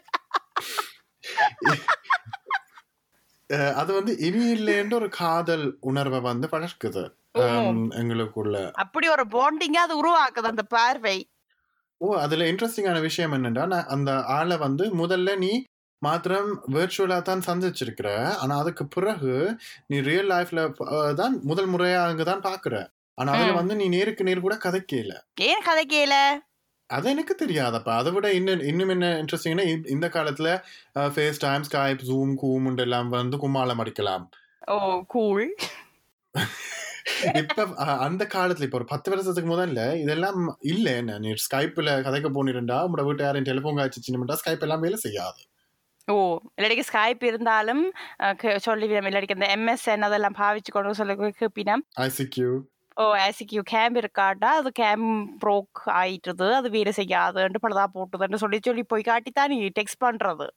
[3.76, 7.04] அது வந்து இனி இல்லைன்ற ஒரு காதல் உணர்வை வந்து வளர்க்குது
[8.00, 11.18] எங்களுக்குள்ள அப்படி ஒரு பாண்டிங்கா அது உருவாக்குது அந்த பார்வை
[12.02, 15.52] ஓ அதுல இன்ட்ரெஸ்டிங்கான விஷயம் என்னன்னா அந்த ஆளை வந்து முதல்ல நீ
[16.02, 18.10] மாத்திரம் வேர்ச்சுவலா தான் சந்திச்சிருக்கிற.
[18.42, 19.34] ஆனா அதுக்கு பிறகு
[19.88, 20.62] நீ ரியல் லைஃப்ல
[21.16, 22.76] தான் முதல் முறையா அங்கதான் பாக்குற.
[23.18, 23.60] ஆனா அதுல ம்.
[23.60, 25.14] வந்து நீ நேருக்கு நேர் கூட கதைக்கல.
[25.44, 26.16] ஏன் கதைக்கல?
[26.90, 27.94] அது எனக்கு தெரியாதப்பா.
[27.96, 29.64] அதை விட இன்னும் இன்னும் என்ன இன்ட்ரெஸ்டிங்னா
[29.96, 30.50] இந்த காலத்துல
[31.16, 34.26] ஃபேஸ் டைம் ஸ்கைப் ஜூம் கூம் எல்லாம் வந்து கும்மாளம் அடிக்கலாம்.
[34.68, 34.76] ஓ
[35.08, 35.46] கூல்
[37.42, 37.66] இப்ப
[38.06, 41.18] அந்த காலத்துல இப்ப ஒரு பத்து வருஷத்துக்கு முதல்ல இதெல்லாம் இல்ல என்ன?
[41.20, 45.42] நீ ஸ்கைப்ல கதைக்க போனிருந்தா உங்களோட வீட்டு யாரையும் டெலிபோன் காய்ச்சிச்சுன்னு ஸ்கைப் எல்லாம் வேலை செய்யாது.
[46.08, 46.16] ஓ
[46.58, 47.84] இல்லாட்டிக்கு ஸ்கைப் இருந்தாலும்
[48.20, 52.50] அஹ், க- சொல்லி இல்லாட்டிக்கு அந்த எம்எஸ்என் அதெல்லாம் பாவிச்சு கொண்டு சொல்லி கேப்பினா ஐசிக்யூ
[52.98, 54.50] ஓ ஐசிக்யூ கேம் இருக்காட்டா?
[54.56, 55.06] அது கேம்
[55.40, 56.54] ப்ரோக் ஆயிட்டுது.
[56.56, 60.48] அது வேலை செய்யாதுன்ட்டு பழுதா போட்டுதுன்னு சொல்லி சொல்லி போய் காட்டித்தான் நீ டெக்ஸ்ட் பண்றது.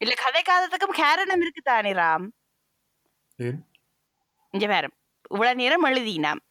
[0.00, 2.26] இல்ல கதைக்காததுக்கும் காரணம் இருக்கு தானே ராம்?
[4.54, 4.84] இங்க வேற
[5.30, 6.42] இவ்வளவு நேரம் எழுதினாம்.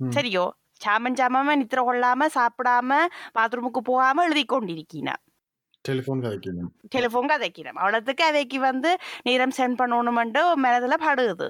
[0.00, 0.44] சரியோ?
[0.80, 2.90] சாமன் சாமாம நித்திர கொள்ளாம சாப்பிடாம
[3.34, 5.14] பாத்ரூமுக்கு போகாம எழுதி கொண்டிருக்கீனா
[5.86, 6.70] டெலிபோன் கதைக்கணும்.
[6.94, 8.90] டெலிஃபோன் கதைக்கிறோம் அவ்வளோத்துக்கு அவைக்கு வந்து
[9.28, 11.48] நேரம் சென்ட் பண்ணணுமெண்டு மனதில் படுகுது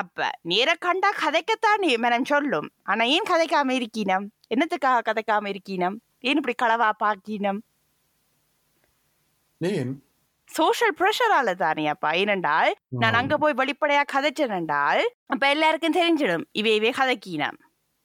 [0.00, 2.68] அப்ப நேர கண்டா கதைக்கத்தான் மனம் சொல்லும்.
[2.90, 4.26] ஆனா ஏன் கதைக்காம இருக்கீனம்?
[4.54, 5.96] என்னத்துக்காக கதைக்காம இருக்கீனம்?
[6.28, 7.60] ஏன் இப்படி களவா பாக்கினம்
[10.50, 12.10] சோஷியல் ப்ரெஷரால தானே அப்பா.
[12.22, 12.72] ஏனென்றால்
[13.02, 17.58] நான் அங்க போய் வெளிப்படையா கதைச்சேனென்றால் அப்ப எல்லாருக்கும் தெரிஞ்சிடும் இவே இவே கதைக்கினம்.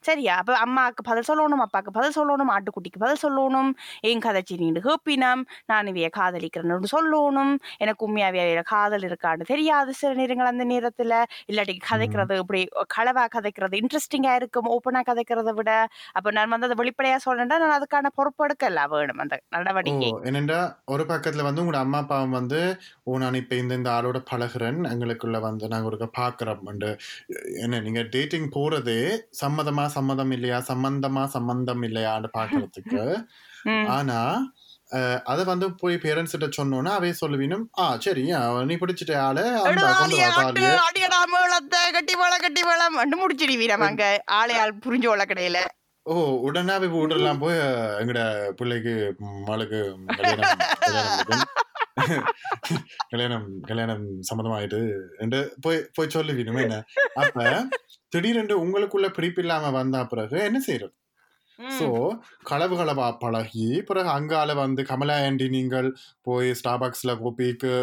[0.04, 0.36] சரியா?
[0.42, 3.70] அப்ப அம்மாவுக்கு பதில் சொல்லணும் அப்பாவுக்கு பதில் சொல்லணும் ஆட்டுக்குட்டிக்கு பதில் சொல்லணும்
[4.04, 5.42] ஏன் கதைச்சி நீண்டு கேப்பினம்
[5.72, 11.14] நான் இவைய காதலிக்கிறேன்னு சொல்லணும் எனக்கு உண்மையாவே அவையில காதல் இருக்கான்னு தெரியாது சில நேரங்கள் அந்த நேரத்துல.
[11.52, 12.62] இல்லாட்டி கதைக்கிறது இப்படி
[12.96, 15.72] களவா கதைக்கிறது இன்ட்ரெஸ்டிங்கா இருக்கும் ஓப்பனா கதைக்கிறத விட.
[16.18, 18.60] அப்ப நான் வந்து அதை வெளிப்படையா சொல்லணும்னா நான் அதுக்கான பொறுப்பெடுக்கல
[18.94, 20.12] வேணும் அந்த நடவடிக்கை.
[20.30, 20.60] என்னண்டா?
[20.94, 22.60] ஒரு பக்கத்துல வந்து உங்களோட அம்மா அப்பாவும் வந்து
[23.06, 24.60] ஓ நான் இப்ப இந்த இந்த ஆளோட பழகுறேன்
[24.92, 26.60] எங்களுக்குள்ள வந்து நாங்க ஒரு பாக்குறோம்
[27.62, 29.00] என்ன நீங்க டேட்டிங் போறதே
[29.42, 33.04] சம்மதமா சம்மதம் இல்லையா சம்பந்தமா சம்பந்தம் இல்லையான்னு பாக்குறதுக்கு.
[33.96, 34.20] ஆனா
[35.32, 38.24] அத வந்து போய் பேரண்ட்ஸ் கிட்ட சொன்னோன்னா அவே சொல்லுவீனும் ஆ சரி
[38.70, 39.44] நீ பிடிச்சிட்ட ஆளு
[41.92, 44.06] கட்டி மேள கட்டி மேளம் முடிச்சிடுவீரம் அங்க
[44.40, 45.60] ஆளையாள் புரிஞ்சு கொள்ள கிடையில.
[46.06, 46.14] ஓ
[46.48, 47.58] உடனே அவை வீடெல்லாம் போய்
[48.02, 48.22] எங்கட
[48.60, 48.94] பிள்ளைக்கு
[49.48, 49.80] மகளுக்கு
[53.12, 54.82] கல்யாணம் கல்யாணம் சம்மதமாயிட்டு
[55.20, 56.78] என்று போய் போய் சொல்லுவீனும் என்ன?
[57.18, 57.38] அப்ப
[58.14, 60.96] திடீரென்று உங்களுக்குள்ள பிடிப்பு இல்லாம வந்தா பிறகு என்ன செய்யறது
[61.60, 61.88] சோ
[62.50, 65.88] களவுகளை பா- பழகி பிறகு அங்கால வந்து கமலா ஆண்டி நீங்கள்
[66.28, 67.74] போய் ஸ்டாபாக்ஸ்ல கோபிக்கு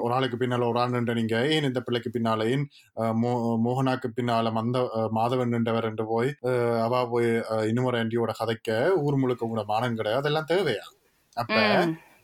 [0.00, 2.48] ஒரு ஆளுக்கு பின்னால ஒரு ஆள் நின்ற நீங்க ஏன் இந்த பிள்ளைக்கு பின்னால?
[2.50, 2.64] ஏன்
[3.64, 4.82] மோகனாக்கு பின்னால மந்த
[5.16, 5.88] மாதவன் நின்றவர்?
[5.90, 6.30] என்று போய்
[6.84, 8.70] அவ போய் அஹ், இன்னொரு ஆண்டியோட கதைக்க
[9.02, 10.22] ஊர் முழுக்க கூட மானம் கிடையாது.
[10.22, 10.86] அதெல்லாம் தேவையா?
[11.36, 11.56] அப்ப.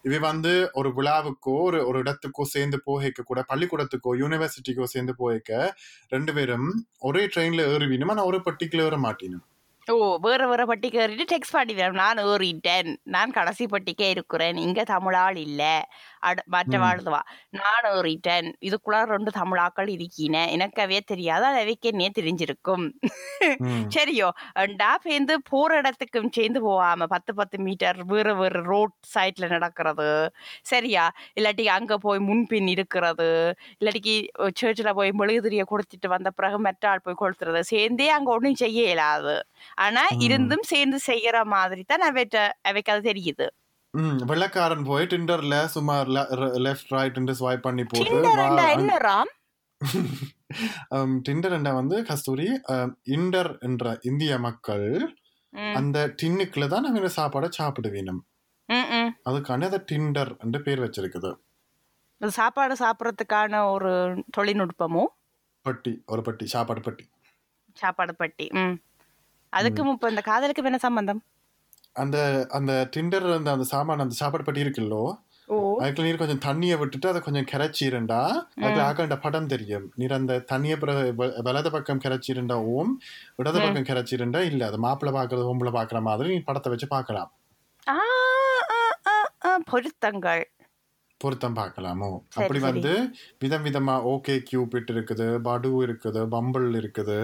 [0.07, 5.71] இது வந்து ஒரு விழாவுக்கோ ஒரு ஒரு இடத்துக்கோ சேர்ந்து போகைக்க கூட பள்ளிக்கூடத்துக்கோ யூனிவர்சிட்டிக்கோ சேர்ந்து போகைக்க
[6.09, 9.45] ரெண்டு பேரும் ஒரே ட்ரெயின்ல ஏறுவினும் நான் ஒரு பர்டிகுலர் ஏற மாட்டினும்.
[9.87, 12.89] ஓ வேற வேற பட்டிக்கு ஏறிட்டு டெக்ஸ்ட் பண்ணிடுறேன் நான் ஏறிட்டேன்.
[13.05, 14.57] நான் கடைசி பட்டிக்கே இருக்கிறேன்.
[14.57, 15.75] இங்க தமிழால் இல்லை.
[16.47, 16.77] மற்ற ம்.
[16.79, 20.37] வாழ்துவா நான் ஏறிட்டேன் இதுக்குள்ள ரெண்டு தமிழாக்கள் இருக்கின.
[20.53, 21.45] எனக்கவே தெரியாது.
[21.45, 22.85] அது அவைக்கு என்னே தெரிஞ்சிருக்கும்.
[23.95, 24.29] சரியோ.
[24.77, 30.11] டா சேர்ந்து போற இடத்துக்கும் சேர்ந்து போகாம பத்து பத்து மீட்டர் வேற வேற ரோட் சைட்ல நடக்கிறது.
[30.65, 31.05] சரியா?
[31.37, 33.31] இல்லாட்டி அங்க போய் முன்பின் இருக்கிறது.
[33.81, 34.17] இல்லாட்டிக்கு
[34.55, 37.61] சர்ச்சில் போய் மெழுகுதிரிய கொடுத்துட்டு வந்த பிறகு மற்ற ஆள் போய் கொளுத்துறது.
[37.67, 39.37] சேர்ந்தே அங்க ஒன்றும் செய்ய இயலாது.
[39.79, 40.03] ஆனா.
[40.27, 43.47] இருந்தும் சேர்ந்து செய்யற மாதிரி தான் அவைட்ட அவைக்கு அது தெரியுது.
[43.97, 45.97] ம் வெள்ளக்காரன் போய் டிண்டர்ல சும்மா
[46.61, 48.17] லெஃப்ட் ரைட் ஸ்வைப் பண்ணி போட்டு
[49.07, 49.33] ராம்?
[51.27, 52.47] டிண்டர் வந்து கஸ்தூரி
[53.13, 54.87] இண்டர் என்ற இந்திய மக்கள்
[55.73, 58.21] அந்த டின்னுக்குள்ள தான் அவங்க சாப்பாடை சாப்பிட வேணும்
[58.69, 59.11] ம், ம்.
[59.25, 61.31] அதுக்கான அதை டிண்டர் என்று பேர் வச்சிருக்குது.
[62.21, 63.93] சாப்பாடு சாப்பிட்றதுக்கான ஒரு
[64.37, 65.05] தொழில்நுட்பமோ?
[65.67, 67.05] பட்டி ஒரு பட்டி சாப்பாடு பட்டி.
[67.77, 68.77] சாப்பாடு பட்டி ம்.
[69.53, 71.21] அதுக்கும் இப்போ இந்த காதலுக்கு என்ன சம்பந்தம்?
[71.97, 72.17] அந்த
[72.53, 75.03] அந்த டிண்டர் அந்த அந்த சாமான் அந்த சாப்பாடு பட்டி இருக்குல்லோ?
[75.81, 78.21] அதுக்குள்ள நீர் கொஞ்சம் தண்ணியை விட்டுட்டு அதை கொஞ்சம் கிளச்சிருண்டா
[78.59, 79.87] அதுக்கு ஆக்கண்ட படம் தெரியும்.
[79.97, 80.77] நீர் அந்த தண்ணியை
[81.47, 82.93] வலது பக்கம் கிளச்சிருண்டா ஓம்
[83.37, 84.63] இடது பக்கம் கிளச்சிருண்டா இல்ல.
[84.71, 86.89] அது மாப்பிள்ளை பாக்குறது ஓம்புல பாக்குற மாதிரி நீ படத்தை வச்சு
[87.87, 87.97] ஆ,
[89.71, 90.45] பொருத்தங்கள்.
[91.21, 92.59] பொருத்தம் பார்க்கலாமோ அப்படி.
[92.67, 92.93] வந்து
[93.43, 97.19] விதம் விதமா ஓகே கியூபிட் இருக்குது படு இருக்குது பம்பிள் இருக்குது.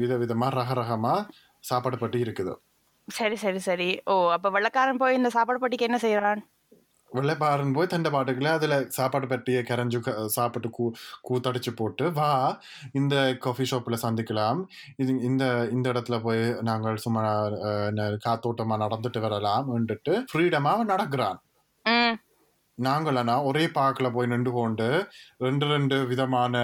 [0.00, 1.14] வித விதமா ரக ரகமா
[1.64, 2.52] சாப்பாடு பட்டி இருக்குது.
[3.10, 4.00] சரி சரி சரி.
[4.04, 6.40] ஓ அப்ப வெள்ளக்காரன் போய் இந்த சாப்பாடு பட்டிக்கு என்ன செய்யறான்
[7.12, 10.84] வெள்ளைப்பாரன் போய் தண்டை பாட்டுக்குள்ள அதுல சாப்பாடு பட்டியை கரைஞ்சு சாப்பிட்டு கூ
[11.28, 12.60] கூத்தடிச்சு போட்டு வா
[12.92, 14.60] இந்த காஃபி ஷாப்ல சந்திக்கலாம்.
[14.96, 17.22] இது இந்த இந்த இடத்துல போய் நாங்கள் சும்மா
[17.62, 21.40] அஹ், ந- காத்தோட்டமா நடந்துட்டு வரலாம்ன்னுட்டு ஃப்ரீடமா அவன் நடக்கிறான்.
[22.80, 24.88] நாங்களனா ஒரே பார்க்கல போய் நின்று கொண்டு
[25.38, 26.54] ரெண்டு ரெண்டு விதமான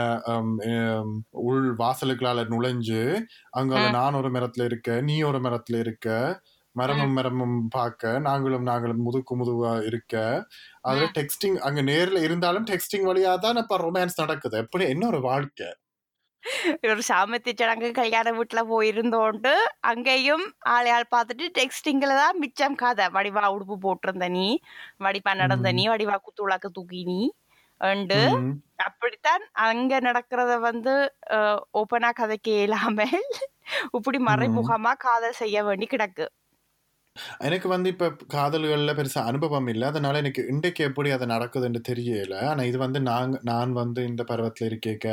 [1.44, 3.02] உள் வாசலுக்களால நுழைஞ்சு
[3.50, 6.08] அங்க நான் ஒரு மரத்துல இருக்க நீ ஒரு மரத்துல இருக்க
[6.76, 10.14] மரமும் மரமும் பார்க்க நாங்களும் நாங்களும் முதுக்கு முதுவா இருக்க.
[10.80, 14.56] அதுல டெக்ஸ்டிங் அங்க நேர்ல இருந்தாலும் டெக்ஸ்டிங் வழியா தான் இப்ப ரொமான்ஸ் நடக்குது.
[14.58, 14.84] எப்படி?
[14.84, 15.68] என்ன ஒரு வாழ்க்கை?
[16.86, 19.52] ஒரு சாமத்தி சடங்கு கல்யாண வீட்டுல போயிருந்தோண்டு
[19.90, 24.46] அங்கேயும் ஆளையாள் பார்த்துட்டு டெக்ஸ்டிங்ல தான் மிச்சம் கதை வடிவா உடுப்பு போட்டிருந்த நீ
[25.00, 27.20] வடிப்பா நடந்த நீ வடிவா குத்துளாக்க தூக்கி நீ
[27.80, 28.52] உண்டு ம்.
[28.84, 30.92] அப்படித்தான் அங்க நடக்கிறத வந்து
[31.74, 33.16] ஓப்பனா கதைக்கு இல்லாமல்
[33.96, 36.26] இப்படி மறைமுகமா காதல் செய்ய வேண்டி கிடக்கு
[37.40, 39.86] எனக்கு வந்து இப்போ காதல்களில் பெருசாக அனுபவம் இல்லை.
[39.88, 42.34] அதனால எனக்கு இன்றைக்கு எப்படி அது நடக்குதுன்னு தெரியல.
[42.50, 45.06] ஆனால் இது வந்து நாங்கள் நான் வந்து இந்த பருவத்தில் இருக்கேக்க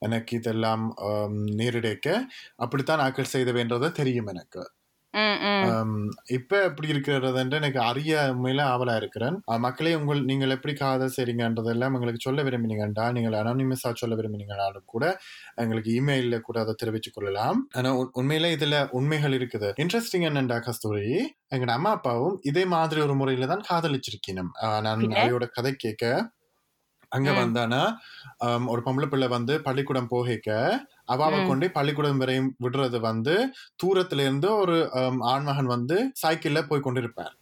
[0.00, 0.84] எனக்கு இதெல்லாம்
[1.60, 2.08] நேரிடைக்க
[2.58, 4.62] அப்படித்தான் ஆக்கள் செய்த வேண்டது தெரியும் எனக்கு.
[6.26, 9.42] இப்ப எப்படி இருக்கிறது எனக்கு அறிய உண்மையில ஆவலா இருக்கிறேன்.
[9.58, 15.18] மக்களே உங்கள் நீங்கள் எப்படி காதல் செய்றீங்கன்றதெல்லாம் எங்களுக்கு சொல்ல விரும்பினீங்கன்றா நீங்கள் அனானிமஸா சொல்ல விரும்பினீங்கனாலும் கூட
[15.54, 17.68] எங்களுக்கு இமெயில்ல கூட அதை தெரிவித்துக் கொள்ளலாம்.
[17.72, 19.72] ஆனா உண்- உண்மையில இதுல உண்மைகள் இருக்குது.
[19.76, 21.34] இன்ட்ரெஸ்டிங் என்னண்டா கஸ்தூரி?
[21.48, 25.00] எங்க அம்மா அப்பாவும் இதே மாதிரி ஒரு முறையில தான் காதலிச்சிருக்கணும் அஹ், நான்?
[25.00, 26.30] அவையோட கதை கேட்க
[27.12, 27.30] அங்க.
[27.38, 27.82] வந்தானா
[28.68, 30.50] ஒரு பொம்பளை பிள்ளை வந்து பள்ளிக்கூடம் போகைக்க
[31.14, 31.38] அவாவை.
[31.44, 33.34] கொண்டு பள்ளிக்கூடம் வரையும் விடுறது வந்து
[33.82, 34.76] தூரத்துல இருந்து ஒரு
[35.32, 37.34] ஆண்மகன் வந்து சைக்கிள்ல போய் கொண்டிருப்பார்.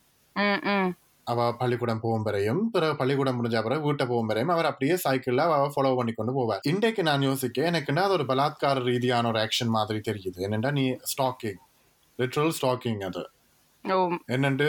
[1.26, 5.66] அவ பள்ளிக்கூடம் போகும் வரையும் பிறகு பள்ளிக்கூடம் முடிஞ்ச பிறகு வீட்டை போகும் வரையும் அவர் அப்படியே சைக்கிள்ல அவ
[5.74, 10.00] ஃபாலோ பண்ணி கொண்டு போவார் இன்றைக்கு நான் யோசிக்க எனக்குன்னா அது ஒரு பலாத்கார ரீதியான ஒரு ஆக்ஷன் மாதிரி
[10.08, 11.60] தெரியுது என்னண்டா நீ ஸ்டாக்கிங்
[12.18, 13.24] லிட்ரல் ஸ்டாக்கிங் அது
[14.28, 14.66] என்னண்டு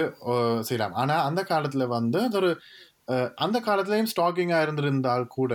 [0.62, 2.52] செய்யலாம் ஆனா அந்த காலத்துல வந்து அது ஒரு
[3.36, 5.54] அந்த காலத்துலயும் ஸ்டாக்கிங்கா இருந்திருந்தால் கூட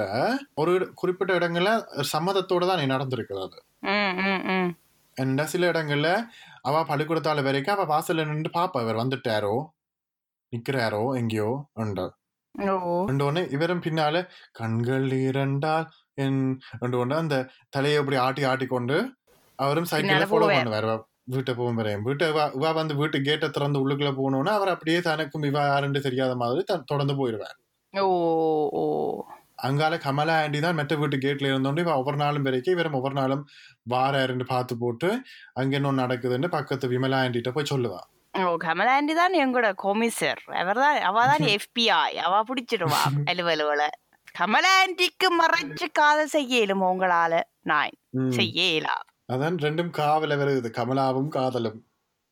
[0.54, 1.72] ஒரு குறிப்பிட்ட இடங்கள்ல
[2.10, 2.86] சம்மதத்தோட தான் நீ
[4.50, 4.70] ம்.
[5.16, 6.08] என்ன சில இடங்கள்ல
[6.62, 9.54] அவ பள்ளிக்கூடத்தால வரைக்கும் அவ வாசல்ல நின்று பாப்பா இவர் வந்துட்டாரோ?
[10.52, 11.02] நிக்கிறாரோ?
[11.16, 11.50] எங்கேயோ?
[13.02, 14.16] உண்டு ஒண்ணு இவரும் பின்னால
[14.52, 15.86] கண்கள் இரண்டால்
[16.16, 16.40] என்
[16.78, 17.38] ரெண்டு ஒண்ணு அந்த
[17.70, 18.96] தலையை அப்படி ஆட்டி ஆட்டி கொண்டு
[19.58, 20.48] அவரும் சைக்கிள்ல ஃபாலோ.
[20.52, 20.88] பண்ணுவார்.
[21.28, 25.62] வீட்டை போகும் வரையும் வீட்டை இவ வந்து வீட்டு கேட்டை திறந்து உள்ளுக்குள்ள போகணும்னா அவர் அப்படியே தனக்கும் இவ
[25.66, 27.56] யாருன்னு தெரியாத மாதிரி த- தொடர்ந்து போயிடுவார்
[27.94, 28.06] ஓ
[28.76, 28.82] ஓ.
[29.66, 33.42] அங்கால கமலா ஆண்டி தான் மெட்ட வீட்டு கேட்ல இருந்தோண்டு இவ ஒவ்வொரு நாளும் வரைக்கும் இவரும் ஒவ்வொரு நாளும்
[33.86, 35.08] வாராருன்னு பார்த்து போட்டு
[35.56, 38.00] அங்க என்ன நடக்குதுன்னு பக்கத்து விமலா ஆண்டிட்ட போய் சொல்லுவா.
[38.34, 43.00] ஓ கமலாண்டி தான் எங்களோட கொமிசர் அவர் தான் அவ தான் எஃபிஐ அவ பிடிச்சிடுவா.
[43.30, 43.84] அலுவலுவல
[44.34, 47.32] கமலாண்டிக்கு மறைச்சு காதல் செய்ய இயலும் உங்களால.
[47.64, 48.32] நான் ம்.
[49.34, 51.80] அதான் ரெண்டும் காவல வருது கமலாவும் காதலும்.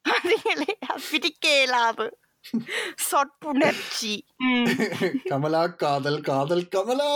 [0.05, 2.07] அதுங்களே அது பிடிக்க இயலாது
[3.11, 4.14] சொற்புணர்ச்சி.
[5.32, 7.11] கமலா காதல் காதல் கமலா.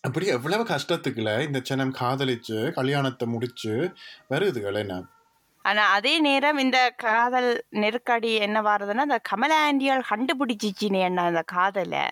[0.00, 3.72] அப்படி எவ்வளவு கஷ்டத்துக்குள்ள இந்த சனம் காதலிச்சு கல்யாணத்தை முடிச்சு
[4.28, 4.96] வருதுகள் என்ன?
[5.64, 12.04] ஆனா அதே நேரம் இந்த காதல் நெருக்கடி என்ன வாருதுன்னா இந்த கமலா ஆண்டியால் கண்டுபிடிச்சிச்சினே என்ன அந்த காதலை.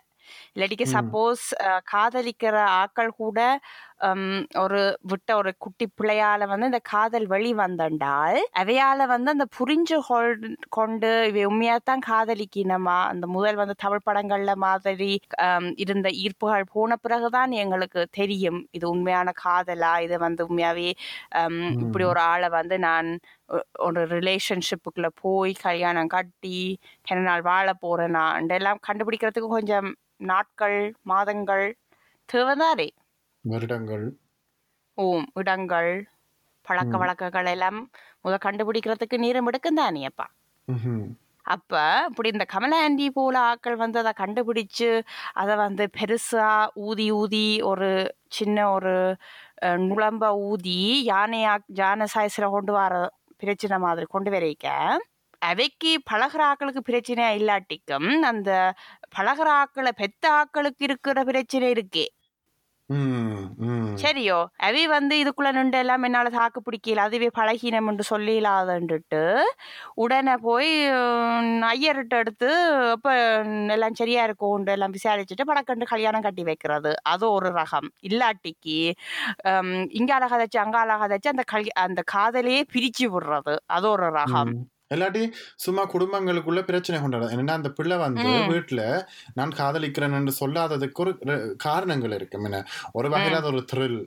[0.55, 0.89] இல்லாட்டிக்கு.
[0.95, 1.45] சப்போஸ்
[1.93, 3.39] காதலிக்கிற ஆக்கள் கூட
[4.63, 9.97] ஒரு விட்ட ஒரு குட்டி பிள்ளையால வந்து இந்த காதல் வெளி வந்தண்டால் அவையால வந்து அந்த புரிஞ்சு
[10.69, 15.13] கொண்டு இவை உண்மையாத்தான் காதலிக்கணுமா அந்த முதல் வந்து தமிழ் படங்கள்ல மாதிரி
[15.77, 20.91] இருந்த ஈர்ப்புகள் போன பிறகுதான் எங்களுக்கு தெரியும் இது உண்மையான காதலா இது வந்து உண்மையாவே
[21.85, 22.05] இப்படி.
[22.05, 23.09] ஒரு ஆளை வந்து நான்
[23.81, 26.59] ஒரு ரிலேஷன்ஷிப்புக்குள்ள போய் கல்யாணம் கட்டி
[27.09, 28.25] கென நாள் வாழ போறேனா
[28.59, 29.89] எல்லாம் கண்டுபிடிக்கிறதுக்கு கொஞ்சம்
[30.21, 31.67] நாட்கள் மாதங்கள்
[32.29, 32.89] தேவைதானே
[33.45, 34.05] வருடங்கள்
[34.99, 35.93] ஓம் இடங்கள்
[36.67, 36.95] பழக்க.
[36.97, 37.79] வழக்கங்கள் எல்லாம்
[38.25, 40.27] முத கண்டுபிடிக்கிறதுக்கு நேரம் எடுக்கும் தானே அப்பா.
[41.47, 41.73] அப்ப
[42.09, 44.89] இப்படி இந்த கமலா ஆண்டி போல ஆட்கள் வந்து அதை கண்டுபிடிச்சு
[45.35, 46.47] அதை வந்து பெருசா
[46.85, 47.91] ஊதி ஊதி ஒரு
[48.31, 48.95] சின்ன ஒரு
[49.63, 50.79] அஹ், நுளம்ப ஊதி
[51.11, 52.95] யானையா யானை சாய்ஸ்ல கொண்டு வர
[53.43, 54.67] பிரச்சனை மாதிரி கொண்டு வரைக்க
[55.45, 58.51] அவைக்கு பழகிற ஆக்களுக்கு பிரச்சனை இல்லாட்டிக்கும் அந்த
[59.17, 62.07] பழகிற ஆக்களை பெத்த ஆக்களுக்கு இருக்கிற பிரச்சனை இருக்கே.
[64.03, 64.37] சரியோ?
[64.59, 69.21] அவை வந்து இதுக்குள்ள நின்று எல்லாம் என்னால தாக்கு பிடிக்கல அதுவே பழகினம் என்று சொல்லிலாதன்ட்டு
[70.05, 70.71] உடனே போய்
[71.73, 72.51] ஐயர்கிட்ட எடுத்து
[72.95, 73.09] அப்ப
[73.77, 76.93] எல்லாம் சரியா இருக்கும் எல்லாம் விசாரிச்சுட்டு படக்கண்டு கல்யாணம் கட்டி வைக்கிறது.
[77.05, 77.89] அது ஒரு ரகம்.
[78.11, 78.79] இல்லாட்டிக்கு
[80.01, 83.57] இங்கால கதைச்சு அங்கால கதைச்சு அந்த கல் அந்த காதலையே பிரிச்சு விடுறது.
[83.77, 84.55] அது ஒரு ரகம்.
[84.95, 85.25] இல்லாட்டி
[85.57, 88.29] சும்மா குடும்பங்களுக்குள்ள பிரச்சனை கொண்டாடுறது என்னன்னா அந்த பிள்ளை வந்து.
[88.53, 88.83] வீட்டுல
[89.35, 91.15] நான் காதலிக்கிறேன்னு சொல்லாததுக்கு ஒரு
[91.59, 92.43] காரணங்கள் இருக்கு.
[92.45, 92.65] என்ன?
[92.93, 93.99] ஒரு வகையில அது ஒரு த்ரில்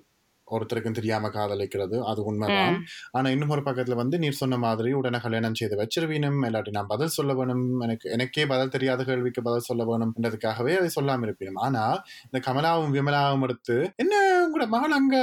[0.48, 1.96] ஒருத்தருக்கும் தெரியாம காதலிக்கிறது.
[2.04, 2.76] அது உண்மைதான்.
[3.12, 7.08] ஆனா இன்னும் ஒரு பக்கத்துல வந்து நீர் சொன்ன மாதிரி உடனே கல்யாணம் செய்து வச்சிருவீனும் இல்லாட்டி நான் பதில்
[7.08, 11.60] சொல்ல வேணும் எனக்கு எனக்கே பதில் தெரியாத கேள்விக்கு பதில் சொல்ல வேணும்ன்றதுக்காகவே அதை சொல்லாம இருப்பினும்.
[11.66, 11.84] ஆனா
[12.30, 14.16] இந்த கமலாவும் விமலாவும் எடுத்து என்ன
[14.46, 15.18] உங்களோட மகள் அங்க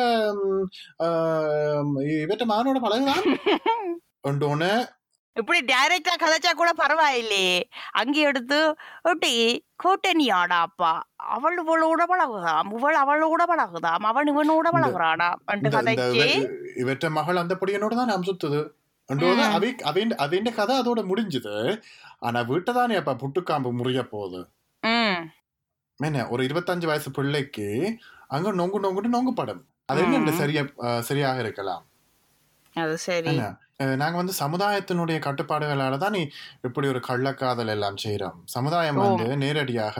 [2.22, 3.24] இவற்ற மகனோட பழகுதான்?
[4.22, 4.48] ஒன்று
[5.34, 7.62] இப்படி டைரக்டா கதைச்சா கூட பரவாயில்லையே.
[7.90, 11.00] அங்கே எடுத்து ஒட்டி கூட்டணி ஆடாப்பா.
[11.16, 12.74] அவள் இவளோட பழகுதாம்.
[12.74, 14.02] இவள் அவளோட பழகுதாம்.
[14.02, 15.34] அவன் இவனோட பழகுறானாம்.
[15.68, 18.68] கதைச்சு இவ- இவற்ற மகள் அந்த பொடியனோட தான் நாம் சுத்துது.
[21.02, 21.82] முடிஞ்சுது.
[22.18, 24.48] ஆனா வீட்டை தானே அப்ப புட்டுக்காம்பு முறிய போகுது.
[24.80, 25.28] ம்.
[25.96, 29.64] என்ன ஒரு இருபத்தஞ்சு வயசு பிள்ளைக்கு அங்க நொங்கு நொங்குன்னு நொங்கு படம்.
[29.86, 30.34] அது என்ன ம்.
[30.34, 30.62] சரியா
[31.00, 31.84] சரியாக இருக்கலாம்.
[32.74, 33.40] அது சரி.
[33.80, 36.20] என்ன அஹ், நாங்க வந்து சமுதாயத்தினுடைய கட்டுப்பாடுகளால தான் நீ
[36.66, 39.96] இப்படி ஒரு கள்ளக்காதல் எல்லாம் செய்யறோம் சமுதாயம் வந்து நேரடியாக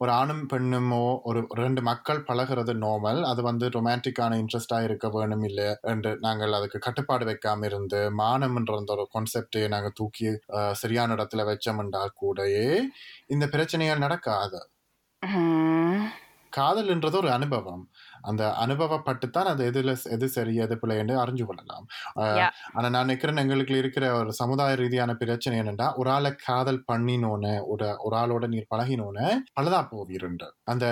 [0.00, 5.68] ஒரு ஆணும் பெண்ணுமோ ஒரு ரெண்டு மக்கள் பழகுறது நார்மல் அது வந்து ரொமான்டிக்கான இன்ட்ரெஸ்டா இருக்க வேணும் இல்லை
[5.92, 10.30] என்று நாங்கள் அதுக்கு கட்டுப்பாடு வைக்காம இருந்து மானம்ன்ற அந்த ஒரு கான்செப்டை நாங்க தூக்கி
[10.80, 12.66] சரியான இடத்துல வச்சோம்னா கூடயே
[13.30, 14.60] இந்த பிரச்சனைகள் நடக்காது.
[16.52, 17.82] காதல்ன்றது ஒரு அனுபவம்.
[18.22, 21.86] அந்த அனுபவப்பட்டு தான் அது எதுல எது சரி எது பிள்ளை என்று அறிஞ்சு கொள்ளலாம்.
[22.72, 27.88] ஆனா நான் நினைக்கிறேன் எங்களுக்கு இருக்கிற ஒரு சமுதாய ரீதியான பிரச்சனை என்னன்னா ஒரு ஆளை காதல் பண்ணினோன்னு ஒரு
[28.00, 30.84] ஒரு ஆளோட நீர் பழகினோன்னு பலதா போவீருண்டு அந்த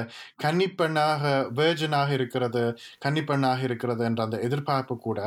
[0.42, 1.22] கன்னிப்பெண்ணாக
[1.54, 2.64] வேர்ஜனாக இருக்கிறது
[3.04, 5.20] கன்னிப்பெண்ணாக இருக்கிறது என்ற அந்த எதிர்பார்ப்பு கூட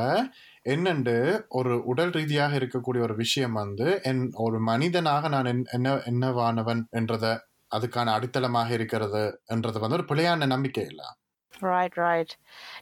[0.66, 1.14] என்னண்டு
[1.52, 7.26] ஒரு உடல் ரீதியாக இருக்கக்கூடிய ஒரு விஷயம் வந்து என் ஒரு மனிதனாக நான் என்- என்ன என்னவானவன் என்றத
[7.70, 11.02] அதுக்கான அடித்தளமாக இருக்கிறது என்றது வந்து ஒரு பிழையான நம்பிக்கை இல்ல.
[11.66, 12.34] ரைட் ரைட்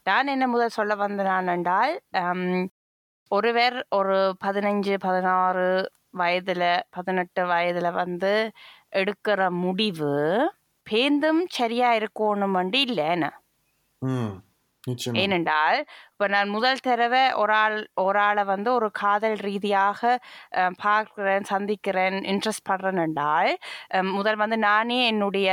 [0.04, 2.62] நான் என்ன முதல் சொல்ல வந்தேன் என்றால் ஹம்,
[3.30, 5.68] ஒருவர் ஒரு பதினஞ்சு பதினாறு
[6.14, 8.32] வயதுல பதினெட்டு வயதுல வந்து
[8.94, 10.14] எடுக்கிற முடிவு
[10.86, 13.28] பேந்தும் சரியா இருக்கணுமெண்டு இல்லைன்னு
[14.02, 14.32] ம்
[14.84, 15.16] நிச்சயமா.
[15.22, 15.78] ஏனென்றால்
[16.10, 20.00] இப்போ நான் முதல் தடவை ஒரு ஆள் ஒரு ஆளை வந்து ஒரு காதல் ரீதியாக
[20.80, 23.50] பார்க்கிறேன் சந்திக்கிறேன் இன்ட்ரெஸ்ட் படுறேன் என்றால்
[24.12, 25.50] முதல் வந்து நானே என்னுடைய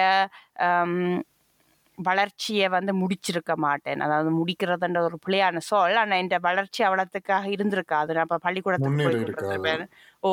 [1.97, 4.01] வளர்ச்சியை வந்து முடிச்சிருக்க மாட்டேன்.
[4.01, 5.97] அதாவது முடிக்கிறதுன்ற ஒரு பிள்ளையான சொல்.
[6.01, 8.11] ஆனால் என் வளர்ச்சி அவ்வளோத்துக்காக இருந்திருக்காது.
[8.17, 9.83] நான் இப்போ பள்ளிக்கூடத்துக்கு போய் கொண்டிருப்பேன்
[10.23, 10.29] ஓ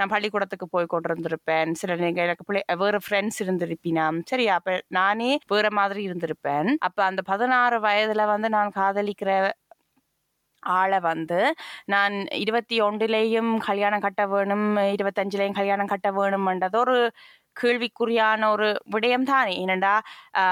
[0.00, 1.70] நான் பள்ளிக்கூடத்துக்கு போய் கொண்டிருந்திருப்பேன்.
[1.80, 4.18] சில நேரம் எனக்கு பிள்ளை வேறு ஃப்ரெண்ட்ஸ் இருந்திருப்பினாம்.
[4.32, 6.70] சரி அப்போ நானே வேறு மாதிரி இருந்திருப்பேன்.
[6.88, 9.30] அப்போ அந்த பதினாறு வயதில் வந்து நான் காதலிக்கிற
[10.62, 11.40] ஆளை வந்து
[11.94, 14.64] நான் இருபத்தி ஒன்றுலேயும் கல்யாணம் கட்ட வேணும்
[14.94, 16.96] இருபத்தஞ்சுலேயும் கல்யாணம் கட்ட வேணும்ன்றது ஒரு
[17.56, 19.94] கேள்விக்குறியான ஒரு விடயம் தானே ஏனண்டா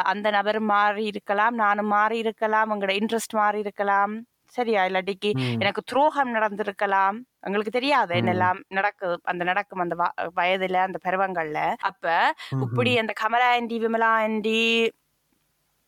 [0.04, 4.14] அந்த நபர் மாறி இருக்கலாம் நானும் மாறி இருக்கலாம் உங்களோட இன்ட்ரெஸ்ட் மாறி இருக்கலாம்
[4.54, 4.80] சரியா?
[4.84, 7.16] இல்லாட்டிக்கு எனக்கு துரோகம் நடந்திருக்கலாம்.
[7.40, 9.94] உங்களுக்கு தெரியாது என்னெல்லாம் நடக்குது அந்த நடக்கும் அந்த
[10.36, 11.58] வயதுல அந்த பருவங்கள்ல.
[11.88, 12.04] அப்ப
[12.66, 12.92] இப்படி.
[13.02, 14.60] அந்த Kamala aunty Vimala aunty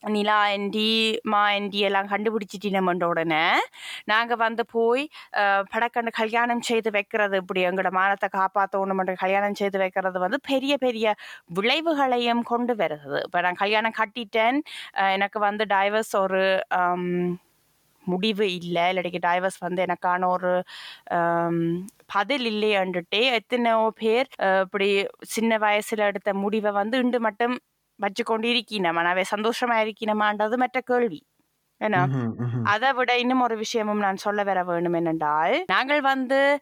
[0.02, 0.89] Nila aunty
[1.32, 3.44] மா ஆண்டி எல்லாம் கண்டுபிடிச்சிட்டினமென்ற உடனே.
[4.10, 5.02] நாங்கள் வந்து போய்
[5.73, 11.14] படக்கண்டு கல்யாணம் செய்து வைக்கிறது இப்படி எங்களோட மானத்தை காப்பாற்றணுமென்ற கல்யாணம் செய்து வைக்கிறது வந்து பெரிய பெரிய
[11.59, 14.59] விளைவுகளையும் கொண்டு வருகிறது இப்போ நான் கல்யாணம் கட்டிட்டேன்.
[15.16, 16.43] எனக்கு வந்து டைவர்ஸ் ஒரு
[18.06, 18.85] முடிவு இல்லை.
[18.90, 20.52] இல்லாட்டிக்கு டைவர்ஸ் வந்து எனக்கான ஒரு
[22.14, 24.28] பதில் இல்லையன்றுட்டே எத்தனையோ பேர்
[24.64, 24.89] இப்படி
[25.35, 27.55] சின்ன வயசில் எடுத்த முடிவை வந்து இன்று மட்டும்
[28.01, 31.20] வச்சுக்கொண்டு இருக்கீனமா நான் சந்தோஷமா இருக்கீனமான்றது மற்ற கேள்வி
[32.62, 36.59] அதை விட இன்னும் ஒரு விஷயமும் நான் சொல்ல வர வேண்டும் என்னென்றால் நாங்கள் வந்து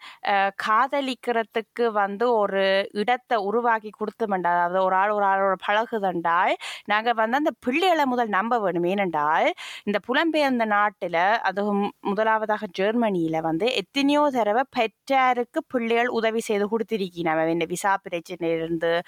[0.66, 6.55] காதலிக்கிறதுக்கு வந்து ஒரு இடத்தை உருவாக்கி கொடுத்தோம்டா அதாவது ஒரு ஆள் ஒரு ஆளோட பழகுதண்டால்
[6.85, 8.85] நாங்கள் வந்து அந்த பிள்ளைகளை முதல் நம்ப வேணும்.
[8.85, 9.53] ஏனென்றால்
[9.85, 17.65] இந்த புலம்பெயர்ந்த நாட்டில் அதுவும் முதலாவதாக ஜெர்மனியில் வந்து எத்தனையோ தடவை பெற்றாருக்கு பிள்ளைகள் உதவி செய்து கொடுத்திருக்கீங்க இந்த
[17.65, 19.01] விசா பிரச்சனையிலிருந்து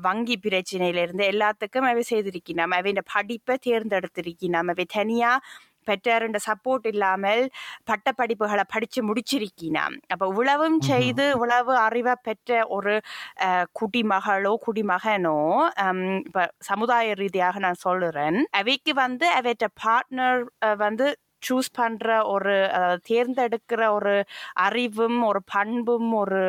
[0.00, 5.37] வங்கி பிரச்சனையிலிருந்து எல்லாத்துக்கும் அவை செய்திருக்கணும் அவை படிப்பை தேர்ந்தெடுத்திருக்கணும் அவை தனியாக
[5.88, 7.42] பெற்றாருன்ற சப்போர்ட் இல்லாமல்
[7.90, 9.94] பட்ட படிப்புகளை படித்து முடிச்சிருக்கினாம்.
[10.12, 12.94] அப்போ உழவும் செய்து உழவு அறிவை பெற்ற ஒரு
[13.80, 15.38] குடிமகளோ குடிமகனோ
[16.26, 18.38] இப்போ சமுதாய ரீதியாக நான் சொல்லுறேன்.
[18.60, 20.44] அவைக்கு வந்து அவைட்ட பார்ட்னர்
[20.84, 21.08] வந்து
[21.46, 22.54] சூஸ் பண்ற ஒரு
[23.08, 24.14] தேர்ந்தெடுக்கிற ஒரு
[24.66, 26.44] அறிவும் ஒரு பண்பும் ஒரு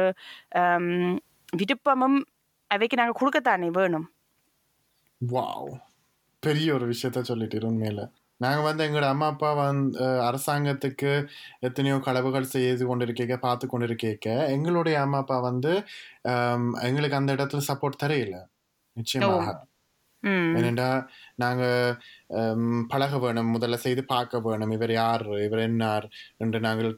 [1.61, 2.19] விருப்பமும்
[2.71, 4.07] அவைக்கு நாங்கள் கொடுக்கத்தானே வேணும்.
[5.21, 5.71] வாவ்.
[6.43, 8.01] பெரிய ஒரு விஷயத்த சொல்லிட்டு உண்மையில.
[8.41, 11.11] நாங்க வந்து எங்களோட அம்மா அப்பா வந்து அரசாங்கத்துக்கு
[11.59, 15.73] எத்தனையோ களவுகள் செய்து கொண்டிருக்கீங்க பார்த்து கொண்டிருக்கீங்க எங்களுடைய அம்மா அப்பா வந்து
[16.89, 18.37] எங்களுக்கு அந்த இடத்துல சப்போர்ட் தரையில
[18.97, 19.47] நிச்சயமாக.
[20.53, 20.87] ஏனென்றா
[21.35, 21.63] நாங்க
[22.91, 26.05] பழக வேணும் முதல்ல செய்து பார்க்க வேணும் இவர் யார் இவர் என்னார்
[26.37, 26.91] என்று நாங்கள்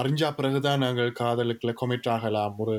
[0.00, 2.76] அறிஞ்சா பிறகுதான் நாங்கள் காதலுக்குள்ள கொமிட் ஆகலாம் ஒரு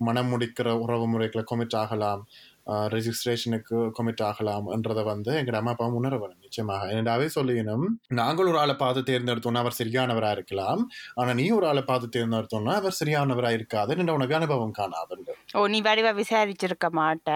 [0.00, 2.22] மனம் முடிக்கிற உறவு முறைக்குள்ள கொமிட் ஆகலாம்.
[2.66, 8.58] ரெஜிஸ்ட்ரேஷனுக்கு கொமிட் ஆகலாம் என்றதை வந்து எங்க அம்மா அப்பா உணர வேணும் நிச்சயமாக என்னடாவே சொல்லிக்கணும் நாங்கள் ஒரு
[8.58, 10.82] ஆளை பார்த்து தேர்ந்தெடுத்தோம்னா அவர் சரியானவரா இருக்கலாம்.
[11.14, 13.96] ஆனா நீ ஒரு ஆளை பார்த்து தேர்ந்தெடுத்தோம்னா அவர் சரியானவரா இருக்காது.
[13.98, 15.04] என்ற உனக்கு அனுபவம் காணாது
[15.54, 17.30] ஓ நீ வடிவா விசாரிச்சிருக்க மாட்ட?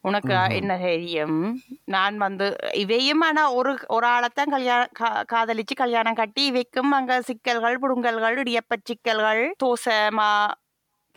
[0.00, 0.34] உனக்கு.
[0.58, 1.38] என்ன தெரியும்?
[1.84, 4.92] நான் வந்து இவையும் ஆனா ஒரு ஒரு ஆளைத்தான் கல்யாணம்
[5.32, 10.28] காதலிச்சு கல்யாணம் கட்டி இவைக்கும் அங்க சிக்கல்கள் புடுங்கல்கள் இடியப்ப சிக்கல்கள் தோசை மா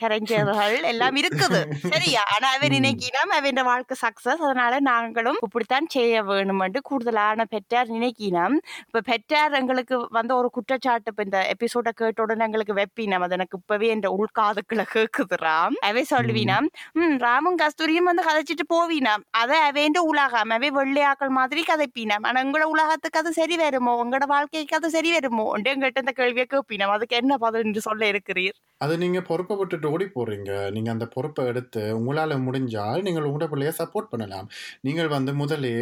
[0.01, 0.57] கரைஞ்சல்கள்
[0.89, 1.61] எல்லாம் இருக்குது.
[1.87, 2.23] சரியா?
[2.35, 2.75] ஆனா அவன் ம்.
[2.77, 8.55] நினைக்கினாம் அவன் வாழ்க்கை சக்சஸ் அதனால நாங்களும் இப்படித்தான் செய்ய வேணுமென்று கூடுதலான பெற்றார் நினைக்கினோம்
[8.87, 13.19] இப்ப பெற்றார் எங்களுக்கு வந்து ஒரு குற்றச்சாட்டு இப்ப இந்த எபிசோட கேட்ட உடனே எங்களுக்கு வெப்பினம்.
[13.19, 16.67] அது எனக்கு இப்பவே இந்த உள்காதுக்குள்ள கேக்குதுராம் அவை சொல்லுவீனாம்
[16.99, 19.23] ம் ராமும் கஸ்தூரியும் வந்து கதைச்சிட்டு போவீனாம்.
[19.33, 22.23] அதை அவேண்ட உலகம் அவை வெள்ளையாக்கள் மாதிரி கதைப்பீனாம்.
[22.23, 23.93] ஆனா உங்களோட உலகத்துக்கு அது சரி வருமோ?
[24.03, 25.45] உங்களோட வாழ்க்கைக்கு அது சரி வருமோ?
[25.55, 28.57] என்று எங்கிட்ட இந்த கேள்வியை கேட்பீனாம் அதுக்கு என்ன பதில் என்று சொல்ல இருக்கிறீர்?
[28.81, 29.55] அது நீங்க பொறுப்பை
[29.93, 34.47] ஓடி போடுறீங்க நீங்கள் அந்த பொறுப்பை எடுத்து உங்களால் முடிஞ்சால் நீங்கள் உங்களோட பிள்ளைய சப்போர்ட் பண்ணலாம்.
[34.87, 35.75] நீங்கள் வந்து முதலே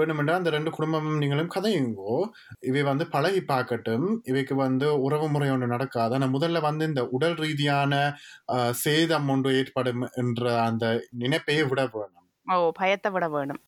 [0.00, 2.14] வேணுமென்றால் அந்த ரெண்டு குடும்பமும் நீங்களும் கதையுங்கோ.
[2.70, 4.06] இவை வந்து பழகி பார்க்கட்டும்.
[4.32, 6.14] இவைக்கு வந்து உறவு முறை ஒன்று நடக்காது.
[6.18, 8.02] ஆனால் முதல்ல வந்து இந்த உடல் ரீதியான
[8.84, 10.86] சேதம் ஒன்று ஏற்படும் என்ற அந்த
[11.24, 12.26] நினைப்பையே விட வேணும்.
[12.46, 13.62] ஓ பயத்தை விட வேணும்.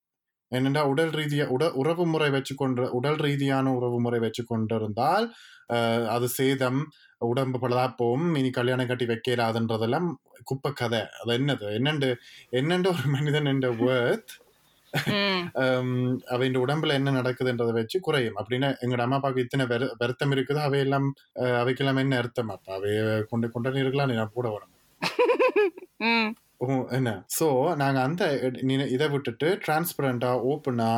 [0.55, 5.27] ஏனென்றா உடல் ரீதியா உட உறவு முறை வச்சு கொண்டு உடல் ரீதியான உறவு முறை வச்சு கொண்டிருந்தால்
[6.11, 6.81] அது சேதம்
[7.23, 10.09] உடம்பு பலதாப்போம் இனி கல்யாணம் கட்டி வைக்கலாதுன்றதெல்லாம்
[10.45, 11.67] குப்பை கதை அது என்னது?
[11.79, 12.09] என்னண்டு
[12.53, 14.33] என்னண்டு ஒரு மனிதன் என்ற வேர்த்
[15.13, 15.45] ம்.
[16.33, 18.37] அவன் உடம்புல என்ன நடக்குதுன்றதை வச்சு குறையும்.
[18.41, 21.09] அப்படின்னு எங்களோட அம்மா அப்பாவுக்கு இத்தனை வெறு வருத்தம் இருக்குது அவையெல்லாம்
[21.61, 22.53] அவைக்கெல்லாம் என்ன அர்த்தம்?
[22.55, 23.01] அப்ப அவைய
[23.33, 24.49] கொண்டு கொண்டு இருக்கலாம் நான் கூட
[26.03, 26.11] ஓ,
[26.91, 27.11] என்ன?
[27.39, 28.25] ஸோ நாங்கள் அந்த
[28.95, 30.91] இதை விட்டுட்டு டிரான்ஸ்பரண்டா ஓப்பனா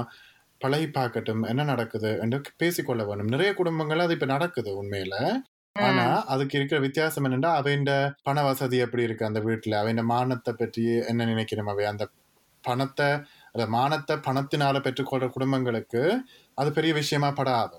[0.61, 5.15] பழகி பார்க்கட்டும் என்ன நடக்குது என்று பேசிக்கொள்ள வேணும் நிறைய குடும்பங்கள் அது இப்ப நடக்குது உண்மையில.
[5.77, 7.91] ஆனா அதுக்கு இருக்கிற வித்தியாசம் என்னன்னா அவைண்ட
[8.23, 11.85] பண வசதி எப்படி இருக்கு அந்த வீட்டுல அவைண்ட மானத்தை பற்றி என்ன நினைக்கணும் அவை?
[11.87, 12.05] அந்த
[12.65, 13.09] பணத்தை
[13.55, 16.03] அந்த மானத்தை பணத்தினால பெற்றுக்கொள்ற குடும்பங்களுக்கு
[16.59, 17.79] அது பெரிய விஷயமா படாது.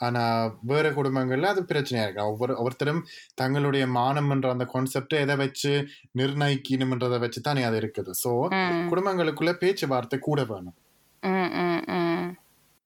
[0.00, 0.22] ஆனா
[0.70, 2.28] வேற குடும்பங்கள்ல அது பிரச்சனையா இருக்கு.
[2.32, 3.02] ஒவ்வொரு ஒவ்வொருத்தரும்
[3.42, 5.72] தங்களுடைய மானம் என்ற அந்த கான்செப்டை எதை வச்சு
[6.20, 8.12] நிர்ணயிக்கணும்ன்றதை வச்சு தானே அது இருக்குது.
[8.24, 8.32] சோ
[8.92, 10.76] குடும்பங்களுக்குள்ள பேச்சுவார்த்தை கூட வேணும்.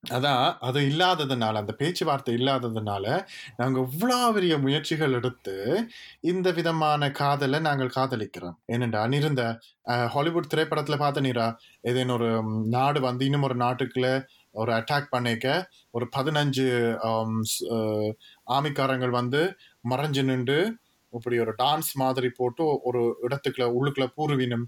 [0.05, 3.05] அதான் அது இல்லாததுனால அந்த பேச்சுவார்த்தை இல்லாததுனால
[3.59, 5.55] நாங்க இவ்வளோ பெரிய முயற்சிகள் எடுத்து
[6.30, 8.56] இந்த விதமான காதலை நாங்கள் காதலிக்கிறோம்.
[8.72, 9.43] ஏனென்றா இருந்த
[10.14, 11.47] ஹாலிவுட் திரைப்படத்துல பார்த்த நீரா
[11.90, 12.30] ஏதேனும் ஒரு
[12.76, 14.10] நாடு வந்து இன்னும் ஒரு நாட்டுக்குள்ள
[14.55, 15.47] ஒரு அட்டாக் பண்ணிக்க
[15.91, 16.66] ஒரு பதினஞ்சு
[18.51, 19.41] ஆமிக்காரங்கள் வந்து
[19.91, 20.59] மறைஞ்சு நின்று
[21.12, 24.66] இப்படி ஒரு டான்ஸ் மாதிரி போட்டு ஒரு இடத்துக்குள்ள உள்ளுக்குள்ள பூர்வீனம்.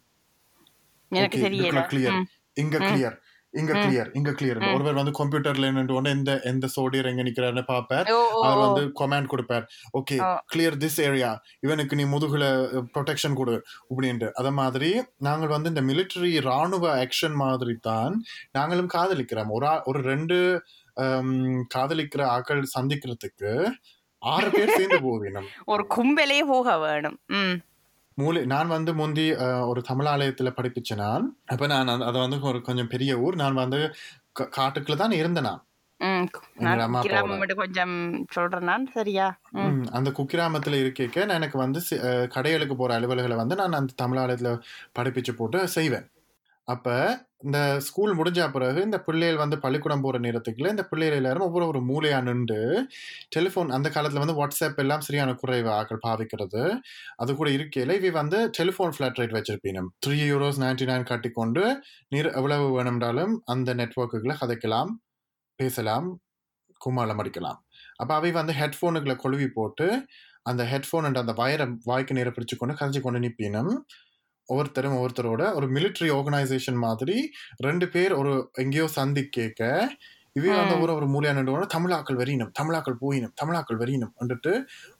[2.14, 2.78] ம் இங்க.
[2.88, 3.16] கிளியர்
[3.60, 3.72] இங்க.
[3.82, 4.60] கிளியர் இங்க கிளியர்.
[4.74, 8.08] ஒருவர் வந்து கம்ப்யூட்டர்ல நின்று எந்த எந்த சோடியர் எங்க நிக்கிறாருன்னு பாப்பார்
[8.44, 9.66] அவர் வந்து கமெண்ட் கொடுப்பார்.
[10.00, 10.16] ஓகே
[10.52, 11.30] கிளியர் திஸ் ஏரியா
[11.66, 12.44] இவனுக்கு நீ முதுகுல
[12.94, 13.56] ப்ரொடெக்ஷன் கொடு
[13.88, 14.30] அப்படின்ட்டு.
[14.40, 14.90] அத மாதிரி
[15.28, 18.14] நாங்கள் வந்து இந்த மிலிட்டரி ராணுவ ஆக்ஷன் மாதிரி தான்
[18.58, 19.52] நாங்களும் காதலிக்கிறோம்.
[19.58, 20.38] ஒரு ஒரு ரெண்டு
[21.74, 23.52] காதலிக்கிற ஆக்கள் சந்திக்கிறதுக்கு
[24.22, 27.18] ஆறு பேர் சேர்ந்து போவினம் ஒரு கும்பலே போக வேணும்.
[28.18, 29.24] மூலை நான் வந்து முந்தி
[29.66, 31.24] ஒரு தமிழாலயத்துல படிப்பிச்சேன் நான்.
[31.46, 33.80] அப்ப நான் அது வந்து ஒரு கொஞ்சம் பெரிய ஊர் நான் வந்து
[34.56, 35.62] காட்டுக்குள்ள தான் இருந்தேன் நான்.
[37.60, 37.94] கொஞ்சம்
[38.30, 39.26] சொல்றேன் நான் சரியா?
[39.90, 41.80] அந்த குக்கிராமத்துல இருக்க நான் எனக்கு வந்து
[42.34, 44.52] கடைகளுக்கு போற அலுவல்களை வந்து நான் அந்த தமிழாலயத்துல
[44.98, 46.06] படிப்பிச்சு போட்டு செய்வேன்.
[46.68, 46.88] அப்ப
[47.44, 51.80] இந்த ஸ்கூல் முடிஞ்ச பிறகு இந்த பிள்ளைகள் வந்து பள்ளிக்கூடம் போகிற நேரத்துக்குள்ள இந்த பிள்ளைகள் எல்லாரும் ஒவ்வொரு ஒரு
[51.90, 52.60] மூலையா நின்று
[53.36, 56.62] டெலிஃபோன் அந்த காலத்தில் வந்து வாட்ஸ்அப் எல்லாம் சரியான குறைவு ஆக்கள் பாவிக்கிறது.
[57.22, 59.88] அது கூட இருக்கையில் இவை வந்து டெலிஃபோன் ஃப்ளாட் ரேட் வச்சிருப்பீனும்.
[60.06, 61.64] த்ரீ யூரோஸ் நைன்டி நைன் காட்டிக்கொண்டு
[62.14, 64.92] நீர் எவ்வளவு வேணும்னாலும் அந்த நெட்ஒர்க்குகளை கதைக்கலாம்
[65.58, 66.08] பேசலாம்
[66.80, 67.58] கும்மாளம் அடிக்கலாம்.
[68.02, 69.86] அப்போ அவை வந்து ஹெட்ஃபோனுகளை கொழுவி போட்டு
[70.50, 73.70] அந்த ஹெட்ஃபோன் அந்த வயரை வாய்க்கு நேரம் பிடிச்சு கொண்டு கரைச்சி கொண்டு நிற்பினும்
[74.48, 77.16] ஒவ்வொருத்தரும் ஒவ்வொருத்தரோட ஒரு மிலிட்ரி ஆர்கனைசேஷன் மாதிரி
[77.58, 79.62] ரெண்டு பேர் ஒரு எங்கேயோ சந்தி கேட்க
[80.36, 84.52] இவே வந்து ம் ஒரு ஒரு மூலையான தமிழாக்கள் வெறியினம் தமிழாக்கள் போயினும் தமிழாக்கள் வெறியினம் வந்துட்டு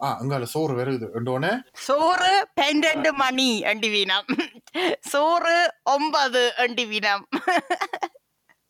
[0.04, 4.28] ஆ அங்கால சோறு வருது என்றோடனே சோறு பன்னெண்டு மணி அண்டி வீணம்.
[5.10, 7.24] சோறு ஒன்பது அண்டி வீணம்.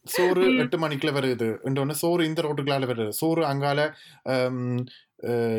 [0.06, 3.80] சோறு எட்டு மணிக்குள்ள வருது என்றோடனே சோறு இந்த ரோட்டுக்குள்ளால வருது சோறு அங்கால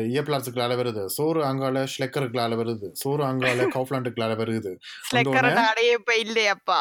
[0.08, 1.04] இயப்லாட்ஸுக்குள்ளால வருது.
[1.16, 2.88] சோறு அங்கால ஸ்லெக்கருக்குள்ளால வருது.
[2.94, 4.72] சோறு அங்கால கவுஃப்லாண்டுக்குள்ளால வருது.
[6.22, 6.80] இல்லையப்பா.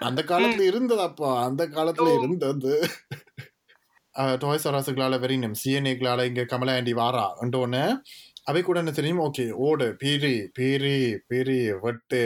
[0.00, 1.30] அந்த காலத்துல இருந்ததப்பா?
[1.44, 2.74] அந்த காலத்துல இருந்தது.
[4.40, 7.26] டாய்ஸ் ஆராஸுகளால வெறினும் சிஎன்ஏக்களால இங்க கமலா ஆண்டி வாரா?
[7.42, 7.84] உடனே
[8.44, 9.20] அவை கூட என்ன தெரியும்?
[9.20, 10.96] ஓகே ஓடு பீரி பீரி
[11.28, 12.22] பீரி வெட்டு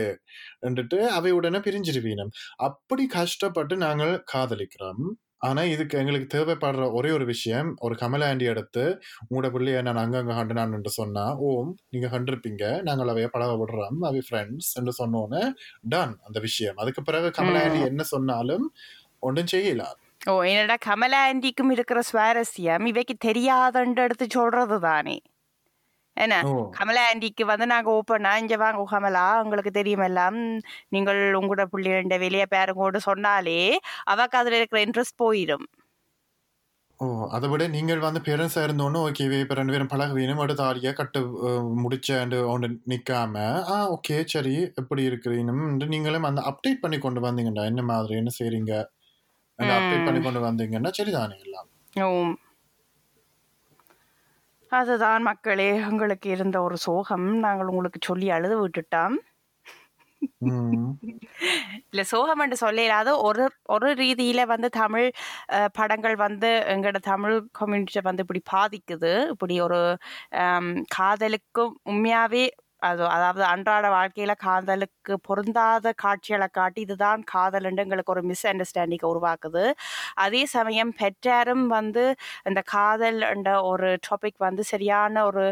[0.66, 2.32] என்றுட்டு அவை உடனே பிரிஞ்சிருவீனம்.
[2.60, 5.04] அப்படி கஷ்டப்பட்டு நாங்கள் காதலிக்கிறோம்.
[5.47, 8.85] ஆனா இதுக்கு எங்களுக்கு தேவைப்படுற ஒரே ஒரு விஷயம் ஒரு கமலா ஆண்டி எடுத்து
[9.23, 14.23] உங்களோட பிள்ளைய நான் அங்கங்க கண்டுனான் என்று சொன்னா ஓம் நீங்க கண்டிருப்பீங்க நாங்கள் அவைய பழக விடுறோம் அவை
[14.27, 15.43] ஃப்ரெண்ட்ஸ் என்று சொன்னோன்னே
[15.89, 16.78] டன் அந்த விஷயம்.
[16.78, 18.66] அதுக்கு பிறகு கமலா ஆண்டி என்ன சொன்னாலும்
[19.23, 19.85] ஒன்றும் செய்யல
[20.28, 25.16] ஓ என்னடா கமலா ஆண்டிக்கும் இருக்கிற சுவாரஸ்யம் இவைக்கு தெரியாதண்டு எடுத்து சொல்றது தானே?
[26.16, 26.34] என்ன?
[26.76, 30.38] கமலா ஆண்டிக்கு வந்து நாங்க ஓப்பனா இங்க வாங்க கமலா உங்களுக்கு தெரியும் எல்லாம்.
[30.93, 33.60] நீங்கள் உங்களோட பிள்ளைண்ட வெளியே பேருங்கோடு சொன்னாலே
[34.09, 35.66] அவக்கு அதுல இருக்கிற இன்ட்ரெஸ்ட் போயிடும்
[37.01, 40.93] ஓ அதை விட நீங்கள் வந்து பேரண்ட்ஸா இருந்தோன்னு ஓகே இப்ப ரெண்டு பேரும் பழக வேணும் அடுத்த ஆரியா
[40.94, 43.34] கட்டு அஹ், முடிச்சாண்டு ஒன்று நிக்காம
[43.68, 45.55] ஆ ஓகே சரி எப்படி இருக்கிறீன்னு
[45.90, 48.72] நீங்களும் அந்த அப்டேட் பண்ணி கொண்டு வந்தீங்கடா என்ன மாதிரி என்ன செய்றீங்க?
[49.59, 51.68] அந்த அப்டேட் பண்ணி கொண்டு வந்தீங்கன்னா சரிதானே எல்லாம்.
[54.72, 57.26] அதுதான் மக்களே உங்களுக்கு இருந்த ஒரு சோகம்.
[57.38, 59.16] நாங்கள் உங்களுக்கு சொல்லி அழுது விட்டுட்டோம்.
[61.93, 63.09] இல்ல சோகம் என்று சொல்லலாத.
[63.22, 65.09] ஒரு ஒரு ரீதியில வந்து தமிழ்
[65.72, 69.12] படங்கள் வந்து எங்களோட தமிழ் கம்யூனிட்டியை வந்து இப்படி பாதிக்குது.
[69.34, 69.80] இப்படி ஒரு
[70.97, 72.44] காதலுக்கும் உண்மையாவே
[72.82, 79.09] அது அதாவது அன்றாட வாழ்க்கையில காதலுக்கு பொருந்தாத காட்சிகளை காட்டி இதுதான் காதல் என்று எங்களுக்கு ஒரு மிஸ் அண்டர்ஸ்டாண்டிங்கை
[79.12, 79.65] உருவாக்குது.
[80.16, 82.05] அதே சமயம் பெற்றாரும் வந்து
[82.47, 85.44] இந்த காதல் என்ற ஒரு டாபிக் வந்து சரியான ஒரு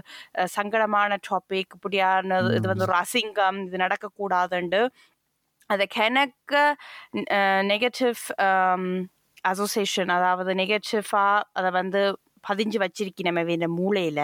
[0.56, 4.82] சங்கடமான டாபிக் இப்படியான இது வந்து ஒரு அசிங்கம் இது நடக்கக்கூடாதுண்டு
[5.70, 6.54] அதை கணக்க
[7.64, 8.20] நெகட்டிவ்
[9.44, 12.02] அசோசியேஷன் அதாவது நெகட்டிவாக அதை வந்து
[12.48, 14.20] பதிஞ்சு வச்சிருக்கணும் அவையின் மூளையில.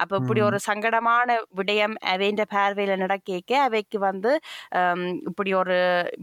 [0.00, 4.30] அப்போ இப்படி ஒரு சங்கடமான விடயம் அவையின் பார்வையில் நடக்க அவைக்கு வந்து
[5.30, 5.76] இப்படி ஒரு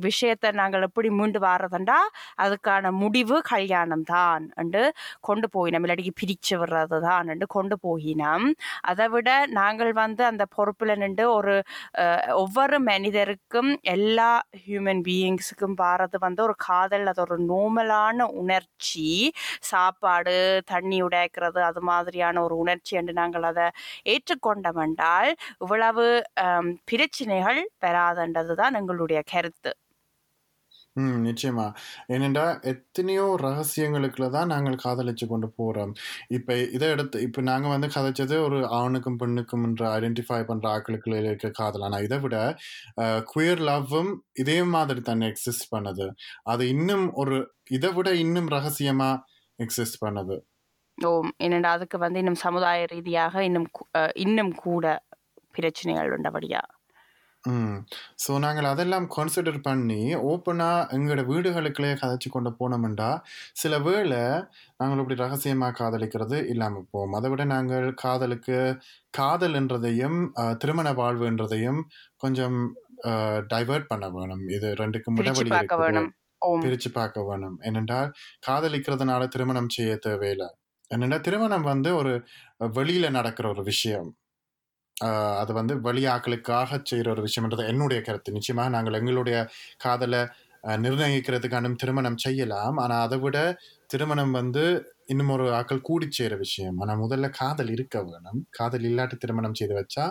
[0.06, 1.98] விஷயத்தை நாங்கள் எப்படி மீண்டு வாரதுண்டா
[2.44, 4.84] அதுக்கான முடிவு கல்யாணம் தான் என்று
[5.28, 5.84] கொண்டு போயினோம்.
[5.86, 8.46] இல்லாட்டி பிரிச்சு விடுறது தான் என்று கொண்டு போயினோம்.
[8.92, 9.30] அதை விட
[9.60, 11.56] நாங்கள் வந்து அந்த பொறுப்பில் நின்று ஒரு
[12.44, 14.32] ஒவ்வொரு மனிதருக்கும் எல்லா
[14.64, 19.10] ஹியூமன் பீயிங்ஸுக்கும் வாரது வந்து ஒரு காதல் அது ஒரு நோமலான உணர்ச்சி.
[19.72, 20.38] சாப்பாடு
[20.74, 23.68] தண்ணி உடைக்கிறது அது மாதிரியான ஒரு உணர்ச்சி என்று நாங்கள் அதை
[24.16, 25.32] ஏற்றுக்கொண்டோம் என்றால்
[25.64, 26.06] இவ்வளவு
[26.92, 29.74] பிரச்சனைகள் பெறாதன்றது தான் எங்களுடைய கருத்து.
[31.00, 31.66] ம் நிச்சயமா.
[32.14, 35.92] ஏனென்றா எத்தனையோ ரகசியங்களுக்குள்ள தான் நாங்கள் காதலிச்சு கொண்டு போறோம்.
[36.38, 39.66] இப்போ இதை எடுத்து இப்போ நாங்கள் வந்து கதைச்சது ஒரு ஆணுக்கும் பெண்ணுக்கும்
[39.98, 41.86] ஐடென்டிஃபை பண்ற ஆக்களுக்குள்ள இருக்க காதல்.
[41.88, 42.38] ஆனால் இதை விட
[43.34, 44.12] குயர் லவ்வும்
[44.44, 46.08] இதே மாதிரி தானே எக்ஸிஸ்ட் பண்ணுது.
[46.54, 47.38] அது இன்னும் ஒரு
[47.80, 49.12] இதை விட இன்னும் ரகசியமா
[49.60, 50.38] எக்ஸிஸ்ட் பண்ணுது.
[50.98, 51.10] ஓ
[51.46, 53.68] என்னடா அதுக்கு வந்து இன்னும் சமுதாய ரீதியாக இன்னும்
[54.24, 54.86] இன்னும் கூட
[55.56, 56.62] பிரச்சனைகள் உண்டபடியா?
[57.44, 57.76] ம்.
[58.24, 60.00] ஸோ நாங்கள் அதெல்லாம் கன்சிடர் பண்ணி
[60.30, 63.10] ஓப்பனாக எங்களோட வீடுகளுக்குள்ளே கதைச்சு கொண்டு போனோம்டா
[63.62, 64.22] சில வேளை
[64.80, 68.58] நாங்கள் இப்படி ரகசியமாக காதலிக்கிறது இல்லாமல் போவோம் அதை விட நாங்கள் காதலுக்கு
[69.14, 71.82] காதல் என்றதையும் அஹ், திருமண வாழ்வுன்றதையும்
[72.24, 72.58] கொஞ்சம்
[73.52, 74.44] டைவர்ட் பண்ண வேணும்.
[74.56, 75.52] இது ரெண்டுக்கும் இடைவெளி
[76.42, 76.62] ஓம்.
[76.64, 77.58] பிரிச்சு பார்க்க வேணும்.
[77.68, 78.10] ஏனென்றால்
[78.48, 80.50] காதலிக்கிறதுனால திருமணம் செய்ய தேவையில்லை.
[80.92, 82.14] என்னென்னா திருமணம் வந்து ஒரு
[82.78, 84.10] வெளியில் நடக்கிற ஒரு விஷயம்.
[85.42, 88.36] அது வந்து வெளியாக்களுக்காக செய்கிற ஒரு விஷயம்ன்றது என்னுடைய கருத்து.
[88.38, 89.38] நிச்சயமாக நாங்கள் எங்களுடைய
[89.86, 90.22] காதலை
[90.84, 92.78] நிர்ணயிக்கிறதுக்கான திருமணம் செய்யலாம்.
[92.84, 93.38] ஆனால் அதை விட
[93.94, 94.64] திருமணம் வந்து
[95.14, 96.78] இன்னும் ஒரு ஆக்கள் கூடி செய்கிற விஷயம்.
[96.84, 98.40] ஆனால் முதல்ல காதல் இருக்க வேணும்.
[98.58, 100.06] காதல் இல்லாட்டி திருமணம் செய்து வச்சா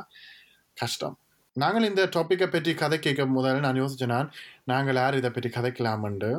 [0.76, 1.16] கஷ்டம்.
[1.56, 4.30] நாங்கள் இந்த டாப்பிக்கை பற்றி கதை கேட்க முதல்ல நான் யோசிச்சேன் நான்
[4.72, 5.18] நாங்கள் யார்?
[5.20, 6.30] இதை பற்றி கதைக்கலாமண்டு.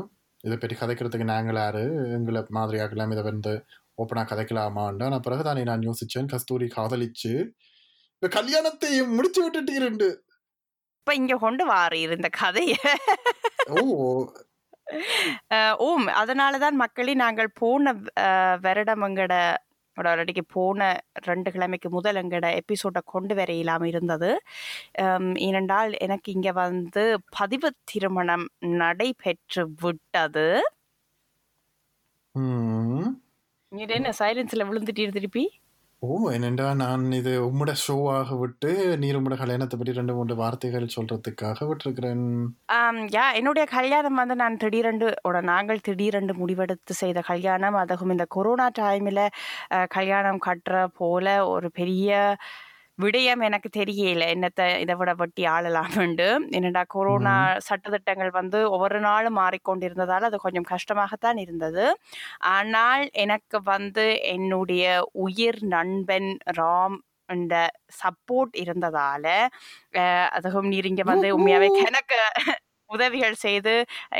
[0.44, 1.84] இதை பற்றி கதைக்கிறதுக்கு நாங்கள் யாரு?
[2.18, 3.54] எங்களை மாதிரி ஆக்கலாம் இதை வந்து
[3.98, 7.34] ஓப்பனாக கதைக்கலாமான்னு நான் பிறகுதானே நான் யோசிச்சேன் கஸ்தூரி காதலிச்சு.
[8.14, 10.10] இப்ப கல்யாணத்தை முடிச்சு விட்டுட்டீருண்டு
[11.00, 12.76] இப்ப இங்க கொண்டு வாரீர் இந்த கதைய.
[13.70, 13.82] ஓ.
[15.78, 17.94] ஓம் அதனாலதான் மக்களே நாங்கள் போன
[18.62, 19.34] வருடம் எங்கட
[20.48, 24.32] போன ரெண்டு கிழமைக்கு முதல் எங்கட எபிசோட கொண்டு வர இல்லாம இருந்தது.
[25.36, 27.04] ஏனென்றால் எனக்கு இங்க வந்து
[27.38, 30.48] பதிவு திருமணம் நடைபெற்று விட்டது.
[33.78, 35.44] என்ன சைலன்ஸ்ல விழுந்துட்டீர் திருப்பி?
[36.02, 41.68] ஓ என்னண்டா நான் இது உம்மோட ஷோவாக விட்டு நீர் உம்மோட கல்யாணத்தை பற்றி ரெண்டு மூன்று வார்த்தைகள் சொல்றதுக்காக
[41.70, 42.26] விட்டுருக்கிறேன்.
[43.16, 47.74] யா என்னுடைய கல்யாணம் வந்து நான் திடீரென்று ஓட நாங்கள் திடீரென்று முடிவெடுத்து செய்த கல்யாணம்.
[47.74, 49.24] அதுவும் இந்த கொரோனா டைமில்
[49.88, 52.38] கல்யாணம் கட்டுற போல ஒரு பெரிய
[53.00, 54.24] விடயம் எனக்கு தெரியல.
[54.34, 56.28] என்னத்தை இதை விட வட்டி ஆளலாம்ண்டு
[56.58, 57.34] என்னடா கொரோனா
[57.68, 61.86] சட்டத்திட்டங்கள் வந்து ஒவ்வொரு நாளும் மாறிக்கொண்டிருந்ததால் அது கொஞ்சம் கஷ்டமாகத்தான் இருந்தது.
[62.56, 64.06] ஆனால் எனக்கு வந்து
[64.36, 64.86] என்னுடைய
[65.26, 66.98] உயிர் நண்பன் ராம்
[67.36, 67.56] இந்த
[68.02, 69.26] சப்போர்ட் இருந்ததால
[70.38, 72.18] அதுவும் நீர் இங்க வந்து உண்மையாவே எனக்கு
[72.90, 73.74] உதவிகள் செய்து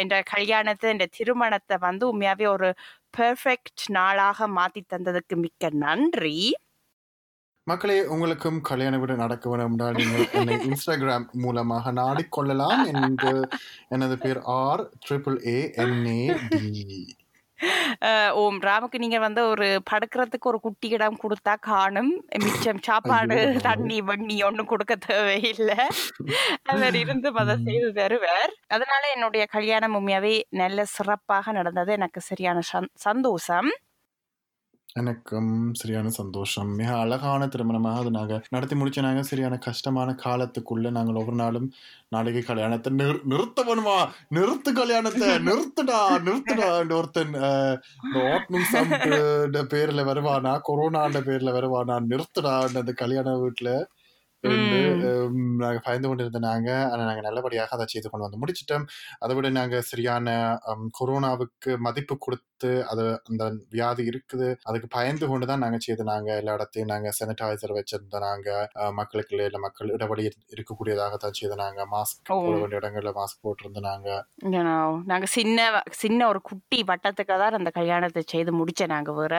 [0.04, 2.70] இந்த கல்யாணத்தை இந்த திருமணத்தை வந்து உண்மையாவே ஒரு
[3.18, 6.38] பெர்ஃபெக்ட் நாளாக மாத்தி தந்ததுக்கு மிக்க நன்றி.
[7.68, 13.48] மக்களே உங்களுக்கும் கல்யாண வீடு நடக்க வேண்டும் என்றால் நீங்கள் என்னை இன்ஸ்டாகிராம் மூலமாக நாடிக்கொள்ளலாம் என்று
[13.90, 17.16] எனது பேர் R triple A N A D
[18.32, 22.26] ஓம் ராமுக்கு நீங்க வந்து ஒரு படுக்கிறதுக்கு ஒரு குட்டி இடம் கொடுத்தா காணும்.
[22.40, 23.58] மிச்சம் சாப்பாடு.
[23.62, 25.76] தண்ணி வண்ணி ஒண்ணும் கொடுக்க தேவையில்லை.
[26.64, 28.52] அவர் இருந்து அதை செய்து தருவார்.
[28.68, 31.92] அதனால என்னுடைய கல்யாணம் உண்மையாவே நல்ல சிறப்பாக நடந்தது.
[31.92, 33.72] எனக்கு சரியான சந்- சந்தோஷம்.
[34.96, 36.70] எனக்கும் சரியான சந்தோஷம்.
[36.76, 41.68] மிக அழகான திருமணமாக அது நாங்கள் நடத்தி முடிச்ச நாங்கள் சரியான கஷ்டமான காலத்துக்குள்ள நாங்கள் ஒவ்வொரு நாளும்
[42.12, 43.98] நாளைக்கு கல்யாணத்தை நிறு நிறுத்த வேணுமா?
[44.32, 45.30] நிறுத்து கல்யாணத்தை!
[45.48, 46.00] நிறுத்துடா!
[46.26, 46.70] நிறுத்துடா!
[46.96, 48.70] ஒருத்தன் அஹ், இந்த ஓப்பனிங்
[49.74, 50.54] பேர்ல வருவானா?
[50.70, 51.98] கொரோனான்ற பேர்ல வருவானா?
[52.10, 52.56] நிறுத்துடா!
[52.72, 53.70] அந்த கல்யாண வீட்டுல
[54.48, 55.02] இருந்து, ம்.
[55.04, 58.86] ஹம், நாங்க பயந்து கொண்டு இருந்த நாங்க ஆனா நாங்க நல்லபடியாக அதை செய்து கொண்டு வந்து முடிச்சிட்டோம்.
[59.20, 60.28] அதை விட நாங்க சரியான
[61.00, 62.44] கொரோனாவுக்கு மதிப்பு கொடுத்து
[62.90, 67.76] அது அந்த வியாதி இருக்குது அதுக்கு பயந்து கொண்டு தான் நாங்க செய்து நாங்க எல்லா இடத்தையும் நாங்க சானிடைசர்
[67.76, 68.50] வச்சிருந்த நாங்க
[68.80, 70.24] அஹ், மக்களுக்கு இல்ல மக்கள் இடைவெளி
[70.56, 71.82] இருக்கக்கூடியதாக தான் செய்து நாங்க.
[71.94, 72.22] மாஸ்க்.
[72.30, 74.10] போட வேண்டிய இடங்கள்ல மாஸ்க் போட்டிருந்த நாங்க.
[74.56, 75.60] You know, நாங்க சின்ன
[76.00, 79.34] சின்ன ஒரு குட்டி வட்டத்துக்கு தான் அந்த கல்யாணத்தை செய்து முடிச்ச நாங்க வேற.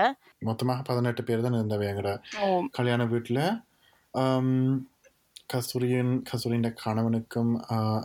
[0.47, 2.47] மொத்தமாக பதினெட்டு பேர் தான் இருந்தவங்க எங்கட ஓ.
[2.75, 3.43] கல்யாண வீட்டில்
[5.53, 7.53] கஸ்தூரியின் கஸ்தூரியின் கணவனுக்கும்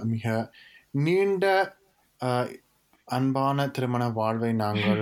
[0.04, 0.54] மிக
[0.92, 1.46] நீண்ட
[3.06, 5.02] அன்பான திருமண வாழ்வை நாங்கள்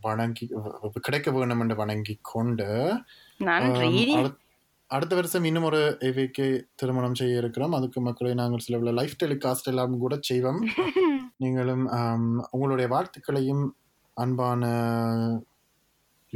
[0.00, 0.46] வணங்கி
[1.00, 2.68] கிடைக்க வேண்டும் என்று வணங்கி கொண்டு
[4.90, 7.72] அடுத்த வருஷம் இன்னும் ஒரு ஏவிக்கு திருமணம் செய்ய இருக்கிறோம்.
[7.72, 10.60] அதுக்கு மக்களை நாங்கள் சில லைஃப் டெலிகாஸ்ட் எல்லாம் கூட செய்வோம்.
[11.36, 11.84] நீங்களும்
[12.50, 13.64] உங்களுடைய வாழ்த்துக்களையும்
[14.14, 14.62] அன்பான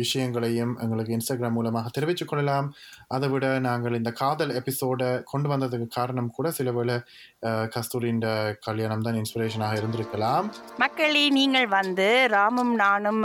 [0.01, 2.69] விஷயங்களையும் எங்களுக்கு இன்ஸ்டாகிராம் மூலமாக தெரிவித்து கொள்ளலாம்.
[3.17, 6.97] அதை விட நாங்கள் இந்த காதல் எபிசோடை கொண்டு வந்ததுக்கு காரணம் கூட சில வேளை
[7.75, 8.23] கஸ்தூரின்
[8.67, 10.47] கல்யாணம் தான் இன்ஸ்பிரேஷனாக இருந்திருக்கலாம்.
[10.85, 13.23] மக்களே நீங்கள் வந்து ராமும் நானும்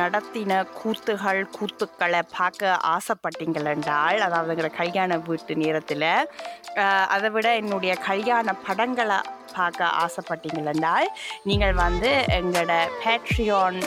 [0.00, 6.08] நடத்தின கூத்துகள் கூத்துக்களை பார்க்க ஆசைப்பட்டீங்கள் என்றால் அதாவது எங்களோட கல்யாண வீட்டு நேரத்தில்
[7.14, 9.20] அதை விட என்னுடைய கல்யாண படங்களை
[9.54, 11.10] பார்க்க ஆசைப்பட்டீங்கள்
[11.42, 12.72] நீங்கள் வந்து எங்களோட
[13.04, 13.78] பேட்ரியான்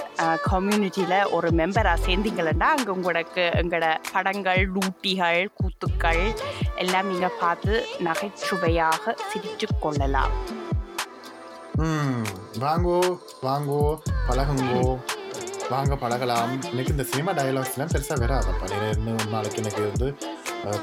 [0.49, 6.23] கம்யூனிட்டியில் ஒரு மெம்பராக சேர்ந்தீங்களா அங்கே உங்களுக்கு எங்களோட படங்கள் லூட்டிகள் கூத்துக்கள்
[6.75, 7.73] எல்லாம் நீங்கள் பார்த்து
[8.07, 10.33] நகைச்சுவையாக சிரித்து கொள்ளலாம்.
[12.63, 12.97] வாங்கோ
[13.45, 13.81] வாங்கோ
[14.27, 14.81] பழகுங்கோ.
[15.69, 16.61] வாங்க பழகலாம்.
[16.61, 20.17] எனக்கு இந்த சினிமா டயலாக்ஸ்லாம் பெருசாக வராதப்பா இன்னும் நாளைக்கு எனக்கு வந்து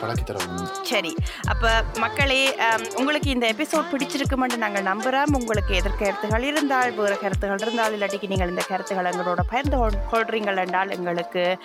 [0.00, 0.68] பழக்கி தரணும்.
[0.82, 1.16] சரி.
[1.48, 2.56] அப்போ மக்களே
[2.96, 8.48] உங்களுக்கு இந்த எபிசோட் பிடிச்சிருக்குமென்று நாங்கள் நம்புகிறோம் உங்களுக்கு எதிர் கருத்துகள் இருந்தால் வேறு கருத்துகள் இருந்தால் இல்லாட்டிக்கு நீங்கள்
[8.48, 11.59] இந்த கருத்துக்கள் எங்களோட பகிர்ந்து கொள்- கொள்றீங்கள் என்றால் எங்களுக்கு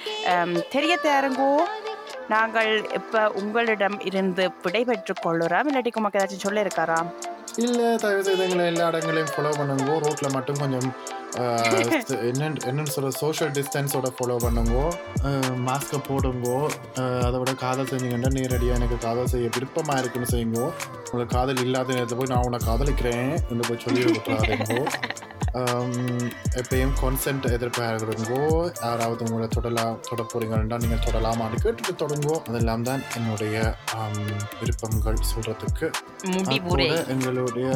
[0.69, 1.55] தெரிய தேருங்கோ.
[2.29, 5.63] நாங்கள் இப்போ உங்களிடம் இருந்து விடைபெற்றுக் கொள்ளுறோம்.
[5.71, 7.11] இல்லாட்டிக்கு உமக்கு ஏதாச்சும் சொல்ல இருக்காராம்
[7.55, 9.99] இல்லை தயவு செய்து எங்களை எல்லா இடங்களையும் ஃபாலோ பண்ணுங்கோ.
[9.99, 10.95] ரோட்டில் மட்டும் கொஞ்சம்
[11.37, 11.73] அஹ்,
[12.29, 14.85] என்ன என்னன்னு சொல்ற சோஷியல் டிஸ்டன்ஸோட ஃபாலோ பண்ணுங்கோ
[15.67, 16.57] மாஸ்க்கை போடுங்கோ
[16.97, 20.67] அஹ், அதை விட காதல் செஞ்சீங்கன்னா நேரடியாக எனக்கு காதல் செய்ய விருப்பமாக இருக்குன்னு செய்யுங்கோ.
[21.03, 24.81] உங்களுக்கு காதல் இல்லாத நேரத்தில் போய் நான் உன்னை காதலிக்கிறேன் என்று போய் சொல்லி விட்டுறாருங்கோ
[26.59, 28.39] எப்பயும் கான்சென்ட் எதிர்பார்க்கிறோங்கோ.
[28.81, 32.35] யாராவது உங்களை தொடலாம் தொட போறீங்கன்னா நீங்கள் தொடலாமான்னு கேட்டுட்டு தொடங்கோ.
[32.49, 33.55] அதெல்லாம் தான் என்னுடைய
[34.59, 35.17] விருப்பங்கள்
[36.49, 36.59] அத்தோட
[37.13, 37.67] எங்களுடைய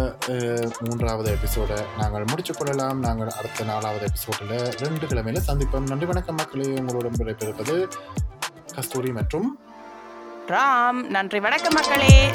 [0.81, 3.01] மூன்றாவது எபிசோட நாங்கள் முடிச்சு கொள்ளலாம்.
[3.05, 5.87] நாங்கள் அடுத்த நாலாவது எபிசோடில் ரெண்டு கிழமையில சந்திப்போம்.
[5.87, 6.67] நன்றி வணக்கம் மக்களே.
[6.79, 7.87] உங்களுடன் விடைபெறுவது
[8.75, 9.59] கஸ்தூரி மற்றும்
[10.47, 11.03] ராம்.
[11.09, 12.31] நன்றி வணக்கம் மக்களே.